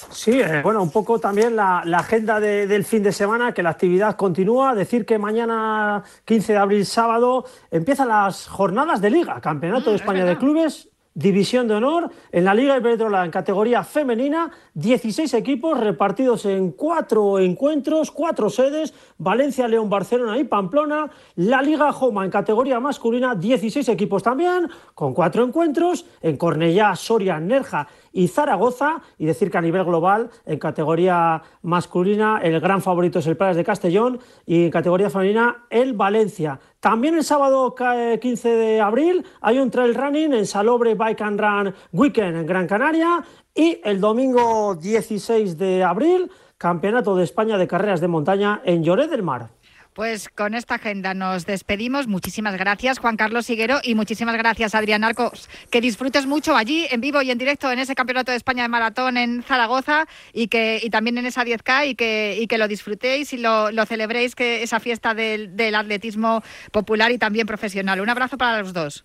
Sí, 0.09 0.39
eh, 0.39 0.61
bueno, 0.63 0.81
un 0.81 0.91
poco 0.91 1.19
también 1.19 1.55
la, 1.55 1.81
la 1.85 1.99
agenda 1.99 2.39
de, 2.39 2.65
del 2.67 2.85
fin 2.85 3.03
de 3.03 3.11
semana, 3.11 3.53
que 3.53 3.61
la 3.61 3.71
actividad 3.71 4.15
continúa. 4.15 4.73
Decir 4.73 5.05
que 5.05 5.17
mañana, 5.19 6.03
15 6.25 6.53
de 6.53 6.59
abril, 6.59 6.85
sábado, 6.85 7.45
empiezan 7.69 8.07
las 8.07 8.47
jornadas 8.47 9.01
de 9.01 9.09
Liga, 9.09 9.41
Campeonato 9.41 9.89
Mm, 9.89 9.93
de 9.93 9.95
es 9.95 10.01
España 10.01 10.25
de. 10.25 10.37
Clubes, 10.37 10.89
División 11.17 11.67
de 11.67 11.73
Honor, 11.73 12.12
en 12.32 12.45
la 12.45 12.53
Liga 12.53 12.77
Iberdrola 12.77 13.25
en 13.25 13.32
categoría 13.32 13.84
femenina, 13.84 14.51
16 14.75 15.34
equipos 15.34 15.80
repartidos 15.80 16.45
en 16.45 16.69
cuatro 16.73 17.39
encuentros, 17.39 18.12
cuatro 18.12 18.51
sedes, 18.51 18.93
Valencia, 19.17 19.67
León, 19.67 19.89
Barcelona 19.89 20.38
y 20.38 20.43
Pamplona, 20.43 21.10
la 21.38 21.63
Liga 21.63 21.91
Joma 21.91 22.23
en 22.23 22.30
categoría 22.30 22.80
masculina, 22.80 23.34
16 23.34 23.89
equipos 23.89 24.21
también, 24.21 24.69
con 24.93 25.15
cuatro 25.15 25.43
encuentros, 25.43 26.06
en 26.21 26.38
Cornellá, 26.38 26.95
Soria, 26.95 27.39
Nerja 27.39 27.88
y 28.13 28.27
Zaragoza, 28.27 29.01
y 29.17 29.25
decir 29.25 29.49
que 29.49 29.58
a 29.58 29.62
nivel 29.62 29.86
global, 29.86 30.30
en 30.45 30.60
categoría 30.60 31.41
masculina, 31.63 32.41
el 32.43 32.60
gran 32.60 32.84
favorito 32.84 33.17
es 33.17 33.25
el 33.25 33.38
Playas 33.38 33.58
de 33.58 33.63
Castellón, 33.63 34.19
y 34.45 34.65
en 34.65 34.69
categoría 34.69 35.10
femenina, 35.10 35.65
el 35.71 35.93
Valencia. 35.93 36.60
También 36.79 37.15
el 37.15 37.23
sábado 37.23 37.73
ca- 37.73 38.17
15 38.17 38.49
de 38.49 38.81
abril 38.81 39.25
hay 39.41 39.59
un 39.59 39.71
trail 39.71 39.95
running 39.95 40.33
en 40.33 40.45
Salobre 40.45 40.93
Bike 40.95 41.21
and 41.21 41.39
Run 41.39 41.75
Weekend 41.91 42.37
en 42.37 42.45
Gran 42.45 42.67
Canaria 42.67 43.23
y 43.55 43.79
el 43.83 43.99
domingo 43.99 44.75
16 44.75 45.57
de 45.57 45.83
abril 45.83 46.29
Campeonato 46.57 47.15
de 47.15 47.23
España 47.23 47.57
de 47.57 47.67
Carreras 47.67 48.01
de 48.01 48.07
Montaña 48.07 48.61
en 48.63 48.83
Lloret 48.83 49.09
del 49.09 49.21
Mar. 49.23 49.49
Pues 49.97 50.29
con 50.29 50.53
esta 50.53 50.75
agenda 50.75 51.15
nos 51.15 51.47
despedimos. 51.47 52.05
Muchísimas 52.05 52.55
gracias, 52.55 52.99
Juan 52.99 53.17
Carlos 53.17 53.49
Higuero, 53.49 53.79
y 53.81 53.95
muchísimas 53.95 54.38
gracias, 54.38 54.75
Adrián 54.75 55.03
Arcos. 55.03 55.49
Que 55.71 55.81
disfrutes 55.81 56.27
mucho 56.27 56.55
allí, 56.55 56.86
en 56.91 57.01
vivo 57.01 57.19
y 57.23 57.31
en 57.31 57.39
directo, 57.39 57.71
en 57.71 57.79
ese 57.79 57.95
Campeonato 57.95 58.29
de 58.29 58.38
España 58.38 58.62
de 58.62 58.69
Maratón 58.69 59.17
en 59.17 59.41
Zaragoza 59.41 60.05
y 60.33 60.49
que 60.49 60.79
y 60.83 60.91
también 60.91 61.17
en 61.17 61.25
esa 61.25 61.43
10K 61.43 61.88
y 61.88 61.95
que, 61.95 62.38
y 62.39 62.45
que 62.45 62.60
lo 62.60 62.67
disfrutéis 62.67 63.33
y 63.33 63.38
lo, 63.38 63.71
lo 63.71 63.88
celebréis, 63.88 64.36
que 64.36 64.62
esa 64.62 64.79
fiesta 64.79 65.15
del, 65.15 65.55
del 65.57 65.73
atletismo 65.73 66.43
popular 66.71 67.12
y 67.12 67.17
también 67.17 67.47
profesional. 67.47 67.99
Un 67.99 68.10
abrazo 68.12 68.38
para 68.38 68.60
los 68.62 68.73
dos. 68.73 69.03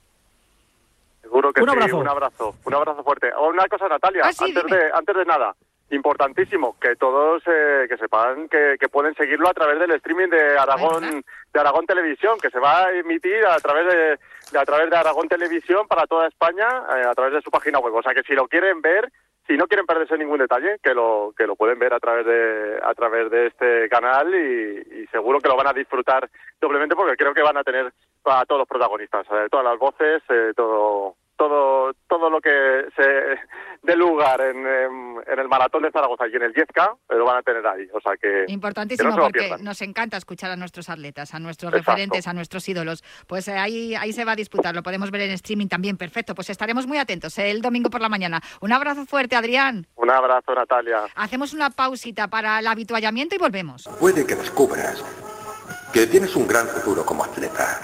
seguro 1.22 1.54
que 1.54 1.62
Un 1.62 1.70
sí 1.70 1.74
abrazo. 1.74 1.96
un 1.96 2.08
abrazo 2.08 2.54
un 2.66 2.74
abrazo 2.74 3.02
fuerte 3.02 3.28
una 3.50 3.66
cosa 3.66 3.88
Natalia 3.88 4.24
Ah, 4.26 4.32
sí, 4.34 4.44
antes 4.44 4.62
dime. 4.66 4.76
de 4.76 4.82
antes 4.92 5.16
de 5.16 5.24
nada 5.24 5.54
importantísimo 5.92 6.76
que 6.80 6.96
todos 6.96 7.42
eh, 7.46 7.86
que 7.88 7.96
sepan 7.96 8.48
que, 8.48 8.76
que 8.80 8.88
pueden 8.88 9.14
seguirlo 9.14 9.48
a 9.48 9.54
través 9.54 9.78
del 9.78 9.92
streaming 9.92 10.28
de 10.28 10.58
Aragón 10.58 11.22
de 11.52 11.60
Aragón 11.60 11.86
Televisión 11.86 12.38
que 12.40 12.50
se 12.50 12.58
va 12.58 12.86
a 12.86 12.92
emitir 12.92 13.44
a 13.46 13.56
través 13.58 13.86
de, 13.86 14.18
de- 14.52 14.58
a 14.58 14.64
través 14.64 14.90
de 14.90 14.96
Aragón 14.96 15.28
Televisión 15.28 15.86
para 15.86 16.06
toda 16.06 16.26
España 16.28 16.66
eh, 16.96 17.02
a 17.08 17.14
través 17.14 17.34
de 17.34 17.42
su 17.42 17.50
página 17.50 17.78
web. 17.78 17.94
O 17.94 18.02
sea 18.02 18.14
que 18.14 18.22
si 18.22 18.34
lo 18.34 18.48
quieren 18.48 18.80
ver 18.82 19.10
si 19.46 19.56
no 19.56 19.66
quieren 19.66 19.86
perderse 19.86 20.16
ningún 20.16 20.38
detalle 20.38 20.78
que 20.82 20.94
lo 20.94 21.34
que 21.36 21.46
lo 21.48 21.56
pueden 21.56 21.78
ver 21.78 21.92
a 21.92 21.98
través 22.00 22.24
de 22.24 22.78
a 22.82 22.94
través 22.94 23.28
de 23.30 23.46
este 23.48 23.88
canal 23.88 24.32
y, 24.34 25.02
y 25.02 25.06
seguro 25.08 25.40
que 25.40 25.48
lo 25.48 25.56
van 25.56 25.66
a 25.66 25.72
disfrutar 25.72 26.28
doblemente 26.60 26.94
porque 26.94 27.16
creo 27.16 27.34
que 27.34 27.42
van 27.42 27.56
a 27.56 27.64
tener 27.64 27.92
a 28.24 28.44
todos 28.46 28.60
los 28.60 28.68
protagonistas 28.68 29.26
eh, 29.32 29.48
todas 29.50 29.64
las 29.66 29.78
voces 29.78 30.22
eh, 30.28 30.52
todo 30.54 31.16
todo 31.48 31.92
todo 32.08 32.30
lo 32.30 32.40
que 32.40 32.86
se 32.96 33.02
dé 33.82 33.96
lugar 33.96 34.40
en, 34.40 34.58
en, 34.66 35.16
en 35.26 35.38
el 35.38 35.48
maratón 35.48 35.82
de 35.82 35.90
Zaragoza 35.90 36.26
y 36.28 36.36
en 36.36 36.42
el 36.42 36.54
10K 36.54 36.94
eh, 37.10 37.14
lo 37.16 37.24
van 37.24 37.38
a 37.38 37.42
tener 37.42 37.66
ahí 37.66 37.88
o 37.92 38.00
sea 38.00 38.16
que 38.16 38.44
Importantísimo 38.48 39.10
que 39.10 39.16
no 39.16 39.22
porque 39.22 39.38
pierdan. 39.40 39.64
nos 39.64 39.82
encanta 39.82 40.16
escuchar 40.16 40.50
a 40.50 40.56
nuestros 40.56 40.88
atletas, 40.88 41.34
a 41.34 41.38
nuestros 41.38 41.72
Exacto. 41.72 41.90
referentes, 41.90 42.26
a 42.28 42.32
nuestros 42.32 42.68
ídolos. 42.68 43.02
Pues 43.26 43.48
eh, 43.48 43.52
ahí, 43.58 43.94
ahí 43.94 44.12
se 44.12 44.24
va 44.24 44.32
a 44.32 44.36
disputar, 44.36 44.74
lo 44.74 44.82
podemos 44.82 45.10
ver 45.10 45.22
en 45.22 45.30
streaming 45.32 45.68
también. 45.68 45.96
Perfecto, 45.96 46.34
pues 46.34 46.50
estaremos 46.50 46.86
muy 46.86 46.98
atentos 46.98 47.36
eh, 47.38 47.50
el 47.50 47.60
domingo 47.62 47.90
por 47.90 48.00
la 48.00 48.08
mañana. 48.08 48.40
Un 48.60 48.72
abrazo 48.72 49.04
fuerte, 49.06 49.36
Adrián. 49.36 49.86
un 49.96 50.10
abrazo 50.10 50.54
Natalia 50.54 51.04
Hacemos 51.14 51.52
una 51.54 51.70
pausita 51.70 52.28
para 52.28 52.58
el 52.60 52.66
habituallamiento 52.66 53.34
y 53.34 53.38
volvemos. 53.38 53.88
Puede 54.00 54.26
que 54.26 54.34
descubras 54.34 55.02
que 55.92 56.06
tienes 56.06 56.34
un 56.36 56.46
gran 56.46 56.66
futuro 56.68 57.04
como 57.04 57.24
atleta. 57.24 57.80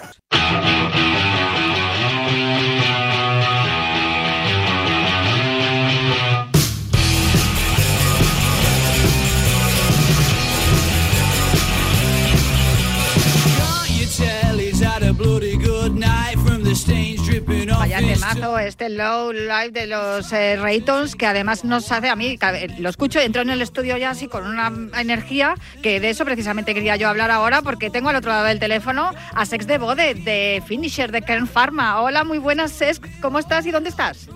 Vaya 17.78 17.98
temazo, 17.98 18.58
este 18.58 18.90
Low 18.90 19.32
Live 19.32 19.70
de 19.70 19.86
los 19.86 20.32
eh, 20.32 20.56
Raytons, 20.56 21.16
que 21.16 21.26
además 21.26 21.64
nos 21.64 21.90
hace 21.90 22.08
a 22.08 22.16
mí, 22.16 22.38
eh, 22.40 22.68
lo 22.78 22.88
escucho, 22.88 23.18
entro 23.18 23.42
en 23.42 23.50
el 23.50 23.62
estudio 23.62 23.96
ya 23.96 24.10
así 24.10 24.28
con 24.28 24.46
una 24.46 24.72
energía, 25.00 25.54
que 25.82 26.00
de 26.00 26.10
eso 26.10 26.24
precisamente 26.24 26.74
quería 26.74 26.96
yo 26.96 27.08
hablar 27.08 27.30
ahora, 27.30 27.62
porque 27.62 27.90
tengo 27.90 28.10
al 28.10 28.16
otro 28.16 28.30
lado 28.30 28.44
del 28.44 28.58
teléfono 28.58 29.12
a 29.34 29.46
Sex 29.46 29.66
de 29.66 29.78
Bode, 29.78 30.14
de 30.14 30.62
Finisher, 30.66 31.10
de 31.10 31.22
Kern 31.22 31.46
Pharma. 31.46 32.00
Hola, 32.00 32.24
muy 32.24 32.38
buenas, 32.38 32.72
Sex, 32.72 33.00
¿cómo 33.22 33.38
estás 33.38 33.66
y 33.66 33.70
dónde 33.70 33.90
estás? 33.90 34.28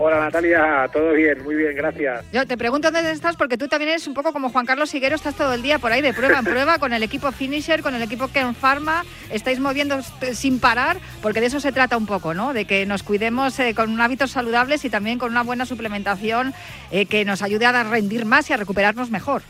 Hola 0.00 0.20
Natalia, 0.20 0.88
todo 0.92 1.12
bien, 1.12 1.42
muy 1.42 1.56
bien, 1.56 1.74
gracias. 1.74 2.24
Yo 2.30 2.46
te 2.46 2.56
pregunto 2.56 2.88
dónde 2.92 3.10
estás 3.10 3.34
porque 3.34 3.58
tú 3.58 3.66
también 3.66 3.90
eres 3.90 4.06
un 4.06 4.14
poco 4.14 4.32
como 4.32 4.48
Juan 4.48 4.64
Carlos 4.64 4.94
Higuero, 4.94 5.16
estás 5.16 5.34
todo 5.34 5.52
el 5.54 5.60
día 5.60 5.80
por 5.80 5.90
ahí 5.90 6.00
de 6.00 6.14
prueba 6.14 6.38
en 6.38 6.44
prueba 6.44 6.78
con 6.78 6.92
el 6.92 7.02
equipo 7.02 7.32
Finisher, 7.32 7.82
con 7.82 7.96
el 7.96 8.02
equipo 8.02 8.28
Ken 8.28 8.54
Pharma, 8.54 9.02
estáis 9.32 9.58
moviendo 9.58 10.00
sin 10.34 10.60
parar 10.60 10.98
porque 11.20 11.40
de 11.40 11.46
eso 11.46 11.58
se 11.58 11.72
trata 11.72 11.96
un 11.96 12.06
poco, 12.06 12.32
¿no? 12.32 12.54
De 12.54 12.64
que 12.64 12.86
nos 12.86 13.02
cuidemos 13.02 13.58
eh, 13.58 13.74
con 13.74 14.00
hábitos 14.00 14.30
saludables 14.30 14.84
y 14.84 14.90
también 14.90 15.18
con 15.18 15.32
una 15.32 15.42
buena 15.42 15.66
suplementación 15.66 16.54
eh, 16.92 17.06
que 17.06 17.24
nos 17.24 17.42
ayude 17.42 17.66
a 17.66 17.82
rendir 17.82 18.24
más 18.24 18.48
y 18.50 18.52
a 18.52 18.56
recuperarnos 18.56 19.10
mejor. 19.10 19.42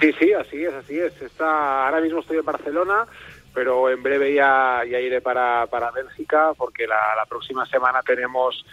Sí, 0.00 0.12
sí, 0.18 0.32
así 0.32 0.64
es, 0.64 0.74
así 0.74 0.98
es. 0.98 1.22
Está, 1.22 1.86
ahora 1.86 2.00
mismo 2.00 2.18
estoy 2.18 2.38
en 2.38 2.44
Barcelona, 2.44 3.06
pero 3.54 3.88
en 3.90 4.02
breve 4.02 4.34
ya, 4.34 4.82
ya 4.90 4.98
iré 4.98 5.20
para, 5.20 5.68
para 5.68 5.92
Bélgica 5.92 6.50
porque 6.58 6.88
la 6.88 7.24
próxima 7.28 7.64
semana 7.66 8.02
tenemos 8.02 8.64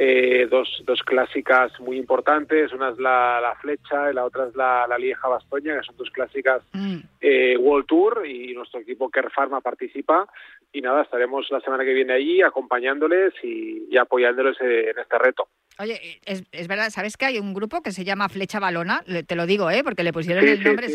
eh, 0.00 0.46
dos, 0.48 0.82
dos 0.86 1.02
clásicas 1.02 1.72
muy 1.80 1.96
importantes, 1.96 2.72
una 2.72 2.90
es 2.90 2.98
la, 2.98 3.40
la 3.40 3.56
Flecha 3.56 4.10
y 4.10 4.14
la 4.14 4.24
otra 4.24 4.46
es 4.46 4.54
la, 4.54 4.86
la 4.88 4.96
Lieja 4.96 5.26
Bastoña, 5.26 5.76
que 5.76 5.84
son 5.84 5.96
dos 5.96 6.08
clásicas 6.10 6.62
mm. 6.72 6.98
eh, 7.20 7.56
World 7.58 7.86
Tour 7.86 8.24
y 8.24 8.54
nuestro 8.54 8.78
equipo 8.78 9.10
Care 9.10 9.28
Pharma 9.28 9.60
participa 9.60 10.28
y 10.72 10.80
nada, 10.82 11.02
estaremos 11.02 11.50
la 11.50 11.60
semana 11.60 11.84
que 11.84 11.94
viene 11.94 12.12
allí 12.12 12.42
acompañándoles 12.42 13.34
y, 13.42 13.88
y 13.90 13.96
apoyándoles 13.96 14.56
en 14.60 14.98
este 14.98 15.18
reto. 15.18 15.48
Oye, 15.80 16.20
es, 16.24 16.42
es, 16.50 16.66
verdad, 16.66 16.90
¿sabes 16.90 17.16
que 17.16 17.24
hay 17.24 17.38
un 17.38 17.54
grupo 17.54 17.82
que 17.82 17.92
se 17.92 18.02
llama 18.04 18.28
Flecha 18.28 18.58
Balona? 18.58 19.04
te 19.26 19.36
lo 19.36 19.46
digo, 19.46 19.70
¿eh? 19.70 19.84
Porque 19.84 20.02
le 20.02 20.12
pusieron 20.12 20.48
el 20.48 20.60
nombre, 20.64 20.88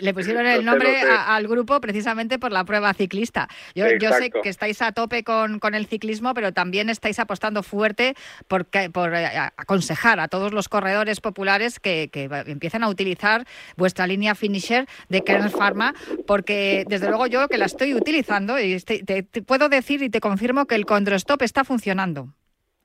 le 0.00 0.14
pusieron 0.14 0.46
el 0.46 0.64
nombre 0.64 1.00
al 1.00 1.48
grupo 1.48 1.80
precisamente 1.80 2.38
por 2.38 2.52
la 2.52 2.64
prueba 2.64 2.94
ciclista. 2.94 3.48
Yo, 3.74 3.86
yo 4.00 4.12
sé 4.12 4.30
que 4.30 4.48
estáis 4.48 4.82
a 4.82 4.92
tope 4.92 5.24
con, 5.24 5.58
con, 5.58 5.74
el 5.74 5.86
ciclismo, 5.86 6.32
pero 6.32 6.52
también 6.52 6.90
estáis 6.90 7.18
apostando 7.18 7.64
fuerte 7.64 8.14
por, 8.46 8.66
por 8.92 9.16
eh, 9.16 9.26
aconsejar 9.56 10.20
a 10.20 10.28
todos 10.28 10.52
los 10.52 10.68
corredores 10.68 11.20
populares 11.20 11.80
que, 11.80 12.08
que 12.12 12.28
empiecen 12.46 12.84
a 12.84 12.88
utilizar 12.88 13.44
vuestra 13.76 14.06
línea 14.06 14.36
finisher 14.36 14.86
de 15.08 15.24
Kern 15.24 15.50
Pharma, 15.50 15.92
porque 16.28 16.84
desde 16.88 17.08
luego 17.08 17.26
yo 17.26 17.48
que 17.48 17.58
la 17.58 17.66
estoy 17.66 17.94
utilizando 17.94 18.60
y 18.60 18.78
te, 18.78 19.02
te 19.02 19.42
puedo 19.42 19.68
decir 19.68 20.04
y 20.04 20.08
te 20.08 20.20
confirmo 20.20 20.66
que 20.66 20.76
el 20.76 20.86
Condrostop 20.86 21.42
está 21.42 21.64
funcionando. 21.64 22.32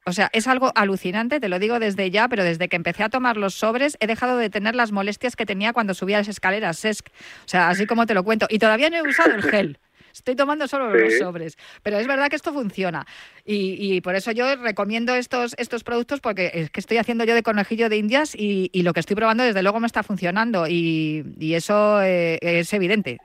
O 0.08 0.12
sea, 0.12 0.30
es 0.34 0.47
algo 0.47 0.72
alucinante, 0.76 1.39
te 1.39 1.49
lo 1.49 1.58
digo 1.58 1.80
desde 1.80 2.12
ya, 2.12 2.28
pero 2.28 2.43
desde 2.43 2.70
que 2.70 2.76
empecé 2.76 3.01
a 3.01 3.10
tomar 3.10 3.38
los 3.38 3.56
sobres 3.56 3.97
he 3.99 4.06
dejado 4.06 4.38
de 4.38 4.51
tener 4.51 4.76
las 4.76 4.91
molestias 4.91 5.36
que 5.36 5.47
tenía 5.47 5.74
cuando 5.74 5.95
subía 5.95 6.20
las 6.20 6.28
escaleras. 6.28 6.86
Es, 6.86 7.01
o 7.01 7.47
sea, 7.47 7.70
así 7.70 7.88
como 7.88 8.06
te 8.06 8.14
lo 8.14 8.24
cuento. 8.24 8.45
Y 8.47 8.60
todavía 8.60 8.91
no 8.91 8.97
he 8.97 9.01
usado 9.01 9.34
el 9.34 9.41
gel. 9.41 9.80
Estoy 10.14 10.36
tomando 10.36 10.68
solo 10.68 10.93
los 10.93 11.18
sobres. 11.18 11.58
Pero 11.82 11.97
es 11.97 12.06
verdad 12.06 12.30
que 12.30 12.36
esto 12.36 12.53
funciona. 12.53 13.03
Y, 13.45 13.99
por 14.01 14.16
eso 14.16 14.32
yo 14.32 14.56
recomiendo 14.58 15.16
estos, 15.16 15.56
estos 15.58 15.84
productos 15.84 16.22
porque 16.22 16.51
es 16.53 16.70
que 16.70 16.82
estoy 16.82 16.97
haciendo 16.97 17.24
yo 17.26 17.34
de 17.34 17.41
conejillo 17.41 17.89
de 17.89 17.97
indias 17.97 18.36
y, 18.38 18.70
lo 18.84 18.93
que 18.93 18.99
estoy 18.99 19.16
probando 19.16 19.43
desde 19.43 19.64
luego 19.64 19.80
me 19.80 19.88
está 19.88 20.03
funcionando. 20.03 20.68
Y, 20.68 21.26
eso 21.56 21.99
eh, 22.03 22.38
es 22.41 22.72
evidente. 22.74 23.18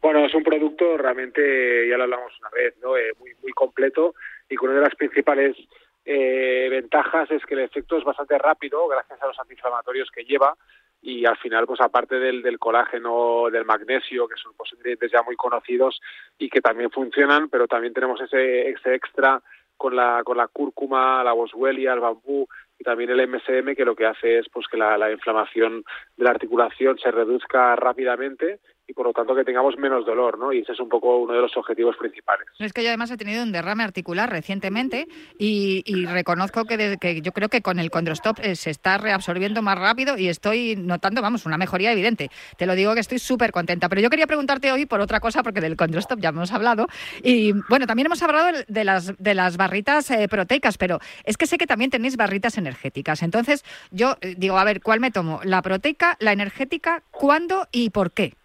Bueno, 0.00 0.24
es 0.24 0.34
un 0.34 0.42
producto 0.42 0.96
realmente, 0.96 1.86
ya 1.86 1.98
lo 1.98 2.04
hablamos 2.04 2.32
una 2.40 2.48
vez, 2.48 2.74
¿no? 2.82 2.96
Eh, 2.96 3.12
muy, 3.20 3.32
muy 3.42 3.52
completo 3.52 4.14
y 4.50 4.56
una 4.60 4.74
de 4.74 4.80
las 4.80 4.94
principales 4.96 5.56
eh, 6.04 6.68
ventajas 6.70 7.30
es 7.30 7.44
que 7.46 7.54
el 7.54 7.60
efecto 7.60 7.96
es 7.96 8.04
bastante 8.04 8.36
rápido 8.36 8.86
gracias 8.88 9.22
a 9.22 9.26
los 9.26 9.38
antiinflamatorios 9.38 10.10
que 10.10 10.24
lleva 10.24 10.56
y 11.00 11.24
al 11.24 11.36
final 11.38 11.66
pues 11.66 11.80
aparte 11.80 12.18
del, 12.18 12.42
del 12.42 12.58
colágeno 12.58 13.48
del 13.50 13.64
magnesio 13.64 14.26
que 14.26 14.36
son 14.36 14.52
pues, 14.56 14.72
ingredientes 14.72 15.12
ya 15.12 15.22
muy 15.22 15.36
conocidos 15.36 16.00
y 16.38 16.48
que 16.50 16.60
también 16.60 16.90
funcionan 16.90 17.48
pero 17.48 17.68
también 17.68 17.94
tenemos 17.94 18.20
ese, 18.20 18.70
ese 18.70 18.94
extra 18.94 19.40
con 19.76 19.94
la 19.94 20.22
con 20.24 20.36
la 20.36 20.48
cúrcuma 20.48 21.22
la 21.22 21.32
boswellia 21.32 21.92
el 21.92 22.00
bambú 22.00 22.46
y 22.78 22.84
también 22.84 23.10
el 23.10 23.28
MSM 23.28 23.74
que 23.76 23.84
lo 23.84 23.94
que 23.94 24.06
hace 24.06 24.38
es 24.38 24.48
pues 24.50 24.66
que 24.68 24.78
la 24.78 25.12
inflamación 25.12 25.84
de 26.16 26.24
la 26.24 26.30
articulación 26.30 26.98
se 26.98 27.10
reduzca 27.10 27.76
rápidamente 27.76 28.58
y 28.90 28.92
por 28.92 29.06
lo 29.06 29.12
tanto 29.12 29.36
que 29.36 29.44
tengamos 29.44 29.76
menos 29.78 30.04
dolor, 30.04 30.36
¿no? 30.36 30.52
Y 30.52 30.58
ese 30.58 30.72
es 30.72 30.80
un 30.80 30.88
poco 30.88 31.18
uno 31.18 31.32
de 31.32 31.40
los 31.40 31.56
objetivos 31.56 31.96
principales. 31.96 32.48
Es 32.58 32.72
que 32.72 32.82
yo 32.82 32.88
además 32.88 33.08
he 33.12 33.16
tenido 33.16 33.44
un 33.44 33.52
derrame 33.52 33.84
articular 33.84 34.28
recientemente 34.28 35.06
y, 35.38 36.06
reconozco 36.06 36.64
que, 36.64 36.96
que, 37.00 37.20
yo 37.22 37.30
creo 37.30 37.48
que 37.48 37.62
con 37.62 37.78
el 37.78 37.90
Condrostop 37.90 38.40
eh, 38.42 38.56
se 38.56 38.70
está 38.70 38.98
reabsorbiendo 38.98 39.62
más 39.62 39.78
rápido 39.78 40.18
y 40.18 40.28
estoy 40.28 40.74
notando, 40.76 41.22
vamos, 41.22 41.46
una 41.46 41.56
mejoría 41.56 41.92
evidente. 41.92 42.30
Te 42.56 42.66
lo 42.66 42.74
digo 42.74 42.94
que 42.94 43.00
estoy 43.00 43.20
súper 43.20 43.52
contenta. 43.52 43.88
Pero 43.88 44.00
yo 44.00 44.10
quería 44.10 44.26
preguntarte 44.26 44.72
hoy 44.72 44.86
por 44.86 45.00
otra 45.00 45.20
cosa, 45.20 45.44
porque 45.44 45.60
del 45.60 45.76
Condrostop 45.76 46.18
ya 46.18 46.30
hemos 46.30 46.52
hablado. 46.52 46.88
Y 47.22 47.52
bueno, 47.68 47.86
también 47.86 48.06
hemos 48.06 48.22
hablado 48.24 48.58
de 48.66 48.84
las, 48.84 49.16
de 49.18 49.34
las 49.34 49.56
barritas 49.56 50.10
eh, 50.10 50.26
proteicas, 50.28 50.78
pero 50.78 50.98
es 51.22 51.36
que 51.36 51.46
sé 51.46 51.58
que 51.58 51.68
también 51.68 51.92
tenéis 51.92 52.16
barritas 52.16 52.58
energéticas. 52.58 53.22
Entonces 53.22 53.64
yo 53.92 54.16
eh, 54.20 54.34
digo, 54.36 54.58
a 54.58 54.64
ver, 54.64 54.80
¿cuál 54.82 54.98
me 54.98 55.12
tomo? 55.12 55.40
¿La 55.44 55.62
proteica, 55.62 56.16
la 56.18 56.32
energética, 56.32 57.04
cuándo 57.12 57.68
y 57.70 57.90
por 57.90 58.10
qué? 58.10 58.39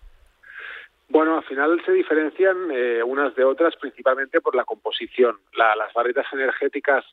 Bueno, 1.16 1.38
al 1.38 1.46
final 1.46 1.82
se 1.86 1.94
diferencian 1.94 2.70
eh, 2.74 3.02
unas 3.02 3.34
de 3.36 3.46
otras 3.46 3.74
principalmente 3.78 4.42
por 4.42 4.54
la 4.54 4.66
composición. 4.66 5.38
las 5.54 5.94
barritas 5.94 6.26
energéticas 6.34 7.06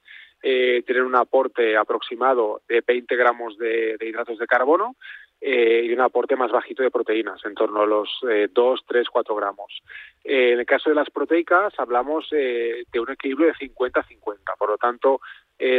eh, 0.43 0.83
tienen 0.85 1.05
un 1.05 1.15
aporte 1.15 1.77
aproximado 1.77 2.63
de 2.69 2.83
20 2.85 3.15
gramos 3.15 3.57
de, 3.59 3.97
hidratos 4.01 4.41
de 4.41 4.47
carbono 4.49 4.97
eh, 5.41 5.83
y 5.85 5.93
un 5.93 6.01
aporte 6.01 6.35
más 6.35 6.51
bajito 6.51 6.83
de 6.83 6.91
proteínas, 6.91 7.45
en 7.45 7.55
torno 7.55 7.83
a 7.83 7.87
los 7.87 8.11
2, 8.53 8.81
3, 8.89 9.09
4 9.09 9.37
gramos. 9.37 9.83
en 10.25 10.59
el 10.59 10.67
caso 10.67 10.91
de 10.91 10.97
las 10.97 11.09
proteicas 11.09 11.73
hablamos 11.79 12.29
de 12.31 12.85
un 12.99 13.09
equilibrio 13.09 13.47
de 13.47 13.55
50-50, 13.55 14.57
por 14.59 14.71
lo 14.71 14.79
tanto 14.79 15.21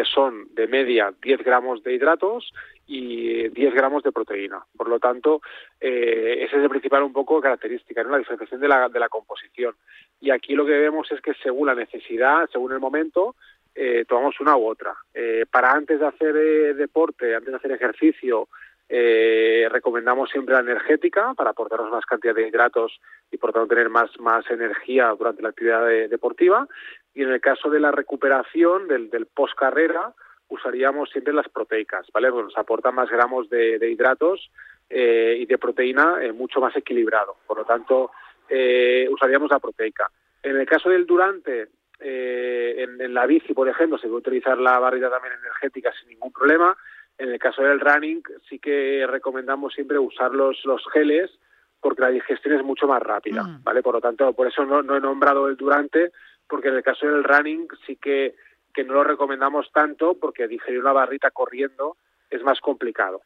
son 0.05 0.53
de 0.53 0.67
media 0.67 1.13
10 1.21 1.43
gramos 1.43 1.83
de 1.83 1.93
hidratos 1.93 2.53
y 2.87 3.49
10 3.49 3.73
gramos 3.73 4.03
de 4.03 4.11
proteína. 4.11 4.63
Por 4.75 4.89
lo 4.89 4.99
tanto, 4.99 5.41
eh, 5.79 6.43
esa 6.45 6.57
es 6.57 6.63
el 6.63 6.69
principal 6.69 7.03
un 7.03 7.13
poco 7.13 7.41
característica, 7.41 8.03
¿no? 8.03 8.11
la 8.11 8.17
diferenciación 8.17 8.61
de 8.61 8.67
la, 8.67 8.89
de 8.89 8.99
la 8.99 9.09
composición. 9.09 9.75
Y 10.19 10.31
aquí 10.31 10.53
lo 10.53 10.65
que 10.65 10.77
vemos 10.77 11.11
es 11.11 11.21
que 11.21 11.33
según 11.35 11.67
la 11.67 11.75
necesidad, 11.75 12.49
según 12.51 12.73
el 12.73 12.79
momento, 12.79 13.35
eh, 13.75 14.05
tomamos 14.07 14.39
una 14.39 14.57
u 14.57 14.67
otra. 14.67 14.95
Eh, 15.13 15.45
para 15.49 15.71
antes 15.71 15.99
de 15.99 16.07
hacer 16.07 16.35
eh, 16.35 16.73
deporte, 16.73 17.35
antes 17.35 17.51
de 17.51 17.57
hacer 17.57 17.71
ejercicio, 17.71 18.49
eh, 18.89 19.67
recomendamos 19.71 20.29
siempre 20.29 20.53
la 20.53 20.61
energética 20.61 21.33
para 21.33 21.51
aportarnos 21.51 21.89
más 21.89 22.05
cantidad 22.05 22.35
de 22.35 22.47
hidratos 22.47 22.99
y 23.31 23.37
por 23.37 23.51
tanto 23.51 23.69
tener 23.69 23.89
más, 23.89 24.11
más 24.19 24.47
energía 24.51 25.15
durante 25.17 25.41
la 25.41 25.49
actividad 25.49 25.87
deportiva. 26.09 26.67
Y 27.13 27.23
en 27.23 27.31
el 27.31 27.41
caso 27.41 27.69
de 27.69 27.79
la 27.79 27.91
recuperación, 27.91 28.87
del, 28.87 29.09
del 29.09 29.27
post 29.27 29.55
carrera, 29.55 30.13
usaríamos 30.53 31.09
siempre 31.09 31.33
las 31.33 31.49
proteicas, 31.49 32.07
¿vale? 32.13 32.29
Porque 32.29 32.45
nos 32.45 32.57
aporta 32.57 32.91
más 32.91 33.09
gramos 33.09 33.49
de, 33.49 33.89
hidratos 33.89 34.51
eh, 34.89 35.37
y 35.39 35.45
de 35.45 35.57
proteína 35.57 36.17
eh, 36.21 36.31
mucho 36.31 36.59
más 36.59 36.75
equilibrado. 36.75 37.37
Por 37.47 37.57
lo 37.57 37.65
tanto, 37.65 38.11
eh, 38.47 39.07
usaríamos 39.11 39.49
la 39.49 39.59
proteica. 39.59 40.09
En 40.41 40.57
el 40.57 40.65
caso 40.65 40.89
del 40.89 41.05
durante, 41.05 41.69
en, 41.99 43.13
la 43.13 43.25
bici, 43.25 43.53
por 43.53 43.69
ejemplo, 43.69 43.97
se 43.97 44.07
puede 44.07 44.19
utilizar 44.19 44.57
la 44.57 44.77
barrita 44.77 45.09
también 45.09 45.33
energética 45.39 45.91
sin 45.99 46.09
ningún 46.09 46.31
problema. 46.31 46.75
En 47.17 47.29
el 47.29 47.39
caso 47.39 47.63
del 47.63 47.79
running, 47.79 48.21
sí 48.49 48.59
que 48.59 49.05
recomendamos 49.07 49.73
siempre 49.73 49.97
usar 49.97 50.31
los, 50.31 50.63
los 50.65 50.83
geles 50.91 51.31
porque 51.79 52.01
la 52.01 52.09
digestión 52.09 52.55
es 52.55 52.63
mucho 52.63 52.87
más 52.87 53.01
rápida, 53.03 53.43
mm. 53.43 53.63
¿vale? 53.63 53.83
Por 53.83 53.95
lo 53.95 54.01
tanto, 54.01 54.31
por 54.33 54.47
eso 54.47 54.65
no, 54.65 54.81
no 54.81 54.95
he 54.95 55.01
nombrado 55.01 55.47
el 55.49 55.57
durante, 55.57 56.11
porque 56.53 56.67
en 56.67 56.75
el 56.75 56.83
caso 56.83 57.07
del 57.07 57.23
running 57.23 57.67
sí 57.87 57.95
que 57.95 58.35
que 58.75 58.83
no 58.83 58.93
lo 58.93 59.03
recomendamos 59.03 59.71
tanto 59.71 60.19
porque 60.19 60.47
digerir 60.47 60.81
una 60.81 60.93
barrita 60.93 61.31
corriendo 61.31 61.97
es 62.29 62.43
más 62.43 62.59
complicado. 62.59 63.23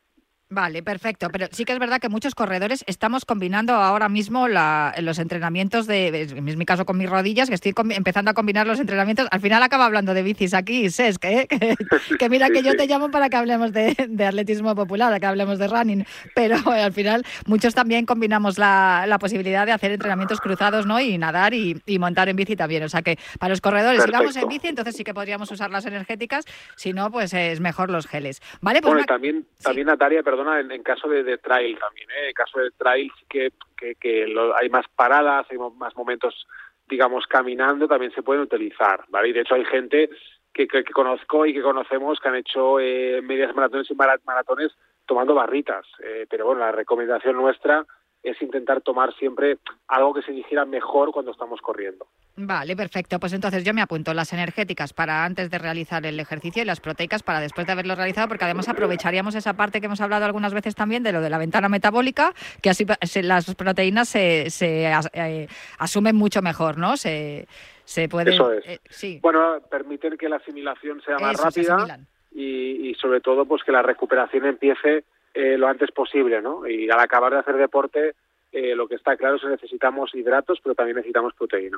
Vale, 0.49 0.81
perfecto. 0.81 1.27
Pero 1.29 1.47
sí 1.51 1.65
que 1.65 1.73
es 1.73 1.79
verdad 1.79 1.99
que 1.99 2.07
muchos 2.07 2.33
corredores 2.33 2.85
estamos 2.87 3.25
combinando 3.25 3.73
ahora 3.73 4.07
mismo 4.07 4.47
los 4.47 5.19
entrenamientos 5.19 5.87
de, 5.87 6.21
en 6.21 6.57
mi 6.57 6.65
caso 6.65 6.85
con 6.85 6.97
mis 6.97 7.09
rodillas, 7.09 7.49
que 7.49 7.55
estoy 7.55 7.73
empezando 7.89 8.31
a 8.31 8.33
combinar 8.33 8.65
los 8.65 8.79
entrenamientos. 8.79 9.27
Al 9.31 9.41
final 9.41 9.61
acaba 9.61 9.85
hablando 9.85 10.13
de 10.13 10.23
bicis 10.23 10.53
aquí, 10.53 10.89
Ses, 10.89 11.19
que, 11.19 11.47
que, 11.47 12.29
mira 12.29 12.49
que 12.49 12.63
yo 12.63 12.77
te 12.77 12.87
llamo 12.87 13.11
para 13.11 13.29
que 13.29 13.35
hablemos 13.35 13.73
de, 13.73 13.93
atletismo 14.25 14.73
popular, 14.73 15.19
que 15.19 15.25
hablemos 15.25 15.59
de 15.59 15.67
running, 15.67 16.05
pero 16.33 16.55
eh, 16.73 16.81
al 16.83 16.93
final 16.93 17.25
muchos 17.45 17.75
también 17.75 18.05
combinamos 18.05 18.57
la, 18.57 19.17
posibilidad 19.19 19.65
de 19.65 19.73
hacer 19.73 19.91
entrenamientos 19.91 20.39
cruzados, 20.39 20.85
¿no? 20.85 21.01
Y 21.01 21.17
nadar 21.17 21.53
y, 21.53 21.81
montar 21.99 22.29
en 22.29 22.35
bici 22.37 22.55
también. 22.55 22.83
O 22.83 22.89
sea 22.89 23.01
que 23.01 23.17
para 23.39 23.49
los 23.49 23.59
corredores, 23.59 24.01
si 24.01 24.11
vamos 24.11 24.35
en 24.37 24.47
bici, 24.47 24.67
entonces 24.67 24.95
sí 24.95 25.03
que 25.03 25.13
podríamos 25.13 25.51
usar 25.51 25.71
las 25.71 25.85
energéticas, 25.85 26.45
si 26.75 26.93
no, 26.93 27.11
pues 27.11 27.33
es 27.33 27.59
mejor 27.59 27.89
los 27.89 28.07
geles. 28.07 28.41
Vale, 28.61 28.81
pues 28.81 29.05
también, 29.07 29.45
también 29.61 29.87
Natalia, 29.87 30.23
en, 30.41 30.83
caso 30.83 31.07
de, 31.07 31.37
trail 31.37 31.77
también. 31.79 32.09
¿eh? 32.11 32.29
En 32.29 32.33
caso 32.33 32.59
de 32.59 32.71
trail 32.71 33.11
sí 33.19 33.25
que, 33.29 33.51
que, 33.99 34.25
hay 34.59 34.69
más 34.69 34.85
paradas, 34.95 35.47
hay 35.49 35.57
más 35.57 35.95
momentos 35.95 36.47
digamos, 36.89 37.27
caminando 37.27 37.87
también 37.87 38.13
se 38.13 38.23
pueden 38.23 38.43
utilizar, 38.43 39.03
¿vale? 39.09 39.33
De 39.33 39.41
hecho 39.41 39.55
hay 39.55 39.65
gente 39.65 40.09
que, 40.53 40.67
que, 40.67 40.83
conozco 40.85 41.45
y 41.45 41.53
que 41.53 41.61
conocemos 41.61 42.19
que 42.19 42.29
han 42.29 42.35
hecho 42.35 42.79
eh, 42.79 43.21
medias 43.21 43.53
maratones 43.55 43.91
y 43.91 43.95
maratones 43.95 44.71
tomando 45.05 45.35
barritas. 45.35 45.85
Eh, 46.01 46.25
pero 46.29 46.45
bueno, 46.45 46.61
la 46.61 46.71
recomendación 46.71 47.35
nuestra 47.35 47.85
es 48.29 48.41
intentar 48.41 48.81
tomar 48.81 49.13
siempre 49.15 49.57
algo 49.87 50.13
que 50.13 50.21
se 50.21 50.31
digiera 50.31 50.65
mejor 50.65 51.11
cuando 51.11 51.31
estamos 51.31 51.61
corriendo. 51.61 52.07
Vale, 52.35 52.75
perfecto. 52.75 53.19
Pues 53.19 53.33
entonces 53.33 53.63
yo 53.63 53.73
me 53.73 53.81
apunto 53.81 54.13
las 54.13 54.31
energéticas 54.33 54.93
para 54.93 55.25
antes 55.25 55.49
de 55.49 55.57
realizar 55.57 56.05
el 56.05 56.19
ejercicio 56.19 56.61
y 56.61 56.65
las 56.65 56.79
proteicas 56.79 57.23
para 57.23 57.39
después 57.39 57.65
de 57.65 57.73
haberlo 57.73 57.95
realizado, 57.95 58.27
porque 58.27 58.45
además 58.45 58.69
aprovecharíamos 58.69 59.35
esa 59.35 59.53
parte 59.53 59.79
que 59.79 59.87
hemos 59.87 60.01
hablado 60.01 60.25
algunas 60.25 60.53
veces 60.53 60.75
también 60.75 61.03
de 61.03 61.11
lo 61.11 61.21
de 61.21 61.29
la 61.29 61.37
ventana 61.37 61.69
metabólica, 61.69 62.33
que 62.61 62.69
así 62.69 62.85
las 63.23 63.55
proteínas 63.55 64.09
se, 64.09 64.49
se 64.49 64.91
eh, 65.13 65.47
asumen 65.79 66.15
mucho 66.15 66.41
mejor, 66.41 66.77
¿no? 66.77 66.95
Se, 66.97 67.47
se 67.85 68.07
puede. 68.09 68.31
Eso 68.31 68.51
es. 68.51 68.67
Eh, 68.67 68.79
sí. 68.89 69.19
Bueno, 69.21 69.61
permiten 69.69 70.17
que 70.17 70.29
la 70.29 70.35
asimilación 70.35 71.01
sea 71.01 71.17
más 71.17 71.41
rápida 71.41 71.99
y, 72.31 72.89
y, 72.89 72.93
sobre 72.95 73.21
todo 73.21 73.45
pues 73.45 73.63
que 73.63 73.71
la 73.71 73.81
recuperación 73.81 74.45
empiece 74.45 75.05
eh, 75.37 75.57
lo 75.57 75.67
antes 75.67 75.91
posible, 75.91 76.41
¿no? 76.41 76.67
Y 76.67 76.89
al 76.89 76.99
acabar 76.99 77.31
de 77.31 77.39
hacer 77.39 77.57
deporte 77.57 78.15
eh, 78.51 78.75
lo 78.75 78.87
que 78.87 78.95
está 78.95 79.15
claro 79.17 79.35
es 79.35 79.41
que 79.41 79.49
necesitamos 79.49 80.15
hidratos, 80.15 80.59
pero 80.63 80.73
también 80.73 80.95
necesitamos 80.95 81.33
proteína. 81.35 81.77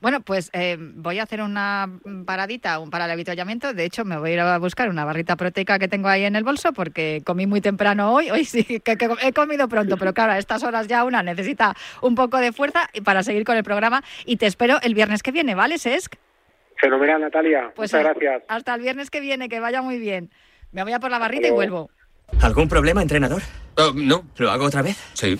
Bueno, 0.00 0.20
pues 0.20 0.50
eh, 0.52 0.76
voy 0.78 1.18
a 1.18 1.24
hacer 1.24 1.40
una 1.40 1.88
paradita 2.24 2.78
para 2.88 3.06
el 3.06 3.10
avituallamiento. 3.10 3.72
De 3.72 3.84
hecho, 3.84 4.04
me 4.04 4.16
voy 4.16 4.30
a 4.30 4.34
ir 4.34 4.40
a 4.40 4.58
buscar 4.58 4.88
una 4.90 5.04
barrita 5.04 5.34
proteica 5.34 5.80
que 5.80 5.88
tengo 5.88 6.08
ahí 6.08 6.24
en 6.24 6.36
el 6.36 6.44
bolso 6.44 6.72
porque 6.72 7.20
comí 7.24 7.48
muy 7.48 7.60
temprano 7.60 8.14
hoy. 8.14 8.30
Hoy 8.30 8.44
sí, 8.44 8.80
que, 8.80 8.96
he 9.22 9.32
comido 9.32 9.66
pronto, 9.66 9.96
pero 9.96 10.12
claro, 10.12 10.32
a 10.32 10.38
estas 10.38 10.62
horas 10.62 10.86
ya 10.86 11.04
una 11.04 11.22
necesita 11.24 11.74
un 12.00 12.14
poco 12.14 12.38
de 12.38 12.52
fuerza 12.52 12.88
para 13.04 13.24
seguir 13.24 13.44
con 13.44 13.56
el 13.56 13.64
programa. 13.64 14.04
Y 14.24 14.36
te 14.36 14.46
espero 14.46 14.76
el 14.82 14.94
viernes 14.94 15.24
que 15.24 15.32
viene, 15.32 15.56
¿vale, 15.56 15.78
Sesc? 15.78 16.14
Fenomenal, 16.76 17.22
Natalia. 17.22 17.72
Pues 17.74 17.92
Muchas 17.92 18.04
gracias. 18.04 18.44
Hasta 18.46 18.74
el 18.74 18.82
viernes 18.82 19.10
que 19.10 19.20
viene, 19.20 19.48
que 19.48 19.58
vaya 19.58 19.82
muy 19.82 19.98
bien. 19.98 20.30
Me 20.70 20.84
voy 20.84 20.92
a 20.92 21.00
por 21.00 21.10
la 21.10 21.18
barrita 21.18 21.48
y 21.48 21.50
vuelvo. 21.50 21.90
¿Algún 22.40 22.68
problema, 22.68 23.02
entrenador? 23.02 23.42
Oh, 23.76 23.92
no. 23.94 24.24
¿Lo 24.36 24.50
hago 24.50 24.64
otra 24.66 24.82
vez? 24.82 24.96
Sí. 25.14 25.38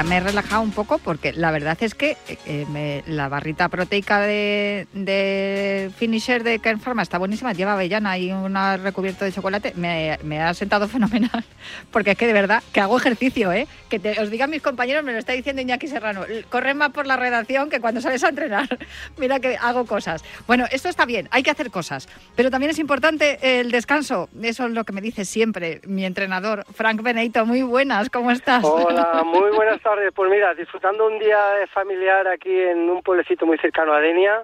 Ya 0.00 0.04
me 0.04 0.16
he 0.16 0.20
relajado 0.20 0.62
un 0.62 0.70
poco 0.70 0.98
porque 0.98 1.32
la 1.32 1.50
verdad 1.50 1.76
es 1.80 1.94
que 1.94 2.16
eh, 2.28 2.38
eh, 2.46 3.02
la 3.06 3.28
barrita 3.28 3.68
proteica 3.68 4.20
de, 4.20 5.90
finisher 5.96 6.42
de 6.42 6.58
Kern 6.58 6.80
Pharma 6.80 7.02
está 7.02 7.18
buenísima, 7.18 7.52
lleva 7.52 7.74
avellana 7.74 8.16
y 8.16 8.32
un 8.32 8.54
recubierto 8.82 9.24
de 9.24 9.32
chocolate, 9.32 9.74
me, 9.76 10.40
ha 10.40 10.54
sentado 10.54 10.88
fenomenal 10.94 11.44
porque 11.90 12.12
es 12.12 12.18
que 12.18 12.26
de 12.26 12.32
verdad 12.32 12.62
que 12.72 12.80
hago 12.80 12.96
ejercicio, 12.96 13.52
¿eh? 13.52 13.68
que 13.88 14.16
os 14.20 14.30
digan 14.30 14.50
mis 14.50 14.62
compañeros, 14.62 15.04
me 15.04 15.12
lo 15.12 15.18
está 15.18 15.32
diciendo 15.32 15.60
Iñaki 15.60 15.86
Serrano, 15.86 16.22
corre 16.48 16.72
más 16.72 16.90
por 16.90 17.06
la 17.06 17.16
redacción 17.16 17.68
que 17.68 17.80
cuando 17.80 18.00
sales 18.00 18.24
a 18.24 18.30
entrenar, 18.30 18.78
mira 19.18 19.38
que 19.38 19.56
hago 19.58 19.84
cosas. 19.84 20.24
Bueno, 20.46 20.64
esto 20.70 20.88
está 20.88 21.04
bien, 21.04 21.28
hay 21.30 21.42
que 21.42 21.50
hacer 21.50 21.70
cosas, 21.70 22.08
pero 22.36 22.50
también 22.50 22.70
es 22.70 22.78
importante 22.78 23.60
el 23.60 23.70
descanso, 23.70 24.30
eso 24.42 24.66
es 24.66 24.72
lo 24.72 24.84
que 24.84 24.92
me 24.92 25.02
dice 25.02 25.26
siempre 25.26 25.82
mi 25.86 26.06
entrenador, 26.06 26.64
Frank 26.72 27.02
Beneito, 27.02 27.44
muy 27.44 27.62
buenas, 27.62 28.08
¿cómo 28.08 28.30
estás? 28.30 28.64
Hola, 28.64 29.22
muy 29.24 29.50
buenas 29.54 29.60
buenas 29.60 29.80
tardes. 29.90 30.12
Pues 30.14 30.30
mira, 30.30 30.54
disfrutando 30.54 31.06
un 31.06 31.18
día 31.18 31.66
familiar 31.72 32.28
aquí 32.28 32.56
en 32.56 32.88
un 32.88 33.02
pueblecito 33.02 33.46
muy 33.46 33.58
cercano 33.58 33.92
a 33.92 34.00
Denia, 34.00 34.42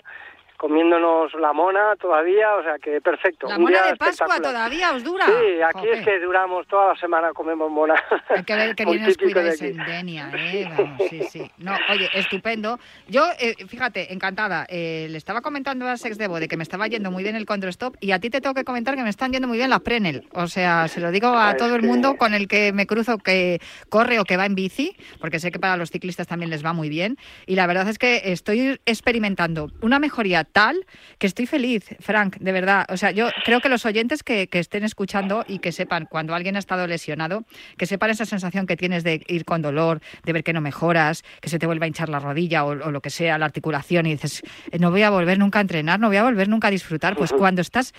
comiéndonos 0.57 1.32
la 1.34 1.52
mona 1.52 1.94
todavía, 2.00 2.54
o 2.57 2.62
sea 2.62 2.78
que 2.78 3.00
perfecto. 3.00 3.48
La 3.48 3.59
mona 3.59 3.82
de 3.82 3.96
Pascua 3.96 4.40
todavía 4.40 4.92
os 4.92 5.04
dura. 5.04 5.26
Sí, 5.26 5.62
aquí 5.62 5.88
es 5.88 6.04
que 6.04 6.18
duramos 6.20 6.66
toda 6.66 6.88
la 6.88 6.96
semana 6.96 7.32
comemos 7.32 7.70
mona. 7.70 7.94
Hay 8.28 8.44
que 8.44 8.54
ver 8.54 8.74
que 8.76 8.84
vienes 8.84 9.16
cuidáis 9.16 9.61
en 9.62 9.76
Denia, 9.76 10.30
¿eh? 10.34 10.68
sí, 11.11 11.22
sí. 11.24 11.50
No, 11.59 11.72
oye, 11.90 12.09
estupendo. 12.14 12.78
Yo, 13.09 13.24
eh, 13.38 13.54
fíjate, 13.68 14.12
encantada. 14.12 14.66
Eh, 14.68 15.07
le 15.11 15.18
estaba 15.18 15.40
comentando 15.40 15.86
a 15.88 15.96
Sex 15.96 16.18
Debo 16.18 16.40
de 16.40 16.48
que 16.48 16.57
me 16.57 16.62
estaba 16.62 16.86
yendo 16.86 17.11
muy 17.11 17.22
bien 17.22 17.36
el 17.36 17.46
control 17.46 17.70
stop 17.70 17.96
y 18.00 18.12
a 18.12 18.18
ti 18.18 18.30
te 18.30 18.40
tengo 18.40 18.54
que 18.54 18.64
comentar 18.64 18.96
que 18.96 19.02
me 19.02 19.11
están 19.11 19.32
yendo 19.32 19.48
muy 19.48 19.59
bien 19.59 19.70
las 19.70 19.80
Prenel. 19.80 20.26
O 20.32 20.46
sea, 20.46 20.88
se 20.88 21.00
lo 21.00 21.11
digo 21.11 21.28
a 21.28 21.57
todo 21.57 21.76
el 21.76 21.82
mundo 21.82 22.16
con 22.16 22.34
el 22.34 22.48
que 22.48 22.72
me 22.72 22.86
cruzo 22.86 23.18
que 23.18 23.61
corre 23.88 24.18
o 24.18 24.24
que 24.24 24.36
va 24.36 24.46
en 24.46 24.54
bici, 24.54 24.96
porque 25.20 25.38
sé 25.38 25.50
que 25.50 25.59
para 25.59 25.76
los 25.76 25.90
ciclistas 25.90 26.26
también 26.26 26.50
les 26.50 26.64
va 26.64 26.72
muy 26.72 26.88
bien. 26.88 27.16
Y 27.46 27.54
la 27.57 27.66
verdad 27.66 27.88
es 27.88 27.98
que 27.98 28.22
estoy 28.24 28.80
experimentando 28.86 29.70
una 29.80 29.98
mejoría 29.98 30.45
tal 30.53 30.86
que 31.18 31.26
estoy 31.26 31.47
feliz, 31.47 31.84
Frank, 32.01 32.36
de 32.38 32.53
verdad. 32.53 32.86
O 32.88 32.97
sea, 32.97 33.11
yo 33.11 33.28
creo 33.44 33.61
que 33.61 33.68
los 33.68 33.86
oyentes 33.86 34.22
que, 34.22 34.49
estén 34.53 34.84
escuchando 34.84 35.44
y 35.47 35.59
que 35.59 35.70
sepan 35.70 36.07
cuando 36.07 36.34
alguien 36.34 36.57
ha 36.57 36.59
estado 36.59 36.86
lesionado, 36.86 37.44
que 37.76 37.86
sepan 37.86 38.11
esa 38.11 38.24
sensación 38.24 38.66
que 38.66 38.76
tienes 38.76 39.05
de 39.05 39.22
ir 39.28 39.44
con 39.44 39.62
dolor, 39.62 40.01
de 40.24 40.32
ver 40.32 40.42
que 40.42 40.53
no 40.53 40.61
mejoras, 40.61 41.24
que 41.40 41.49
se 41.49 41.59
te 41.59 41.66
vuelva 41.66 41.84
a 41.84 41.88
hinchar 41.88 42.09
la 42.09 42.18
rodilla 42.18 42.64
o, 42.64 42.74
lo 42.74 43.01
que 43.01 43.11
sea, 43.11 43.38
la 43.38 43.47
articulación 43.47 44.07
y 44.07 44.12
dices, 44.12 44.42
no 44.78 44.90
voy 44.90 45.03
a 45.03 45.11
volver 45.11 45.38
nunca 45.38 45.59
a 45.59 45.62
entrenar, 45.62 46.01
no 46.01 46.09
voy 46.09 46.16
a 46.16 46.22
volver 46.22 46.49
nunca 46.49 46.68
a 46.68 46.70
disfrutar. 46.70 47.16
Pues 47.16 47.32
cuando 47.32 47.61
estás 47.61 47.92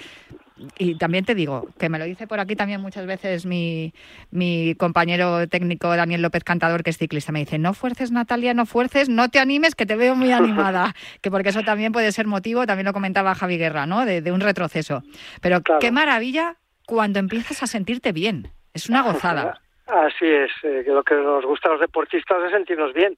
y 0.77 0.95
también 0.95 1.25
te 1.25 1.35
digo, 1.35 1.67
que 1.77 1.89
me 1.89 1.99
lo 1.99 2.05
dice 2.05 2.27
por 2.27 2.39
aquí 2.39 2.55
también 2.55 2.81
muchas 2.81 3.05
veces 3.05 3.45
mi, 3.45 3.93
mi 4.31 4.75
compañero 4.75 5.47
técnico 5.47 5.95
Daniel 5.95 6.21
López 6.21 6.43
Cantador, 6.43 6.83
que 6.83 6.89
es 6.89 6.97
ciclista, 6.97 7.31
me 7.31 7.39
dice, 7.39 7.57
no 7.57 7.73
fuerces 7.73 8.11
Natalia, 8.11 8.53
no 8.53 8.65
fuerces, 8.65 9.09
no 9.09 9.29
te 9.29 9.39
animes, 9.39 9.75
que 9.75 9.85
te 9.85 9.95
veo 9.95 10.15
muy 10.15 10.31
animada, 10.31 10.93
que 11.21 11.31
porque 11.31 11.49
eso 11.49 11.63
también 11.63 11.91
puede 11.91 12.11
ser 12.11 12.27
motivo, 12.27 12.65
también 12.65 12.85
lo 12.85 12.93
comentaba 12.93 13.35
Javi 13.35 13.57
Guerra, 13.57 13.85
¿no? 13.85 14.05
De, 14.05 14.31
un 14.31 14.41
retroceso. 14.41 15.03
Pero 15.41 15.61
qué 15.79 15.91
maravilla 15.91 16.57
cuando 16.85 17.19
empiezas 17.19 17.63
a 17.63 17.67
sentirte 17.67 18.11
bien, 18.11 18.49
es 18.73 18.89
una 18.89 19.01
gozada. 19.03 19.59
Así 19.87 20.25
es, 20.25 20.51
eh, 20.63 20.83
que 20.83 20.91
lo 20.91 21.03
que 21.03 21.15
nos 21.15 21.45
gusta 21.45 21.69
a 21.69 21.73
los 21.73 21.81
deportistas 21.81 22.43
es 22.43 22.51
sentirnos 22.51 22.93
bien. 22.93 23.17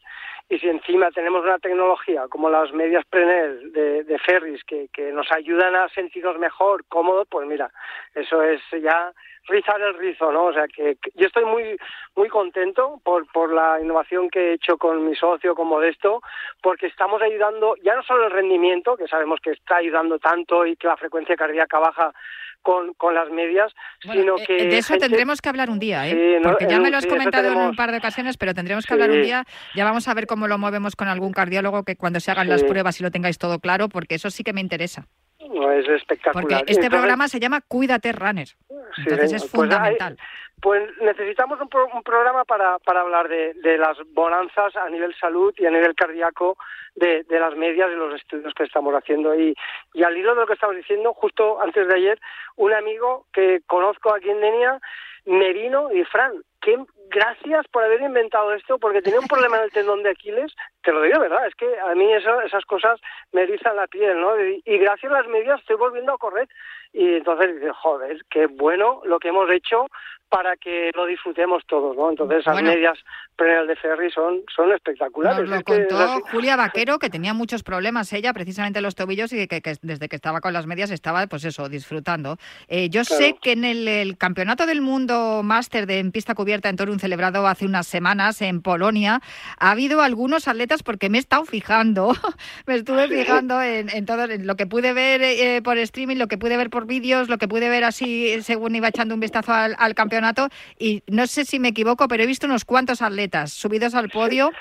Y 0.50 0.58
si 0.58 0.68
encima 0.68 1.12
tenemos 1.12 1.44
una 1.44 1.60
tecnología 1.60 2.28
como 2.28 2.50
las 2.50 2.74
medias 2.74 3.06
Prenel 3.06 3.72
de, 3.72 4.04
de 4.04 4.18
Ferris 4.18 4.64
que, 4.64 4.90
que 4.92 5.12
nos 5.12 5.32
ayudan 5.32 5.76
a 5.76 5.88
sentirnos 5.90 6.40
mejor, 6.40 6.86
cómodos, 6.88 7.28
pues 7.30 7.48
mira, 7.48 7.72
eso 8.16 8.42
es 8.42 8.60
ya 8.82 9.14
rizar 9.48 9.82
el 9.82 9.96
rizo, 9.96 10.32
¿no? 10.32 10.46
O 10.46 10.54
sea 10.54 10.68
que, 10.68 10.98
yo 11.16 11.28
estoy 11.28 11.46
muy 11.46 11.78
muy 12.16 12.30
contento 12.30 13.00
por, 13.04 13.26
por 13.32 13.54
la 13.54 13.80
innovación 13.82 14.30
que 14.30 14.52
he 14.52 14.54
hecho 14.54 14.78
con 14.78 15.08
mi 15.08 15.16
socio, 15.16 15.56
con 15.56 15.68
Modesto, 15.68 16.22
porque 16.62 16.88
estamos 16.88 17.22
ayudando 17.22 17.76
ya 17.84 17.96
no 17.96 18.04
solo 18.04 18.26
el 18.26 18.32
rendimiento, 18.32 18.98
que 18.98 19.08
sabemos 19.08 19.40
que 19.42 19.52
está 19.52 19.78
ayudando 19.78 20.20
tanto 20.20 20.66
y 20.66 20.76
que 20.76 20.88
la 20.88 20.98
frecuencia 20.98 21.36
cardíaca 21.36 21.80
baja 21.80 22.14
con, 22.62 22.94
con 22.96 23.16
las 23.16 23.30
medias, 23.30 23.74
sino 24.02 24.38
eh, 24.38 24.44
que... 24.46 24.54
De 24.54 24.78
eso 24.78 24.98
tendremos 24.98 25.42
que 25.42 25.50
hablar 25.50 25.70
un 25.70 25.80
día, 25.80 26.08
¿eh? 26.08 26.40
Porque 26.44 26.68
ya 26.68 26.80
me 26.80 26.92
lo 26.92 26.98
has 26.98 27.06
comentado 27.06 27.52
en 27.52 27.58
un 27.58 27.76
par 27.76 27.92
de 27.92 27.98
ocasiones, 27.98 28.38
pero 28.38 28.54
tendremos 28.54 28.86
que 28.86 28.94
hablar 28.94 29.12
un 29.12 29.22
día. 29.22 29.44
Ya 29.76 29.86
vamos 29.86 30.08
a 30.08 30.14
ver 30.14 30.28
cómo 30.28 30.48
lo 30.48 30.58
movemos 30.58 30.96
con 30.96 31.08
algún 31.08 31.32
cardiólogo 31.32 31.84
que 31.84 31.96
cuando 31.96 32.20
se 32.20 32.32
hagan 32.32 32.50
las 32.50 32.64
pruebas 32.64 33.00
y 33.00 33.04
lo 33.04 33.12
tengáis 33.12 33.38
todo 33.38 33.60
claro, 33.60 33.90
porque 33.90 34.16
eso 34.16 34.30
sí 34.30 34.44
que 34.44 34.54
me 34.54 34.62
interesa. 34.62 35.08
No, 35.50 35.72
es 35.72 35.88
espectacular. 35.88 36.44
Porque 36.44 36.72
este 36.72 36.90
programa 36.90 37.28
se 37.28 37.40
llama 37.40 37.62
Cuídate 37.68 38.12
Runner. 38.12 38.48
Entonces 38.98 39.34
es 39.34 39.42
pues 39.42 39.52
fundamental. 39.52 40.18
Pues, 40.62 40.84
necesitamos 41.02 41.60
un, 41.62 41.70
un 41.94 42.04
programa 42.04 42.44
para, 42.44 42.80
para 42.80 43.02
hablar 43.02 43.30
de, 43.30 43.54
de, 43.56 43.78
las 43.78 43.98
bonanzas 44.14 44.76
a 44.76 44.90
nivel 44.90 45.16
salud 45.16 45.54
y 45.58 45.66
a 45.66 45.72
nivel 45.72 45.96
cardíaco 45.96 46.58
de, 46.96 47.24
de 47.24 47.40
las 47.40 47.56
medias 47.56 47.90
y 47.92 47.96
los 47.96 48.14
estudios 48.14 48.54
que 48.54 48.64
estamos 48.64 48.94
haciendo. 48.94 49.34
Y, 49.36 49.56
y 49.94 50.04
al 50.04 50.18
hilo 50.18 50.36
de 50.36 50.42
lo 50.42 50.48
que 50.48 50.54
estamos 50.54 50.76
diciendo, 50.76 51.14
justo 51.14 51.62
antes 51.62 51.88
de 51.88 51.96
ayer, 51.96 52.20
un 52.58 52.74
amigo 52.74 53.26
que 53.32 53.62
conozco 53.68 54.14
aquí 54.14 54.30
en 54.30 54.42
Denia 54.42 54.80
me 55.26 55.54
vino 55.54 55.94
y 55.94 56.04
Fran, 56.06 56.34
qué 56.62 56.78
gracias 57.10 57.68
por 57.68 57.84
haber 57.84 58.02
inventado 58.02 58.54
esto, 58.54 58.78
porque 58.78 59.02
tenía 59.02 59.20
un 59.20 59.28
problema 59.28 59.58
en 59.58 59.64
el 59.64 59.72
tendón 59.72 60.04
de 60.04 60.12
Aquiles, 60.12 60.56
te 60.84 60.92
lo 60.92 61.02
digo, 61.02 61.20
¿verdad? 61.20 61.48
Es 61.48 61.56
que 61.56 61.68
a 61.80 61.94
mí 61.96 62.12
eso, 62.14 62.42
esas 62.42 62.66
cosas 62.66 63.00
me 63.32 63.44
erizan 63.44 63.76
la 63.76 63.88
piel, 63.88 64.20
¿no? 64.20 64.40
Y, 64.40 64.78
gracias 64.78 65.12
a 65.12 65.16
las 65.16 65.28
medias 65.28 65.60
estoy 65.60 65.76
volviendo 65.76 66.14
a 66.14 66.18
correr. 66.18 66.48
Y 66.92 67.16
entonces 67.16 67.56
dices, 67.56 67.76
joder, 67.76 68.26
qué 68.30 68.48
bueno 68.48 69.02
lo 69.06 69.20
que 69.20 69.28
hemos 69.28 69.50
hecho 69.52 69.88
para 70.30 70.56
que 70.58 70.92
lo 70.96 71.06
disfrutemos 71.06 71.64
todos, 71.68 71.96
¿no? 71.98 72.10
Entonces 72.10 72.40
esas 72.40 72.62
medias 72.62 72.98
Prenel 73.36 73.68
de 73.68 73.76
Ferry 73.76 74.12
son, 74.12 74.44
son 74.56 74.72
espectaculares. 74.72 75.50
Nos 75.50 75.50
lo 75.50 75.64
contó 75.64 76.22
Julia 76.32 76.56
Vaquero, 76.56 77.00
que 77.00 77.10
tenía 77.10 77.34
muchos 77.34 77.64
problemas 77.64 78.14
ella, 78.14 78.32
precisamente 78.32 78.80
los 78.82 78.96
tobillos, 78.96 79.34
y 79.34 79.48
que, 79.48 79.62
desde 79.82 80.08
que 80.08 80.16
estaba 80.16 80.40
con 80.40 80.54
las 80.54 80.68
medias 80.68 80.92
estaba, 80.92 81.26
pues 81.28 81.46
eso, 81.46 81.68
disfrutando. 81.68 82.38
Eh, 82.68 82.90
yo 82.90 83.04
sé 83.04 83.38
que 83.42 83.54
en 83.54 83.66
el, 83.66 84.18
Campeonato 84.18 84.66
del 84.66 84.82
Mundo 84.82 85.42
Máster 85.44 85.88
de 85.88 86.00
en 86.00 86.12
pista 86.12 86.36
cubierta 86.36 86.70
en 86.70 86.76
Torun 86.76 86.99
celebrado 87.00 87.48
hace 87.48 87.66
unas 87.66 87.88
semanas 87.88 88.42
en 88.42 88.62
Polonia, 88.62 89.22
ha 89.58 89.72
habido 89.72 90.02
algunos 90.02 90.48
atletas, 90.48 90.84
porque 90.84 91.10
me 91.10 91.18
he 91.18 91.22
estado 91.22 91.46
fijando, 91.46 92.14
me 92.68 92.76
estuve 92.76 93.08
fijando 93.08 93.62
en, 93.62 94.06
todo 94.06 94.28
lo 94.28 94.56
que 94.56 94.68
pude 94.68 94.94
ver 94.94 95.22
eh, 95.22 95.62
por 95.64 95.78
streaming, 95.78 96.18
lo 96.18 96.28
que 96.28 96.38
pude 96.38 96.58
ver 96.58 96.70
por 96.70 96.86
vídeos, 96.86 97.30
lo 97.30 97.38
que 97.38 97.48
pude 97.48 97.70
ver 97.70 97.84
así 97.84 98.42
según 98.42 98.76
iba 98.76 98.88
echando 98.90 99.14
un 99.14 99.20
vistazo 99.20 99.54
al, 99.54 99.76
al 99.80 99.96
campeonato, 99.96 100.50
y 100.78 101.04
no 101.08 101.28
sé 101.28 101.46
si 101.46 101.60
me 101.60 101.70
equivoco, 101.70 102.08
pero 102.08 102.24
he 102.24 102.28
visto 102.28 102.46
unos 102.46 102.66
cuantos 102.66 103.02
atletas 103.02 103.52
subidos 103.54 103.96
al 103.96 104.10
podio 104.10 104.52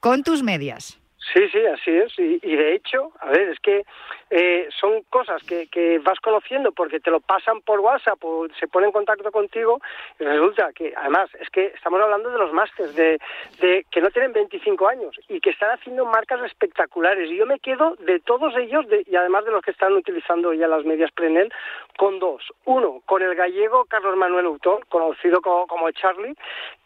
con 0.00 0.22
tus 0.22 0.42
medias. 0.42 0.98
Sí, 1.32 1.48
sí, 1.50 1.58
así 1.66 1.90
es. 1.90 2.12
Y, 2.18 2.56
de 2.56 2.74
hecho, 2.74 3.12
a 3.20 3.30
ver, 3.30 3.48
es 3.48 3.60
que 3.60 3.84
eh, 4.30 4.68
son 4.78 5.02
cosas 5.10 5.42
que, 5.42 5.66
que, 5.66 5.98
vas 5.98 6.20
conociendo 6.20 6.72
porque 6.72 7.00
te 7.00 7.10
lo 7.10 7.20
pasan 7.20 7.60
por 7.62 7.80
WhatsApp 7.80 8.22
o 8.22 8.46
se 8.58 8.68
pone 8.68 8.86
en 8.86 8.92
contacto 8.92 9.30
contigo 9.32 9.80
y 10.20 10.24
resulta 10.24 10.72
que, 10.72 10.92
además, 10.96 11.28
es 11.40 11.50
que 11.50 11.66
estamos 11.66 12.00
hablando 12.00 12.30
de 12.30 12.38
los 12.38 12.52
másters, 12.52 12.94
de, 12.94 13.18
de 13.60 13.84
que 13.90 14.00
no 14.00 14.10
tienen 14.10 14.32
25 14.32 14.88
años 14.88 15.16
y 15.28 15.40
que 15.40 15.50
están 15.50 15.70
haciendo 15.70 16.06
marcas 16.06 16.42
espectaculares. 16.44 17.30
Y 17.30 17.36
yo 17.36 17.46
me 17.46 17.58
quedo 17.58 17.96
de 17.96 18.20
todos 18.20 18.56
ellos, 18.56 18.86
de, 18.88 19.04
y 19.06 19.16
además 19.16 19.44
de 19.44 19.50
los 19.50 19.62
que 19.62 19.72
están 19.72 19.94
utilizando 19.94 20.52
ya 20.52 20.68
las 20.68 20.84
medias 20.84 21.10
Prenel, 21.12 21.52
con 21.98 22.18
dos. 22.18 22.42
Uno, 22.64 23.02
con 23.04 23.22
el 23.22 23.34
gallego 23.34 23.84
Carlos 23.86 24.16
Manuel 24.16 24.46
Utón, 24.46 24.80
conocido 24.88 25.40
como 25.40 25.90
Charlie, 25.90 26.34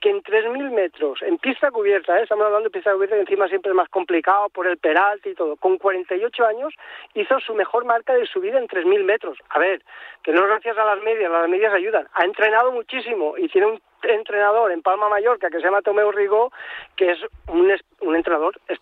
que 0.01 0.11
en 0.11 0.23
3.000 0.23 0.71
metros, 0.71 1.21
en 1.23 1.39
pista 1.39 1.71
cubierta, 1.71 2.19
¿eh? 2.19 2.23
estamos 2.23 2.47
hablando 2.47 2.69
de 2.69 2.73
pista 2.73 2.93
cubierta, 2.93 3.17
que 3.17 3.23
encima 3.23 3.49
siempre 3.49 3.71
es 3.71 3.77
más 3.77 3.89
complicado 3.89 4.49
por 4.49 4.67
el 4.67 4.79
Peralta 4.79 5.29
y 5.29 5.35
todo. 5.35 5.57
Con 5.57 5.79
48 5.79 6.47
años 6.47 6.75
hizo 7.15 7.39
su 7.41 7.55
mejor 7.55 7.85
marca 7.85 8.15
de 8.15 8.27
subida 8.27 8.59
en 8.59 8.67
3.000 8.67 9.05
metros. 9.05 9.39
A 9.51 9.59
ver, 9.59 9.83
que 10.23 10.33
no 10.33 10.47
gracias 10.47 10.77
a 10.79 10.85
las 10.85 11.03
medias, 11.03 11.31
las 11.31 11.49
medias 11.49 11.73
ayudan. 11.73 12.09
Ha 12.15 12.25
entrenado 12.25 12.73
muchísimo 12.73 13.37
y 13.37 13.49
tiene 13.49 13.67
un 13.69 13.81
entrenador 14.03 14.73
en 14.73 14.83
Palma 14.83 15.09
Mallorca 15.09 15.51
que 15.51 15.59
se 15.59 15.65
llama 15.65 15.83
Tomeu 15.83 16.11
Rigo, 16.11 16.53
que 16.97 17.13
es 17.13 17.19
un, 17.49 17.73
un 18.01 18.17
entrenador 18.17 18.61
es, 18.69 18.79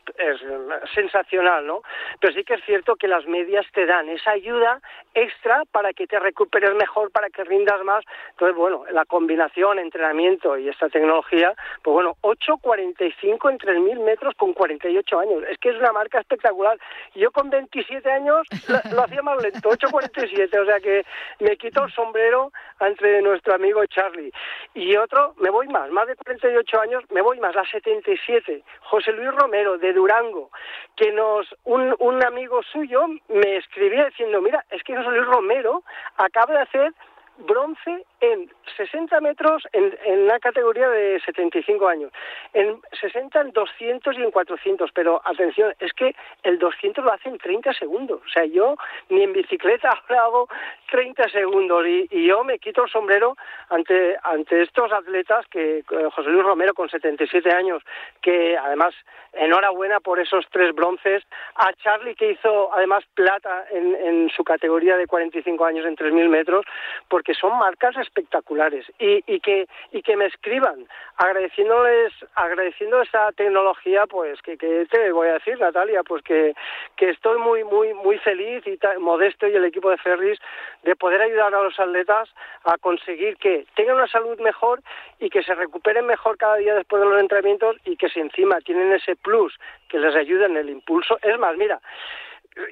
sensacional, 0.95 1.67
¿no? 1.67 1.83
Pero 2.21 2.33
sí 2.33 2.45
que 2.45 2.55
es 2.55 2.65
cierto 2.65 2.97
que 2.97 3.09
las 3.09 3.27
medias 3.27 3.67
te 3.73 3.87
dan 3.87 4.09
esa 4.09 4.33
ayuda 4.33 4.81
extra 5.15 5.63
para 5.73 5.93
que 5.93 6.07
te 6.07 6.19
recuperes 6.19 6.75
mejor, 6.75 7.11
para 7.11 7.31
que 7.31 7.45
rindas 7.45 7.83
más. 7.85 8.05
Entonces, 8.31 8.57
bueno, 8.57 8.85
la 8.91 9.05
combinación, 9.05 9.79
entrenamiento 9.79 10.57
y 10.57 10.69
esta 10.69 10.89
tecnología, 10.89 11.55
pues 11.83 11.95
bueno, 11.95 12.17
8.45 12.23 13.51
en 13.51 13.59
3.000 13.59 14.05
metros 14.05 14.35
con 14.37 14.53
48 14.53 15.19
años. 15.19 15.43
Es 15.51 15.59
que 15.59 15.71
es 15.71 15.77
una 15.77 15.93
marca 15.93 16.21
espectacular. 16.21 16.79
Yo 17.15 17.31
con 17.33 17.51
27 17.51 18.11
años 18.11 18.47
lo, 18.93 19.03
hacía 19.03 19.23
más 19.23 19.43
lento, 19.43 19.71
8.47, 19.71 20.61
o 20.61 20.65
sea 20.65 20.81
que 20.81 21.05
me 21.41 21.57
quito 21.57 21.85
el 21.85 21.93
sombrero 21.93 22.53
entre 22.81 23.23
nuestro 23.23 23.55
amigo 23.55 23.85
Charlie. 23.87 24.33
Y 24.75 24.93
yo 24.93 25.08
otro, 25.09 25.35
me 25.39 25.51
voy 25.51 25.67
más, 25.69 25.91
más 25.91 26.07
de 26.07 26.17
48 26.17 26.81
años, 26.81 27.05
me 27.11 27.23
voy 27.23 27.41
más, 27.41 27.57
a 27.57 27.65
77. 27.65 28.63
José 28.81 29.13
Luis 29.13 29.31
Romero, 29.35 29.79
de 29.79 29.93
Durango, 29.93 30.51
que 30.97 31.11
nos, 31.13 31.47
un, 31.65 31.95
un 31.99 32.23
amigo 32.23 32.63
suyo 32.63 33.07
me 33.29 33.57
escribía 33.57 34.07
diciendo, 34.07 34.41
mira, 34.41 34.65
es 34.71 34.83
que 34.83 34.97
José 34.97 35.09
Luis 35.11 35.27
Romero 35.27 35.83
acaba 36.17 36.55
de 36.55 36.61
hacer 36.61 36.95
bronce 37.39 38.05
en 38.21 38.51
60 38.77 39.21
metros 39.21 39.63
en, 39.73 39.97
en 40.05 40.21
una 40.25 40.39
categoría 40.39 40.89
de 40.89 41.21
75 41.21 41.89
años, 41.89 42.13
en 42.53 42.81
60 43.01 43.41
en 43.41 43.53
200 43.53 44.17
y 44.17 44.23
en 44.23 44.31
400, 44.31 44.91
pero 44.93 45.21
atención, 45.25 45.75
es 45.79 45.93
que 45.93 46.15
el 46.43 46.59
200 46.59 47.05
lo 47.05 47.13
hace 47.13 47.29
en 47.29 47.39
30 47.39 47.73
segundos, 47.75 48.21
o 48.25 48.29
sea, 48.29 48.45
yo 48.45 48.77
ni 49.09 49.23
en 49.23 49.33
bicicleta 49.33 49.91
ahora 50.09 50.25
hago 50.25 50.49
30 50.91 51.29
segundos. 51.29 51.87
Y, 51.87 52.09
y 52.11 52.27
yo 52.27 52.45
me 52.45 52.59
quito 52.59 52.85
el 52.85 52.91
sombrero 52.91 53.37
ante, 53.69 54.17
ante 54.23 54.63
estos 54.63 54.93
atletas 54.93 55.47
que 55.49 55.85
José 55.87 56.31
Luis 56.31 56.45
Romero 56.45 56.75
con 56.75 56.89
77 56.89 57.51
años, 57.53 57.83
que 58.21 58.57
además 58.57 58.95
enhorabuena 59.33 60.01
por 60.01 60.19
esos 60.19 60.47
tres 60.51 60.75
bronces, 60.75 61.25
a 61.55 61.73
Charlie 61.75 62.15
que 62.15 62.33
hizo 62.33 62.75
además 62.75 63.05
plata 63.15 63.67
en, 63.71 63.95
en 63.95 64.31
su 64.31 64.45
categoría 64.45 64.97
de 64.97 65.07
45 65.07 65.65
años 65.65 65.87
en 65.87 65.97
3.000 65.97 66.29
metros, 66.29 66.65
porque 67.09 67.28
son 67.35 67.59
marcas 67.59 67.97
espectaculares 67.97 68.85
y, 68.99 69.23
y 69.27 69.41
que 69.41 69.67
y 69.93 70.03
que 70.03 70.17
me 70.17 70.27
escriban 70.27 70.87
agradeciéndoles 71.17 72.13
agradeciendo 72.35 73.03
esa 73.03 73.33
tecnología 73.33 74.07
pues 74.07 74.41
que, 74.43 74.57
te 74.57 75.13
voy 75.13 75.29
a 75.29 75.35
decir 75.35 75.59
Natalia 75.59 76.03
pues 76.03 76.23
que, 76.23 76.55
que 76.97 77.11
estoy 77.11 77.39
muy 77.39 77.65
muy 77.65 77.95
muy 77.95 78.19
feliz 78.19 78.63
y 78.67 78.79
modesto 78.99 79.47
y 79.47 79.55
el 79.55 79.65
equipo 79.65 79.91
de 79.91 79.99
Ferris 79.99 80.39
de 80.83 80.97
poder 80.97 81.21
ayudar 81.21 81.55
a 81.55 81.63
los 81.63 81.79
atletas 81.79 82.29
a 82.65 82.79
conseguir 82.79 83.37
que 83.37 83.67
tengan 83.75 83.97
una 83.97 84.09
salud 84.09 84.39
mejor 84.41 84.81
y 85.19 85.31
que 85.31 85.43
se 85.43 85.55
recuperen 85.55 86.07
mejor 86.07 86.37
cada 86.37 86.57
día 86.57 86.75
después 86.75 87.03
de 87.03 87.09
los 87.09 87.21
entrenamientos 87.21 87.77
y 87.85 87.97
que 87.97 88.09
si 88.09 88.21
encima 88.21 88.61
tienen 88.61 88.93
ese 88.93 89.17
plus 89.17 89.59
que 89.89 89.99
les 89.99 90.15
ayude 90.15 90.47
en 90.47 90.57
el 90.57 90.71
impulso 90.71 91.19
es 91.23 91.39
más 91.39 91.57
mira 91.57 91.81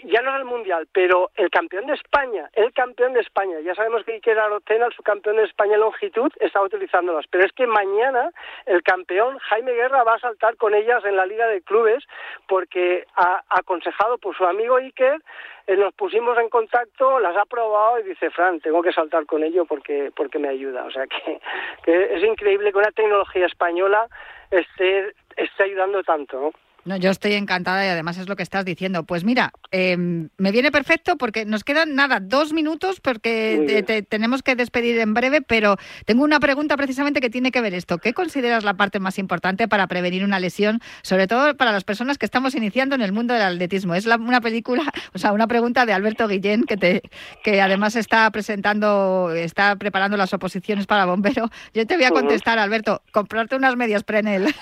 ya 0.04 0.22
no 0.22 0.30
es 0.30 0.36
el 0.36 0.44
mundial, 0.44 0.88
pero 0.92 1.30
el 1.36 1.50
campeón 1.50 1.86
de 1.86 1.94
España, 1.94 2.48
el 2.54 2.72
campeón 2.72 3.12
de 3.12 3.20
España, 3.20 3.60
ya 3.60 3.74
sabemos 3.74 4.04
que 4.04 4.12
Iker 4.12 4.38
Arotena, 4.38 4.88
su 4.94 5.02
campeón 5.02 5.36
de 5.36 5.44
España 5.44 5.74
en 5.74 5.80
longitud, 5.80 6.32
está 6.40 6.62
utilizándolas, 6.62 7.26
pero 7.30 7.44
es 7.44 7.52
que 7.52 7.66
mañana 7.66 8.30
el 8.66 8.82
campeón 8.82 9.38
Jaime 9.38 9.72
Guerra 9.72 10.04
va 10.04 10.14
a 10.14 10.20
saltar 10.20 10.56
con 10.56 10.74
ellas 10.74 11.04
en 11.04 11.16
la 11.16 11.26
Liga 11.26 11.46
de 11.46 11.62
Clubes 11.62 12.04
porque 12.48 13.06
ha 13.16 13.42
aconsejado 13.48 14.18
por 14.18 14.36
su 14.36 14.44
amigo 14.44 14.76
Iker, 14.76 15.20
eh, 15.66 15.76
nos 15.76 15.92
pusimos 15.94 16.38
en 16.38 16.48
contacto, 16.48 17.18
las 17.18 17.36
ha 17.36 17.44
probado 17.44 17.98
y 17.98 18.04
dice, 18.04 18.30
Fran, 18.30 18.60
tengo 18.60 18.82
que 18.82 18.92
saltar 18.92 19.26
con 19.26 19.42
ello 19.42 19.64
porque, 19.64 20.12
porque 20.14 20.38
me 20.38 20.48
ayuda. 20.48 20.84
O 20.84 20.90
sea 20.90 21.06
que, 21.06 21.40
que 21.84 22.14
es 22.16 22.22
increíble 22.22 22.70
que 22.70 22.78
una 22.78 22.92
tecnología 22.92 23.46
española 23.46 24.06
esté, 24.50 25.12
esté 25.36 25.64
ayudando 25.64 26.02
tanto, 26.04 26.40
¿no? 26.40 26.65
No, 26.86 26.96
yo 26.96 27.10
estoy 27.10 27.32
encantada 27.32 27.84
y 27.84 27.88
además 27.88 28.16
es 28.16 28.28
lo 28.28 28.36
que 28.36 28.44
estás 28.44 28.64
diciendo. 28.64 29.02
Pues 29.02 29.24
mira, 29.24 29.50
em, 29.72 30.28
me 30.38 30.52
viene 30.52 30.70
perfecto 30.70 31.16
porque 31.16 31.44
nos 31.44 31.64
quedan 31.64 31.96
nada, 31.96 32.20
dos 32.20 32.52
minutos 32.52 33.00
porque 33.00 33.84
tenemos 34.08 34.44
que 34.44 34.54
despedir 34.54 35.00
en 35.00 35.12
breve, 35.12 35.42
pero 35.42 35.78
tengo 36.04 36.22
una 36.22 36.38
pregunta 36.38 36.76
precisamente 36.76 37.20
que 37.20 37.28
tiene 37.28 37.50
que 37.50 37.60
ver 37.60 37.74
esto. 37.74 37.98
¿Qué 37.98 38.12
consideras 38.12 38.62
la 38.62 38.74
parte 38.74 39.00
más 39.00 39.18
importante 39.18 39.66
para 39.66 39.88
prevenir 39.88 40.22
una 40.22 40.38
lesión, 40.38 40.80
sobre 41.02 41.26
todo 41.26 41.56
para 41.56 41.72
las 41.72 41.82
personas 41.82 42.18
que 42.18 42.24
estamos 42.24 42.54
iniciando 42.54 42.94
en 42.94 43.02
el 43.02 43.10
mundo 43.10 43.34
del 43.34 43.42
atletismo? 43.42 43.96
Es 43.96 44.06
una 44.06 44.40
película, 44.40 44.84
o 45.12 45.18
sea, 45.18 45.32
una 45.32 45.48
pregunta 45.48 45.86
de 45.86 45.92
Alberto 45.92 46.28
Guillén 46.28 46.62
que 46.66 46.76
te, 46.76 47.02
que 47.42 47.60
además 47.60 47.96
está 47.96 48.30
presentando, 48.30 49.32
está 49.34 49.74
preparando 49.74 50.16
las 50.16 50.32
oposiciones 50.32 50.86
para 50.86 51.04
bombero. 51.04 51.50
Yo 51.74 51.84
te 51.84 51.96
voy 51.96 52.04
a 52.04 52.12
contestar, 52.12 52.60
Alberto, 52.60 53.02
comprarte 53.10 53.56
unas 53.56 53.74
medias 53.74 54.04
Prenel. 54.04 54.46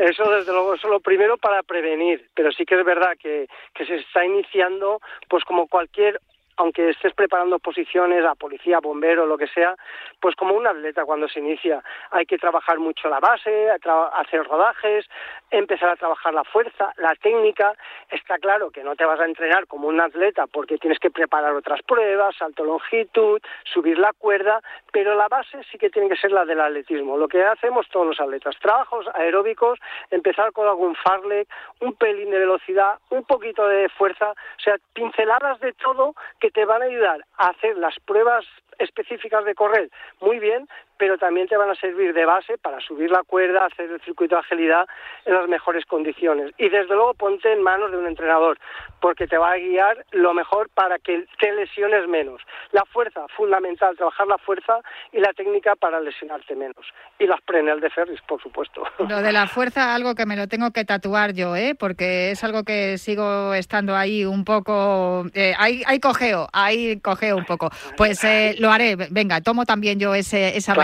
Eso 0.00 0.30
desde 0.30 0.52
luego 0.52 0.72
es 0.72 0.82
lo 0.84 1.00
primero 1.00 1.17
primero 1.18 1.36
para 1.36 1.64
prevenir, 1.64 2.30
pero 2.32 2.52
sí 2.52 2.64
que 2.64 2.78
es 2.78 2.84
verdad 2.84 3.16
que, 3.18 3.48
que 3.74 3.84
se 3.84 3.96
está 3.96 4.24
iniciando, 4.24 5.00
pues 5.28 5.42
como 5.42 5.66
cualquier 5.66 6.20
aunque 6.58 6.90
estés 6.90 7.14
preparando 7.14 7.58
posiciones 7.58 8.24
a 8.24 8.34
policía, 8.34 8.80
bombero, 8.80 9.26
lo 9.26 9.38
que 9.38 9.46
sea, 9.46 9.76
pues 10.20 10.34
como 10.34 10.54
un 10.54 10.66
atleta 10.66 11.04
cuando 11.04 11.28
se 11.28 11.38
inicia 11.38 11.82
hay 12.10 12.26
que 12.26 12.36
trabajar 12.36 12.78
mucho 12.78 13.08
la 13.08 13.20
base, 13.20 13.70
hacer 13.70 14.44
rodajes, 14.44 15.06
empezar 15.50 15.90
a 15.90 15.96
trabajar 15.96 16.34
la 16.34 16.44
fuerza, 16.44 16.92
la 16.96 17.14
técnica. 17.14 17.74
Está 18.10 18.38
claro 18.38 18.70
que 18.70 18.82
no 18.82 18.96
te 18.96 19.04
vas 19.04 19.20
a 19.20 19.24
entrenar 19.24 19.66
como 19.66 19.88
un 19.88 20.00
atleta 20.00 20.46
porque 20.46 20.78
tienes 20.78 20.98
que 20.98 21.10
preparar 21.10 21.54
otras 21.54 21.80
pruebas, 21.82 22.36
salto 22.36 22.64
longitud, 22.64 23.40
subir 23.64 23.98
la 23.98 24.12
cuerda, 24.12 24.60
pero 24.92 25.14
la 25.14 25.28
base 25.28 25.62
sí 25.70 25.78
que 25.78 25.90
tiene 25.90 26.08
que 26.08 26.16
ser 26.16 26.32
la 26.32 26.44
del 26.44 26.60
atletismo. 26.60 27.16
Lo 27.16 27.28
que 27.28 27.44
hacemos 27.44 27.88
todos 27.88 28.06
los 28.06 28.20
atletas, 28.20 28.56
trabajos 28.60 29.06
aeróbicos, 29.14 29.78
empezar 30.10 30.52
con 30.52 30.66
algún 30.66 30.96
farlek, 30.96 31.48
un 31.80 31.94
pelín 31.94 32.30
de 32.30 32.40
velocidad, 32.40 32.98
un 33.10 33.24
poquito 33.24 33.66
de 33.68 33.88
fuerza, 33.90 34.32
o 34.32 34.60
sea, 34.60 34.76
pinceladas 34.92 35.60
de 35.60 35.72
todo 35.74 36.14
que 36.40 36.47
te 36.50 36.64
van 36.64 36.82
a 36.82 36.86
ayudar 36.86 37.24
a 37.36 37.48
hacer 37.48 37.76
las 37.76 37.98
pruebas 38.00 38.44
específicas 38.78 39.44
de 39.44 39.54
correr 39.54 39.90
muy 40.20 40.38
bien, 40.38 40.68
pero 40.98 41.16
también 41.16 41.48
te 41.48 41.56
van 41.56 41.70
a 41.70 41.74
servir 41.74 42.12
de 42.12 42.24
base 42.24 42.58
para 42.58 42.80
subir 42.80 43.10
la 43.10 43.22
cuerda, 43.22 43.66
hacer 43.66 43.90
el 43.90 44.00
circuito 44.00 44.34
de 44.34 44.40
agilidad 44.40 44.86
en 45.24 45.34
las 45.34 45.48
mejores 45.48 45.84
condiciones. 45.86 46.52
Y 46.58 46.68
desde 46.68 46.94
luego 46.94 47.14
ponte 47.14 47.52
en 47.52 47.62
manos 47.62 47.90
de 47.90 47.98
un 47.98 48.06
entrenador, 48.06 48.58
porque 49.00 49.26
te 49.26 49.38
va 49.38 49.52
a 49.52 49.56
guiar 49.56 50.04
lo 50.10 50.34
mejor 50.34 50.68
para 50.74 50.98
que 50.98 51.24
te 51.38 51.52
lesiones 51.52 52.08
menos. 52.08 52.42
La 52.72 52.84
fuerza, 52.84 53.26
fundamental, 53.36 53.96
trabajar 53.96 54.26
la 54.26 54.38
fuerza 54.38 54.80
y 55.12 55.20
la 55.20 55.32
técnica 55.32 55.76
para 55.76 56.00
lesionarte 56.00 56.56
menos. 56.56 56.86
Y 57.18 57.26
las 57.26 57.40
prenel 57.42 57.80
de 57.80 57.90
Ferris, 57.90 58.20
por 58.22 58.42
supuesto. 58.42 58.82
Lo 59.08 59.22
de 59.22 59.32
la 59.32 59.46
fuerza, 59.46 59.94
algo 59.94 60.14
que 60.14 60.26
me 60.26 60.36
lo 60.36 60.48
tengo 60.48 60.72
que 60.72 60.84
tatuar 60.84 61.32
yo, 61.32 61.54
¿eh? 61.56 61.74
porque 61.78 62.32
es 62.32 62.42
algo 62.42 62.64
que 62.64 62.98
sigo 62.98 63.54
estando 63.54 63.94
ahí 63.94 64.24
un 64.24 64.44
poco... 64.44 65.26
Eh, 65.34 65.54
hay, 65.56 65.82
hay 65.86 66.00
cogeo, 66.00 66.48
hay 66.52 67.00
cogeo 67.00 67.36
un 67.36 67.44
poco. 67.44 67.70
Pues 67.96 68.22
eh, 68.24 68.56
lo 68.58 68.70
haré, 68.70 68.96
venga, 69.10 69.40
tomo 69.40 69.64
también 69.64 70.00
yo 70.00 70.14
ese, 70.14 70.56
esa 70.56 70.74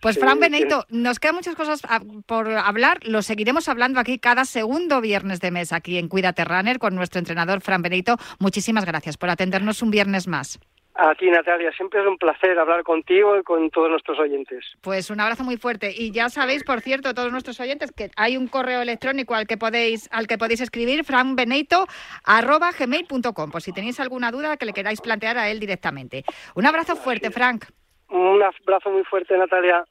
pues 0.00 0.18
Fran 0.18 0.40
Benito, 0.40 0.84
nos 0.90 1.18
quedan 1.18 1.36
muchas 1.36 1.54
cosas 1.54 1.82
por 2.26 2.50
hablar. 2.50 2.98
Lo 3.02 3.22
seguiremos 3.22 3.68
hablando 3.68 4.00
aquí 4.00 4.18
cada 4.18 4.44
segundo 4.44 5.00
viernes 5.00 5.40
de 5.40 5.50
mes, 5.50 5.72
aquí 5.72 5.98
en 5.98 6.08
Cuídate 6.08 6.44
Runner, 6.44 6.78
con 6.78 6.94
nuestro 6.94 7.18
entrenador 7.18 7.60
Fran 7.60 7.82
Benito. 7.82 8.16
Muchísimas 8.38 8.84
gracias 8.84 9.16
por 9.16 9.30
atendernos 9.30 9.82
un 9.82 9.90
viernes 9.90 10.28
más. 10.28 10.58
A 10.96 11.12
ti, 11.16 11.28
Natalia, 11.28 11.72
siempre 11.72 12.00
es 12.00 12.06
un 12.06 12.16
placer 12.18 12.56
hablar 12.56 12.84
contigo 12.84 13.36
y 13.36 13.42
con 13.42 13.68
todos 13.70 13.90
nuestros 13.90 14.16
oyentes. 14.20 14.64
Pues 14.80 15.10
un 15.10 15.18
abrazo 15.18 15.42
muy 15.42 15.56
fuerte. 15.56 15.92
Y 15.92 16.12
ya 16.12 16.28
sabéis, 16.28 16.62
por 16.62 16.82
cierto, 16.82 17.14
todos 17.14 17.32
nuestros 17.32 17.58
oyentes, 17.58 17.90
que 17.90 18.12
hay 18.14 18.36
un 18.36 18.46
correo 18.46 18.80
electrónico 18.80 19.34
al 19.34 19.48
que 19.48 19.56
podéis, 19.56 20.08
al 20.12 20.28
que 20.28 20.38
podéis 20.38 20.60
escribir, 20.60 21.02
frankbeneito.gmail.com, 21.02 23.50
por 23.50 23.60
si 23.60 23.72
tenéis 23.72 23.98
alguna 23.98 24.30
duda 24.30 24.56
que 24.56 24.66
le 24.66 24.72
queráis 24.72 25.00
plantear 25.00 25.36
a 25.36 25.50
él 25.50 25.58
directamente. 25.58 26.22
Un 26.54 26.64
abrazo 26.64 26.94
fuerte, 26.94 27.32
Frank. 27.32 27.64
Un 28.08 28.42
abrazo 28.42 28.90
muy 28.90 29.04
fuerte, 29.04 29.36
Natalia. 29.36 29.84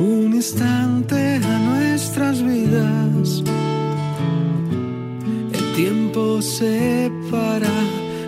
un 0.00 0.32
instante 0.34 1.36
a 1.36 1.58
nuestras 1.58 2.42
vidas. 2.42 3.42
Tiempo 6.18 6.40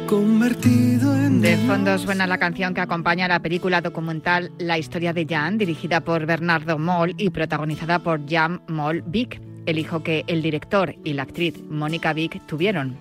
convertido 0.06 1.16
en... 1.16 1.40
De 1.40 1.56
fondo 1.66 1.98
suena 1.98 2.24
la 2.28 2.38
canción 2.38 2.72
que 2.72 2.80
acompaña 2.80 3.26
la 3.26 3.40
película 3.40 3.80
documental 3.80 4.52
La 4.58 4.78
historia 4.78 5.12
de 5.12 5.26
Jan, 5.28 5.58
dirigida 5.58 6.00
por 6.00 6.24
Bernardo 6.24 6.78
Moll 6.78 7.14
y 7.18 7.30
protagonizada 7.30 7.98
por 7.98 8.30
Jan 8.30 8.62
Moll 8.68 9.02
Vic, 9.02 9.40
el 9.66 9.80
hijo 9.80 10.04
que 10.04 10.22
el 10.28 10.40
director 10.40 10.94
y 11.02 11.14
la 11.14 11.24
actriz 11.24 11.60
Mónica 11.68 12.12
Vic 12.12 12.40
tuvieron. 12.46 12.96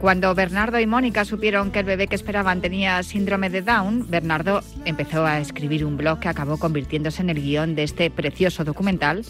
Cuando 0.00 0.34
Bernardo 0.34 0.80
y 0.80 0.86
Mónica 0.86 1.26
supieron 1.26 1.70
que 1.70 1.80
el 1.80 1.84
bebé 1.84 2.06
que 2.06 2.14
esperaban 2.14 2.62
tenía 2.62 3.02
síndrome 3.02 3.50
de 3.50 3.60
Down, 3.60 4.06
Bernardo 4.08 4.62
empezó 4.86 5.26
a 5.26 5.40
escribir 5.40 5.84
un 5.84 5.98
blog 5.98 6.20
que 6.20 6.28
acabó 6.28 6.56
convirtiéndose 6.56 7.20
en 7.20 7.28
el 7.28 7.42
guion 7.42 7.74
de 7.74 7.82
este 7.82 8.10
precioso 8.10 8.64
documental 8.64 9.26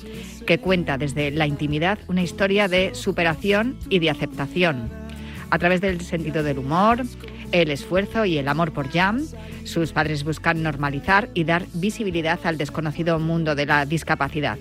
que 0.47 0.59
cuenta 0.59 0.97
desde 0.97 1.33
la 1.33 1.49
intimidad 1.49 1.99
una 2.07 2.23
historia 2.23 2.68
de 2.68 2.95
superación 2.95 3.77
y 3.89 3.99
de 3.99 4.11
aceptación. 4.11 4.89
A 5.51 5.59
través 5.59 5.81
del 5.81 6.03
sentido 6.03 6.45
del 6.45 6.59
humor, 6.59 7.03
el 7.51 7.73
esfuerzo 7.73 8.25
y 8.25 8.39
el 8.39 8.47
amor 8.47 8.73
por 8.73 8.93
Jam, 8.93 9.27
sus 9.64 9.91
padres 9.91 10.23
buscan 10.23 10.62
normalizar 10.62 11.31
y 11.35 11.43
dar 11.43 11.66
visibilidad 11.75 12.39
al 12.45 12.59
desconocido 12.59 13.18
mundo 13.18 13.57
de 13.57 13.66
la 13.66 13.87
discapacidad. 13.87 14.57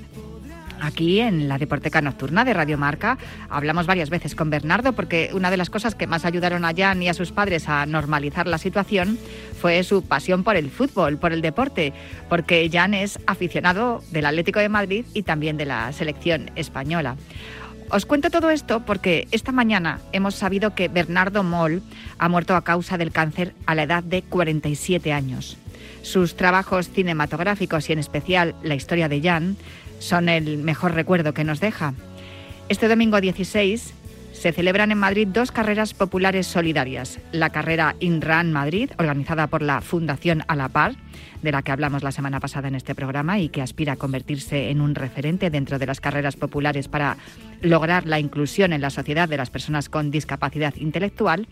Aquí 0.81 1.19
en 1.19 1.47
la 1.47 1.57
Deporteca 1.57 2.01
Nocturna 2.01 2.45
de 2.45 2.53
Radio 2.53 2.77
Marca 2.77 3.17
hablamos 3.49 3.85
varias 3.85 4.09
veces 4.09 4.35
con 4.35 4.49
Bernardo 4.49 4.93
porque 4.93 5.29
una 5.33 5.51
de 5.51 5.57
las 5.57 5.69
cosas 5.69 5.95
que 5.95 6.07
más 6.07 6.25
ayudaron 6.25 6.63
a 6.65 6.73
Jan 6.75 7.03
y 7.03 7.09
a 7.09 7.13
sus 7.13 7.31
padres 7.31 7.67
a 7.67 7.85
normalizar 7.85 8.47
la 8.47 8.57
situación 8.57 9.17
fue 9.59 9.83
su 9.83 10.03
pasión 10.03 10.43
por 10.43 10.55
el 10.55 10.69
fútbol, 10.69 11.17
por 11.17 11.33
el 11.33 11.41
deporte, 11.41 11.93
porque 12.29 12.69
Jan 12.71 12.93
es 12.93 13.19
aficionado 13.27 14.01
del 14.11 14.25
Atlético 14.25 14.59
de 14.59 14.69
Madrid 14.69 15.05
y 15.13 15.23
también 15.23 15.57
de 15.57 15.65
la 15.65 15.91
selección 15.91 16.51
española. 16.55 17.17
Os 17.91 18.05
cuento 18.05 18.29
todo 18.29 18.51
esto 18.51 18.85
porque 18.85 19.27
esta 19.31 19.51
mañana 19.51 19.99
hemos 20.11 20.35
sabido 20.35 20.75
que 20.75 20.87
Bernardo 20.87 21.43
Moll 21.43 21.81
ha 22.19 22.29
muerto 22.29 22.55
a 22.55 22.63
causa 22.63 22.97
del 22.97 23.11
cáncer 23.11 23.55
a 23.65 23.73
la 23.73 23.83
edad 23.83 24.03
de 24.03 24.21
47 24.21 25.11
años. 25.11 25.57
Sus 26.03 26.35
trabajos 26.35 26.89
cinematográficos 26.89 27.89
y 27.89 27.93
en 27.93 27.99
especial 27.99 28.55
la 28.61 28.75
historia 28.75 29.09
de 29.09 29.21
Jan 29.21 29.57
son 29.99 30.29
el 30.29 30.57
mejor 30.57 30.93
recuerdo 30.93 31.33
que 31.33 31.43
nos 31.43 31.59
deja. 31.59 31.93
Este 32.69 32.87
domingo 32.87 33.21
16 33.21 33.93
se 34.39 34.53
celebran 34.53 34.91
en 34.91 34.97
Madrid 34.97 35.27
dos 35.27 35.51
carreras 35.51 35.93
populares 35.93 36.47
solidarias. 36.47 37.19
La 37.31 37.49
carrera 37.49 37.95
InRun 37.99 38.53
Madrid, 38.53 38.91
organizada 38.97 39.47
por 39.47 39.61
la 39.61 39.81
Fundación 39.81 40.43
A 40.47 40.55
la 40.55 40.69
Par, 40.69 40.95
de 41.41 41.51
la 41.51 41.61
que 41.61 41.71
hablamos 41.71 42.03
la 42.03 42.11
semana 42.11 42.39
pasada 42.39 42.67
en 42.67 42.75
este 42.75 42.95
programa 42.95 43.39
y 43.39 43.49
que 43.49 43.61
aspira 43.61 43.93
a 43.93 43.97
convertirse 43.97 44.69
en 44.69 44.81
un 44.81 44.95
referente 44.95 45.49
dentro 45.49 45.77
de 45.77 45.85
las 45.85 45.99
carreras 45.99 46.37
populares 46.37 46.87
para 46.87 47.17
lograr 47.61 48.05
la 48.05 48.19
inclusión 48.19 48.71
en 48.71 48.81
la 48.81 48.89
sociedad 48.89 49.27
de 49.27 49.37
las 49.37 49.49
personas 49.49 49.89
con 49.89 50.11
discapacidad 50.11 50.75
intelectual. 50.75 51.47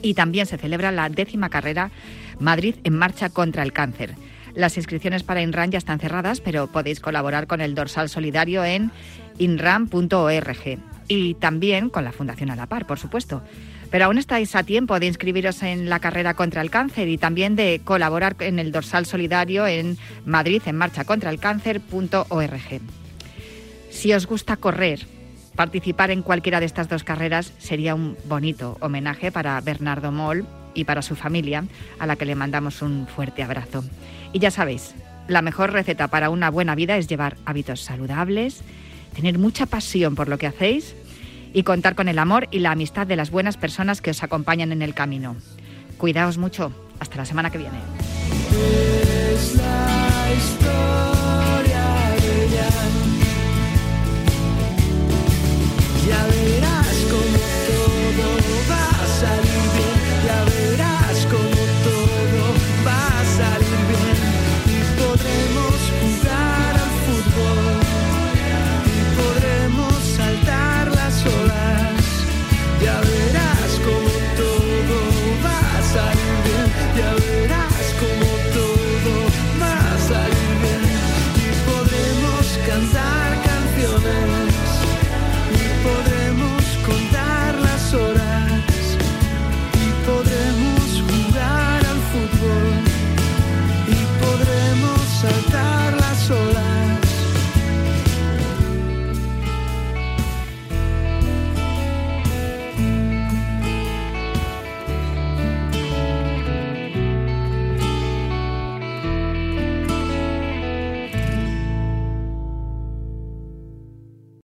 Y 0.00 0.14
también 0.14 0.46
se 0.46 0.56
celebra 0.56 0.92
la 0.92 1.08
décima 1.08 1.50
carrera 1.50 1.90
Madrid 2.38 2.76
en 2.84 2.96
marcha 2.96 3.28
contra 3.28 3.62
el 3.62 3.72
cáncer 3.72 4.14
las 4.58 4.76
inscripciones 4.76 5.22
para 5.22 5.40
INRAN 5.40 5.70
ya 5.70 5.78
están 5.78 6.00
cerradas, 6.00 6.40
pero 6.40 6.66
podéis 6.66 6.98
colaborar 6.98 7.46
con 7.46 7.60
el 7.60 7.76
dorsal 7.76 8.08
solidario 8.08 8.64
en 8.64 8.90
inran.org 9.38 10.78
y 11.06 11.34
también 11.34 11.88
con 11.88 12.04
la 12.04 12.10
Fundación 12.10 12.50
A 12.50 12.56
la 12.56 12.66
Par, 12.66 12.84
por 12.84 12.98
supuesto. 12.98 13.40
Pero 13.90 14.06
aún 14.06 14.18
estáis 14.18 14.56
a 14.56 14.64
tiempo 14.64 14.98
de 14.98 15.06
inscribiros 15.06 15.62
en 15.62 15.88
la 15.88 16.00
carrera 16.00 16.34
contra 16.34 16.60
el 16.60 16.70
cáncer 16.70 17.08
y 17.08 17.18
también 17.18 17.54
de 17.54 17.80
colaborar 17.84 18.34
en 18.40 18.58
el 18.58 18.72
dorsal 18.72 19.06
solidario 19.06 19.66
en 19.66 19.96
Madrid 20.26 20.60
en 20.66 20.76
marcha 20.76 21.04
contra 21.04 21.30
el 21.30 21.38
cáncer.org. 21.38 22.80
Si 23.90 24.12
os 24.12 24.26
gusta 24.26 24.56
correr, 24.56 25.06
participar 25.54 26.10
en 26.10 26.22
cualquiera 26.22 26.58
de 26.58 26.66
estas 26.66 26.88
dos 26.88 27.04
carreras 27.04 27.52
sería 27.58 27.94
un 27.94 28.16
bonito 28.24 28.76
homenaje 28.80 29.30
para 29.30 29.60
Bernardo 29.60 30.10
Moll 30.10 30.46
y 30.74 30.84
para 30.84 31.02
su 31.02 31.16
familia, 31.16 31.64
a 31.98 32.06
la 32.06 32.16
que 32.16 32.24
le 32.24 32.34
mandamos 32.34 32.82
un 32.82 33.06
fuerte 33.06 33.42
abrazo. 33.42 33.84
Y 34.32 34.38
ya 34.38 34.50
sabéis, 34.50 34.94
la 35.26 35.42
mejor 35.42 35.72
receta 35.72 36.08
para 36.08 36.30
una 36.30 36.50
buena 36.50 36.74
vida 36.74 36.96
es 36.96 37.06
llevar 37.06 37.36
hábitos 37.44 37.80
saludables, 37.80 38.62
tener 39.14 39.38
mucha 39.38 39.66
pasión 39.66 40.14
por 40.14 40.28
lo 40.28 40.38
que 40.38 40.46
hacéis 40.46 40.94
y 41.52 41.62
contar 41.62 41.94
con 41.94 42.08
el 42.08 42.18
amor 42.18 42.48
y 42.50 42.60
la 42.60 42.72
amistad 42.72 43.06
de 43.06 43.16
las 43.16 43.30
buenas 43.30 43.56
personas 43.56 44.00
que 44.00 44.10
os 44.10 44.22
acompañan 44.22 44.72
en 44.72 44.82
el 44.82 44.94
camino. 44.94 45.36
Cuidaos 45.98 46.38
mucho. 46.38 46.72
Hasta 47.00 47.16
la 47.16 47.24
semana 47.24 47.50
que 47.50 47.58
viene. 47.58 47.78